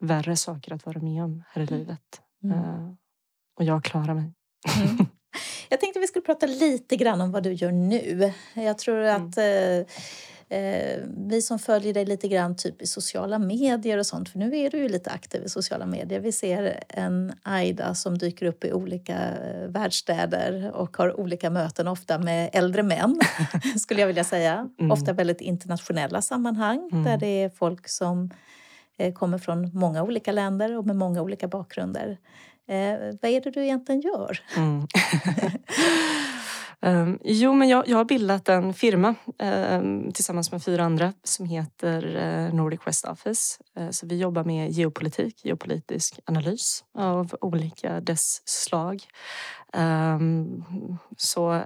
värre 0.00 0.36
saker 0.36 0.72
att 0.72 0.86
vara 0.86 1.00
med 1.00 1.24
om 1.24 1.44
här 1.50 1.62
i 1.62 1.66
livet. 1.66 2.20
Mm. 2.42 2.96
Och 3.56 3.64
jag 3.64 3.84
klarar 3.84 4.14
mig. 4.14 4.32
Mm. 4.78 5.06
Jag 5.68 5.80
tänkte 5.80 6.00
vi 6.00 6.06
skulle 6.06 6.22
prata 6.22 6.46
lite 6.46 6.96
grann 6.96 7.20
om 7.20 7.32
vad 7.32 7.42
du 7.42 7.52
gör 7.52 7.72
nu. 7.72 8.32
Jag 8.54 8.78
tror 8.78 8.98
mm. 8.98 9.16
att 9.16 9.36
mm. 9.38 9.84
Eh, 10.50 11.00
vi 11.28 11.42
som 11.42 11.58
följer 11.58 11.94
dig 11.94 12.04
lite 12.04 12.28
grann 12.28 12.56
typ 12.56 12.82
i 12.82 12.86
sociala 12.86 13.38
medier 13.38 13.98
och 13.98 14.06
sånt, 14.06 14.28
för 14.28 14.38
nu 14.38 14.56
är 14.56 14.70
du 14.70 14.78
ju 14.78 14.88
lite 14.88 15.10
aktiv 15.10 15.42
i 15.44 15.48
sociala 15.48 15.86
medier. 15.86 16.20
Vi 16.20 16.32
ser 16.32 16.84
en 16.88 17.32
Aida 17.42 17.94
som 17.94 18.18
dyker 18.18 18.46
upp 18.46 18.64
i 18.64 18.72
olika 18.72 19.14
eh, 19.14 19.68
världsstäder 19.68 20.72
och 20.74 20.96
har 20.96 21.20
olika 21.20 21.50
möten, 21.50 21.88
ofta 21.88 22.18
med 22.18 22.50
äldre 22.52 22.82
män, 22.82 23.20
skulle 23.78 24.00
jag 24.00 24.06
vilja 24.06 24.24
säga. 24.24 24.68
Mm. 24.78 24.92
Ofta 24.92 25.12
väldigt 25.12 25.40
internationella 25.40 26.22
sammanhang 26.22 26.88
mm. 26.92 27.04
där 27.04 27.16
det 27.16 27.42
är 27.42 27.48
folk 27.48 27.88
som 27.88 28.30
eh, 28.96 29.12
kommer 29.12 29.38
från 29.38 29.70
många 29.74 30.02
olika 30.02 30.32
länder 30.32 30.78
och 30.78 30.86
med 30.86 30.96
många 30.96 31.22
olika 31.22 31.48
bakgrunder. 31.48 32.18
Eh, 32.68 32.98
vad 33.22 33.30
är 33.30 33.40
det 33.40 33.50
du 33.50 33.62
egentligen 33.62 34.00
gör? 34.00 34.38
Mm. 34.56 34.86
Um, 36.82 37.18
jo, 37.24 37.52
men 37.54 37.68
jag, 37.68 37.88
jag, 37.88 37.96
har 37.96 38.04
bildat 38.04 38.48
en 38.48 38.74
firma 38.74 39.14
um, 39.38 40.12
tillsammans 40.12 40.52
med 40.52 40.62
fyra 40.62 40.84
andra 40.84 41.12
som 41.22 41.46
heter 41.46 42.16
uh, 42.16 42.54
Nordic 42.54 42.80
West 42.86 43.04
Office. 43.04 43.58
Uh, 43.78 43.90
så 43.90 44.06
vi 44.06 44.18
jobbar 44.18 44.44
med 44.44 44.70
geopolitik, 44.70 45.44
geopolitisk 45.44 46.18
analys 46.24 46.84
av 46.94 47.36
olika 47.40 48.00
dess 48.00 48.42
slag. 48.44 49.04
Um, 49.72 50.64
så 51.16 51.64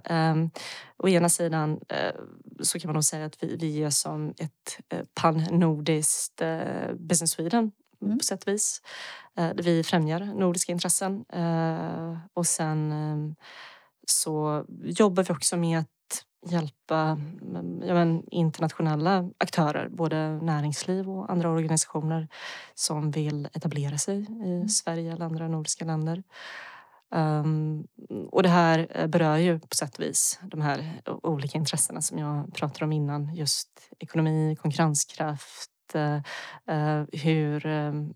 å 0.96 1.08
ena 1.08 1.28
sidan 1.28 1.78
uh, 1.92 2.20
så 2.60 2.78
kan 2.78 2.88
man 2.88 2.94
nog 2.94 3.04
säga 3.04 3.26
att 3.26 3.42
vi, 3.42 3.56
vi 3.56 3.82
är 3.82 3.90
som 3.90 4.34
ett 4.38 4.78
uh, 4.94 5.00
pan-nordiskt 5.14 6.42
Business 6.94 7.30
Sweden 7.30 7.72
mm. 8.02 8.18
på 8.18 8.24
sätt 8.24 8.42
och 8.42 8.52
vis. 8.52 8.82
Vi 9.54 9.82
främjar 9.84 10.20
nordiska 10.20 10.72
intressen 10.72 11.24
och 12.34 12.46
sen 12.46 12.92
så 14.06 14.64
jobbar 14.82 15.22
vi 15.22 15.34
också 15.34 15.56
med 15.56 15.78
att 15.78 15.88
hjälpa 16.46 17.18
ja, 17.86 17.94
men, 17.94 18.22
internationella 18.30 19.30
aktörer, 19.38 19.88
både 19.88 20.38
näringsliv 20.42 21.10
och 21.10 21.32
andra 21.32 21.50
organisationer 21.50 22.28
som 22.74 23.10
vill 23.10 23.48
etablera 23.52 23.98
sig 23.98 24.16
i 24.20 24.54
mm. 24.56 24.68
Sverige 24.68 25.12
eller 25.12 25.24
andra 25.24 25.48
nordiska 25.48 25.84
länder. 25.84 26.22
Um, 27.14 27.86
och 28.30 28.42
det 28.42 28.48
här 28.48 28.86
eh, 28.90 29.06
berör 29.06 29.36
ju 29.36 29.58
på 29.58 29.74
sätt 29.74 29.96
och 29.98 30.04
vis 30.04 30.40
de 30.42 30.60
här 30.60 31.00
olika 31.22 31.58
intressena 31.58 32.00
som 32.02 32.18
jag 32.18 32.54
pratade 32.54 32.84
om 32.84 32.92
innan. 32.92 33.34
Just 33.34 33.68
ekonomi, 33.98 34.56
konkurrenskraft, 34.60 35.70
uh, 35.94 37.04
hur 37.12 37.66
um, 37.66 38.14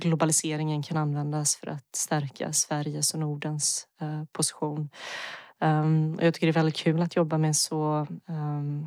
globaliseringen 0.00 0.82
kan 0.82 0.96
användas 0.96 1.56
för 1.56 1.66
att 1.66 1.96
stärka 1.96 2.52
Sveriges 2.52 3.14
och 3.14 3.20
Nordens 3.20 3.86
eh, 4.00 4.24
position. 4.32 4.90
Um, 5.60 6.14
och 6.14 6.22
jag 6.22 6.34
tycker 6.34 6.46
det 6.46 6.50
är 6.50 6.54
väldigt 6.54 6.76
kul 6.76 7.02
att 7.02 7.16
jobba 7.16 7.38
med 7.38 7.56
så 7.56 8.06
um, 8.26 8.86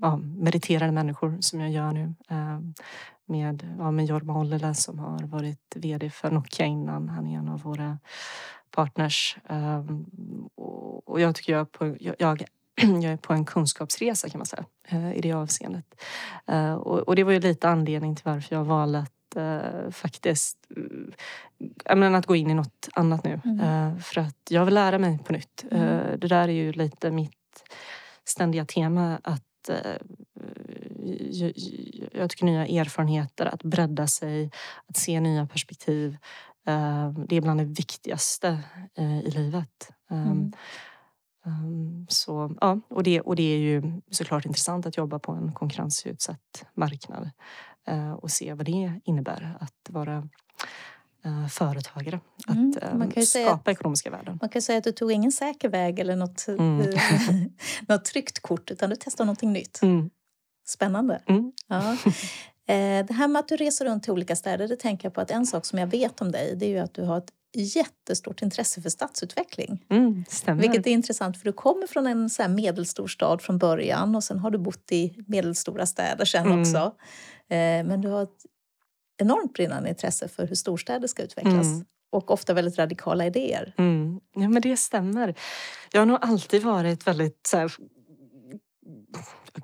ja, 0.00 0.16
meriterade 0.16 0.92
människor 0.92 1.36
som 1.40 1.60
jag 1.60 1.70
gör 1.70 1.92
nu. 1.92 2.14
Um, 2.28 2.74
med, 3.26 3.76
ja, 3.78 3.90
med 3.90 4.06
Jorma 4.06 4.38
Ollila 4.38 4.74
som 4.74 4.98
har 4.98 5.22
varit 5.22 5.76
VD 5.76 6.10
för 6.10 6.30
Nokia 6.30 6.66
innan. 6.66 7.08
Han 7.08 7.26
är 7.26 7.38
en 7.38 7.48
av 7.48 7.62
våra 7.62 7.98
partners. 8.70 9.36
och, 10.54 11.08
och 11.08 11.20
jag 11.20 11.34
tycker 11.34 11.52
jag, 11.52 11.72
på, 11.72 11.96
jag, 12.00 12.14
jag 12.18 12.44
jag 13.02 13.12
är 13.12 13.16
på 13.16 13.32
en 13.32 13.44
kunskapsresa 13.44 14.28
kan 14.28 14.38
man 14.38 14.46
säga 14.46 14.64
uh, 14.92 15.16
i 15.16 15.20
det 15.20 15.32
avseendet. 15.32 15.84
Uh, 16.52 16.74
och, 16.74 16.98
och, 16.98 17.16
det 17.16 17.24
var 17.24 17.32
ju 17.32 17.40
lite 17.40 17.68
anledning 17.68 18.16
till 18.16 18.24
varför 18.24 18.56
jag 18.56 18.64
valde 18.64 18.98
att 18.98 19.12
uh, 19.36 19.90
faktiskt 19.90 20.56
jag 21.84 21.98
menar, 21.98 22.18
att 22.18 22.26
gå 22.26 22.36
in 22.36 22.50
i 22.50 22.54
något 22.54 22.88
annat 22.94 23.24
nu. 23.24 23.40
Mm. 23.44 24.00
för 24.00 24.20
att 24.20 24.36
jag 24.50 24.64
vill 24.64 24.74
lära 24.74 24.98
mig 24.98 25.18
på 25.18 25.32
nytt. 25.32 25.64
Mm. 25.70 26.20
det 26.20 26.28
där 26.28 26.48
är 26.48 26.52
ju 26.52 26.72
lite 26.72 27.10
mitt 27.10 27.64
ständiga 28.24 28.64
tema 28.64 29.20
att 29.24 29.70
jag 32.12 32.30
tycker 32.30 32.44
nya 32.44 32.66
erfarenheter, 32.66 33.46
att 33.46 33.62
bredda 33.62 34.06
sig, 34.06 34.50
att 34.86 34.96
se 34.96 35.20
nya 35.20 35.46
perspektiv. 35.46 36.16
det 37.26 37.36
är 37.36 37.40
bland 37.40 37.60
det 37.60 37.64
viktigaste 37.64 38.58
i 39.24 39.30
livet. 39.30 39.92
Mm. 40.10 40.52
Så, 42.08 42.56
ja, 42.60 42.80
och, 42.88 43.02
det, 43.02 43.20
och 43.20 43.36
det 43.36 43.54
är 43.54 43.58
ju 43.58 44.00
såklart 44.10 44.44
intressant 44.44 44.86
att 44.86 44.96
jobba 44.96 45.18
på 45.18 45.32
en 45.32 45.52
konkurrensutsatt 45.52 46.64
marknad 46.74 47.30
och 48.20 48.30
se 48.30 48.54
vad 48.54 48.66
det 48.66 49.00
innebär 49.04 49.56
att 49.60 49.88
vara 49.88 50.28
uh, 51.26 51.48
företagare. 51.48 52.20
Mm, 52.48 52.74
att 52.80 53.16
um, 53.16 53.26
skapa 53.26 53.52
att, 53.52 53.68
ekonomiska 53.68 54.10
värden. 54.10 54.38
Man 54.40 54.50
kan 54.50 54.62
säga 54.62 54.78
att 54.78 54.84
du 54.84 54.92
tog 54.92 55.12
ingen 55.12 55.32
säker 55.32 55.68
väg 55.68 55.98
eller 55.98 56.16
något, 56.16 56.48
mm. 56.48 56.86
något 57.88 58.04
tryggt 58.04 58.40
kort 58.40 58.70
utan 58.70 58.90
du 58.90 58.96
testade 58.96 59.26
någonting 59.26 59.52
nytt. 59.52 59.82
Mm. 59.82 60.10
Spännande. 60.68 61.22
Mm. 61.26 61.52
Ja. 61.66 61.96
Eh, 62.66 63.06
det 63.06 63.12
här 63.12 63.28
med 63.28 63.40
att 63.40 63.48
du 63.48 63.56
reser 63.56 63.84
runt 63.84 64.02
till 64.02 64.12
olika 64.12 64.36
städer, 64.36 64.68
det 64.68 64.76
tänker 64.76 65.06
jag 65.06 65.14
på 65.14 65.20
att 65.20 65.30
en 65.30 65.46
sak 65.46 65.66
som 65.66 65.78
jag 65.78 65.86
vet 65.86 66.20
om 66.20 66.32
dig 66.32 66.56
det 66.56 66.66
är 66.66 66.70
ju 66.70 66.78
att 66.78 66.94
du 66.94 67.02
har 67.02 67.18
ett 67.18 67.32
jättestort 67.54 68.42
intresse 68.42 68.82
för 68.82 68.90
stadsutveckling. 68.90 69.84
Mm, 69.90 70.24
Vilket 70.46 70.86
är 70.86 70.90
intressant 70.90 71.38
för 71.38 71.44
du 71.44 71.52
kommer 71.52 71.86
från 71.86 72.06
en 72.06 72.30
så 72.30 72.48
medelstor 72.48 73.06
stad 73.06 73.42
från 73.42 73.58
början 73.58 74.14
och 74.14 74.24
sen 74.24 74.38
har 74.38 74.50
du 74.50 74.58
bott 74.58 74.92
i 74.92 75.14
medelstora 75.26 75.86
städer 75.86 76.24
sen 76.24 76.46
mm. 76.46 76.60
också. 76.60 76.94
Eh, 77.50 77.84
men 77.84 78.00
du 78.00 78.08
har 78.08 78.22
ett 78.22 78.46
enormt 79.18 79.52
brinnande 79.52 79.88
intresse 79.88 80.28
för 80.28 80.46
hur 80.46 80.54
storstäder 80.54 81.06
ska 81.06 81.22
utvecklas. 81.22 81.66
Mm. 81.66 81.84
Och 82.12 82.30
ofta 82.30 82.54
väldigt 82.54 82.78
radikala 82.78 83.26
idéer. 83.26 83.74
Mm. 83.78 84.20
Ja 84.34 84.48
men 84.48 84.62
det 84.62 84.76
stämmer. 84.76 85.34
Jag 85.92 86.00
har 86.00 86.06
nog 86.06 86.18
alltid 86.20 86.62
varit 86.62 87.06
väldigt 87.06 87.46
så 87.46 87.56
här, 87.56 87.72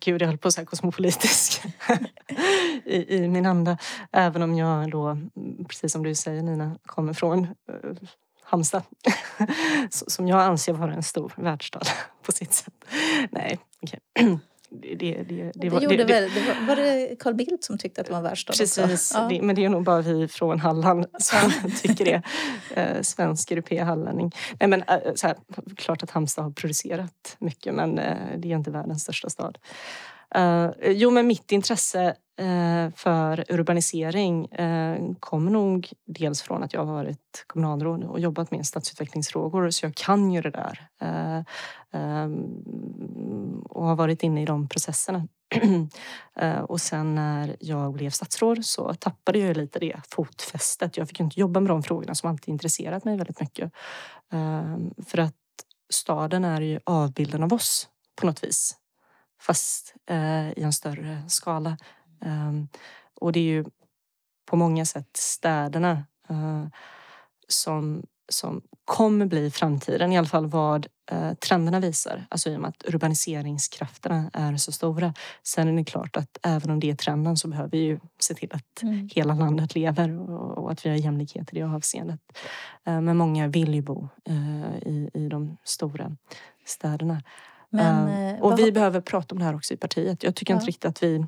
gud 0.00 0.22
jag 0.22 0.26
höll 0.26 0.38
på 0.38 0.48
att 0.48 0.54
säga 0.54 0.66
kosmopolitisk 0.66 1.62
i, 2.84 3.16
i 3.16 3.28
min 3.28 3.46
anda. 3.46 3.78
Även 4.12 4.42
om 4.42 4.54
jag 4.54 4.90
då, 4.90 5.18
precis 5.68 5.92
som 5.92 6.02
du 6.02 6.14
säger 6.14 6.42
Nina, 6.42 6.78
kommer 6.86 7.12
från 7.12 7.44
uh, 7.44 7.92
Halmstad. 8.42 8.82
som 9.90 10.28
jag 10.28 10.40
anser 10.40 10.72
vara 10.72 10.94
en 10.94 11.02
stor 11.02 11.32
världsstad 11.36 11.86
på 12.22 12.32
sitt 12.32 12.52
sätt. 12.52 12.74
Nej, 13.30 13.58
okej. 13.82 14.00
Okay. 14.14 14.36
Det, 14.82 14.94
det, 14.94 15.52
det, 15.54 15.70
var, 15.70 15.80
det, 15.80 15.86
väl, 15.86 16.06
det 16.06 16.40
var, 16.40 16.66
var, 16.66 16.76
det 16.76 17.16
Carl 17.18 17.34
Bildt 17.34 17.64
som 17.64 17.78
tyckte 17.78 18.00
att 18.00 18.06
det 18.06 18.12
var 18.12 18.22
världsstad? 18.22 18.52
Precis, 18.52 19.12
ja. 19.14 19.30
men 19.42 19.56
det 19.56 19.64
är 19.64 19.68
nog 19.68 19.84
bara 19.84 20.00
vi 20.00 20.28
från 20.28 20.60
Halland 20.60 21.06
som 21.18 21.70
tycker 21.82 22.04
det. 22.04 22.22
Eh, 22.74 23.02
svensk 23.02 23.50
europé 23.50 23.82
hallänning. 23.82 24.32
Nej, 24.60 24.68
men, 24.68 24.82
eh, 24.82 25.14
så 25.14 25.26
här, 25.26 25.36
klart 25.76 26.02
att 26.02 26.10
Halmstad 26.10 26.44
har 26.44 26.52
producerat 26.52 27.36
mycket 27.38 27.74
men 27.74 27.98
eh, 27.98 28.16
det 28.38 28.52
är 28.52 28.56
inte 28.56 28.70
världens 28.70 29.02
största 29.02 29.30
stad. 29.30 29.58
Uh, 30.34 30.70
jo, 30.82 31.10
men 31.10 31.26
mitt 31.26 31.52
intresse 31.52 32.16
uh, 32.40 32.90
för 32.96 33.44
urbanisering 33.48 34.52
uh, 34.58 35.14
kommer 35.20 35.50
nog 35.50 35.92
dels 36.06 36.42
från 36.42 36.62
att 36.62 36.72
jag 36.72 36.84
har 36.84 36.94
varit 36.94 37.44
kommunalråd 37.46 38.04
och 38.04 38.20
jobbat 38.20 38.50
med 38.50 38.66
stadsutvecklingsfrågor 38.66 39.70
så 39.70 39.86
jag 39.86 39.94
kan 39.94 40.30
ju 40.30 40.40
det 40.40 40.50
där. 40.50 40.86
Um, 41.92 43.62
och 43.70 43.84
har 43.84 43.96
varit 43.96 44.22
inne 44.22 44.42
i 44.42 44.44
de 44.44 44.68
processerna. 44.68 45.28
och 46.68 46.80
sen 46.80 47.14
när 47.14 47.56
jag 47.60 47.92
blev 47.92 48.10
statsråd 48.10 48.64
så 48.64 48.94
tappade 48.94 49.38
jag 49.38 49.56
lite 49.56 49.78
det 49.78 50.00
fotfästet. 50.10 50.96
Jag 50.96 51.08
fick 51.08 51.20
inte 51.20 51.40
jobba 51.40 51.60
med 51.60 51.70
de 51.70 51.82
frågorna 51.82 52.14
som 52.14 52.30
alltid 52.30 52.52
intresserat 52.52 53.04
mig 53.04 53.16
väldigt 53.16 53.40
mycket. 53.40 53.72
Ehm, 54.32 54.94
för 55.06 55.18
att 55.18 55.34
staden 55.90 56.44
är 56.44 56.60
ju 56.60 56.80
avbilden 56.84 57.42
av 57.42 57.52
oss 57.52 57.88
på 58.20 58.26
något 58.26 58.44
vis 58.44 58.76
fast 59.40 59.94
eh, 60.06 60.50
i 60.50 60.62
en 60.62 60.72
större 60.72 61.22
skala. 61.28 61.76
Um, 62.20 62.68
och 63.20 63.32
det 63.32 63.40
är 63.40 63.44
ju 63.44 63.64
på 64.46 64.56
många 64.56 64.84
sätt 64.84 65.16
städerna 65.16 66.04
uh, 66.30 66.66
som, 67.48 68.02
som 68.28 68.62
kommer 68.84 69.26
bli 69.26 69.50
framtiden, 69.50 70.12
i 70.12 70.18
alla 70.18 70.26
fall 70.26 70.46
vad 70.46 70.86
uh, 71.12 71.34
trenderna 71.34 71.80
visar. 71.80 72.26
Alltså 72.30 72.50
i 72.50 72.56
och 72.56 72.60
med 72.60 72.68
att 72.68 72.84
urbaniseringskrafterna 72.88 74.30
är 74.32 74.56
så 74.56 74.72
stora. 74.72 75.14
Sen 75.42 75.68
är 75.68 75.72
det 75.72 75.84
klart 75.84 76.16
att 76.16 76.38
även 76.42 76.70
om 76.70 76.80
det 76.80 76.90
är 76.90 76.94
trenden 76.94 77.36
så 77.36 77.48
behöver 77.48 77.70
vi 77.70 77.78
ju 77.78 78.00
se 78.18 78.34
till 78.34 78.52
att 78.52 78.82
mm. 78.82 79.08
hela 79.12 79.34
landet 79.34 79.74
lever 79.74 80.30
och, 80.30 80.58
och, 80.58 80.72
att 80.72 80.86
vi 80.86 80.90
har 80.90 80.96
jämlikhet 80.96 81.52
i 81.52 81.56
det 81.56 81.62
avseendet. 81.62 82.20
Uh, 82.88 83.00
men 83.00 83.16
många 83.16 83.48
vill 83.48 83.74
ju 83.74 83.82
bo 83.82 84.08
i, 84.82 85.10
i 85.14 85.28
de 85.28 85.56
stora 85.64 86.16
städerna. 86.64 87.22
Men, 87.76 88.34
uh, 88.36 88.42
och 88.42 88.58
vi 88.58 88.72
behöver 88.72 89.00
prata 89.00 89.34
om 89.34 89.38
det 89.38 89.44
här 89.44 89.54
också 89.54 89.74
i 89.74 89.76
partiet. 89.76 90.22
Jag 90.22 90.34
tycker 90.34 90.52
ja. 90.52 90.56
inte 90.56 90.66
riktigt 90.66 90.84
att 90.84 91.02
vi 91.02 91.26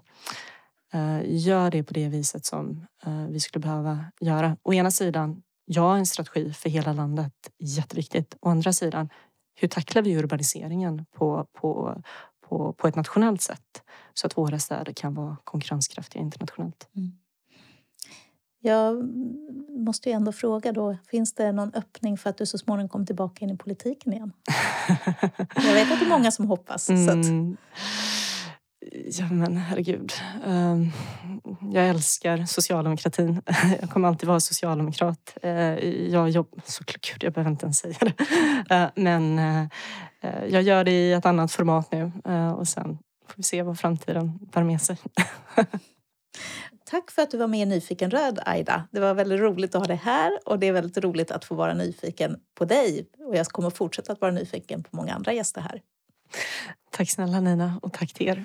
uh, 0.95 1.21
gör 1.25 1.71
det 1.71 1.83
på 1.83 1.95
det 1.95 2.09
viset 2.09 2.45
som 2.45 2.87
uh, 3.07 3.27
vi 3.27 3.41
skulle 3.41 3.63
behöva 3.63 4.05
göra. 4.21 4.57
Å 4.63 4.75
ena 4.75 4.91
sidan, 4.91 5.43
ja 5.65 5.97
en 5.97 6.07
strategi 6.07 6.53
för 6.53 6.71
hela 6.71 6.93
landet, 6.93 7.33
jätteviktigt. 7.59 8.37
Å 8.41 8.49
andra 8.49 8.73
sidan, 8.73 9.09
hur 9.55 9.69
tacklar 9.69 10.03
vi 10.03 10.17
urbaniseringen 10.17 11.07
på, 11.17 11.47
på, 11.53 12.03
på, 12.49 12.73
på 12.73 12.89
ett 12.89 12.97
nationellt 12.97 13.43
sätt 13.43 13.83
så 14.15 14.27
att 14.27 14.37
våra 14.37 14.59
städer 14.59 14.93
kan 14.93 15.15
vara 15.15 15.37
konkurrenskraftiga 15.45 16.23
internationellt. 16.23 16.89
Mm. 16.97 17.13
Jag 18.61 19.05
måste 19.69 20.09
ju 20.09 20.15
ändå 20.15 20.33
fråga 20.33 20.73
då, 20.73 20.97
finns 21.11 21.35
det 21.35 21.53
någon 21.53 21.75
öppning 21.75 22.19
för 22.19 22.31
att 22.31 22.39
du 22.39 22.47
så 22.47 22.59
småningom 22.59 22.89
kommer 22.89 23.07
tillbaka 23.07 23.45
in 23.45 23.51
i 23.51 23.57
politiken 23.57 24.13
igen? 24.13 24.33
jag 25.55 25.75
vet 25.75 25.93
att 25.93 26.01
det 26.01 26.07
är 26.07 26.09
många 26.09 26.31
som 26.31 26.47
hoppas. 26.47 26.91
Mm. 26.91 27.07
Så 27.07 27.57
Ja 29.05 29.29
men 29.31 29.57
herregud. 29.57 30.13
Um, 30.47 30.93
jag 31.73 31.89
älskar 31.89 32.45
socialdemokratin. 32.45 33.43
Jag 33.81 33.91
kommer 33.91 34.09
alltid 34.09 34.29
vara 34.29 34.41
socialdemokrat. 34.41 35.39
Uh, 35.45 35.51
jag 36.09 36.31
jobbar... 36.31 36.61
Gud, 36.85 37.25
jag 37.25 37.33
behöver 37.33 37.51
inte 37.51 37.65
ens 37.65 37.79
säga 37.79 37.97
det. 38.01 38.15
Uh, 38.75 38.91
men 39.05 39.39
uh, 39.39 39.67
jag 40.49 40.63
gör 40.63 40.85
det 40.85 40.91
i 40.91 41.13
ett 41.13 41.27
annat 41.27 41.53
format 41.53 41.93
nu 41.93 42.13
och 42.57 42.69
sen 42.69 42.99
får 43.27 43.37
vi 43.37 43.43
se 43.43 43.63
vad 43.63 43.79
framtiden 43.79 44.39
bär 44.53 44.65
med 44.65 44.83
sig. 44.83 44.97
Tack 46.91 47.11
för 47.11 47.23
att 47.23 47.31
du 47.31 47.37
var 47.37 47.47
med 47.47 47.61
i 47.61 47.65
Nyfiken 47.67 48.11
röd, 48.11 48.41
Aida. 48.47 48.89
Det 48.91 49.01
var 49.01 49.15
väldigt 49.15 49.41
roligt 49.41 49.75
att 49.75 49.81
ha 49.81 49.87
dig 49.87 49.97
här 49.97 50.39
och 50.45 50.59
det 50.59 50.67
är 50.67 50.73
väldigt 50.73 50.99
roligt 50.99 51.31
att 51.31 51.45
få 51.45 51.55
vara 51.55 51.75
nyfiken 51.75 52.37
på 52.55 52.65
dig. 52.65 53.09
Och 53.19 53.37
jag 53.37 53.47
kommer 53.47 53.71
fortsätta 53.71 54.13
att 54.13 54.21
vara 54.21 54.31
nyfiken 54.31 54.83
på 54.83 54.97
många 54.97 55.15
andra 55.15 55.33
gäster 55.33 55.61
här. 55.61 55.83
Tack 56.91 57.11
snälla 57.11 57.41
Nina 57.41 57.81
och 57.83 57.93
tack 57.93 58.13
till 58.13 58.29
er. 58.29 58.45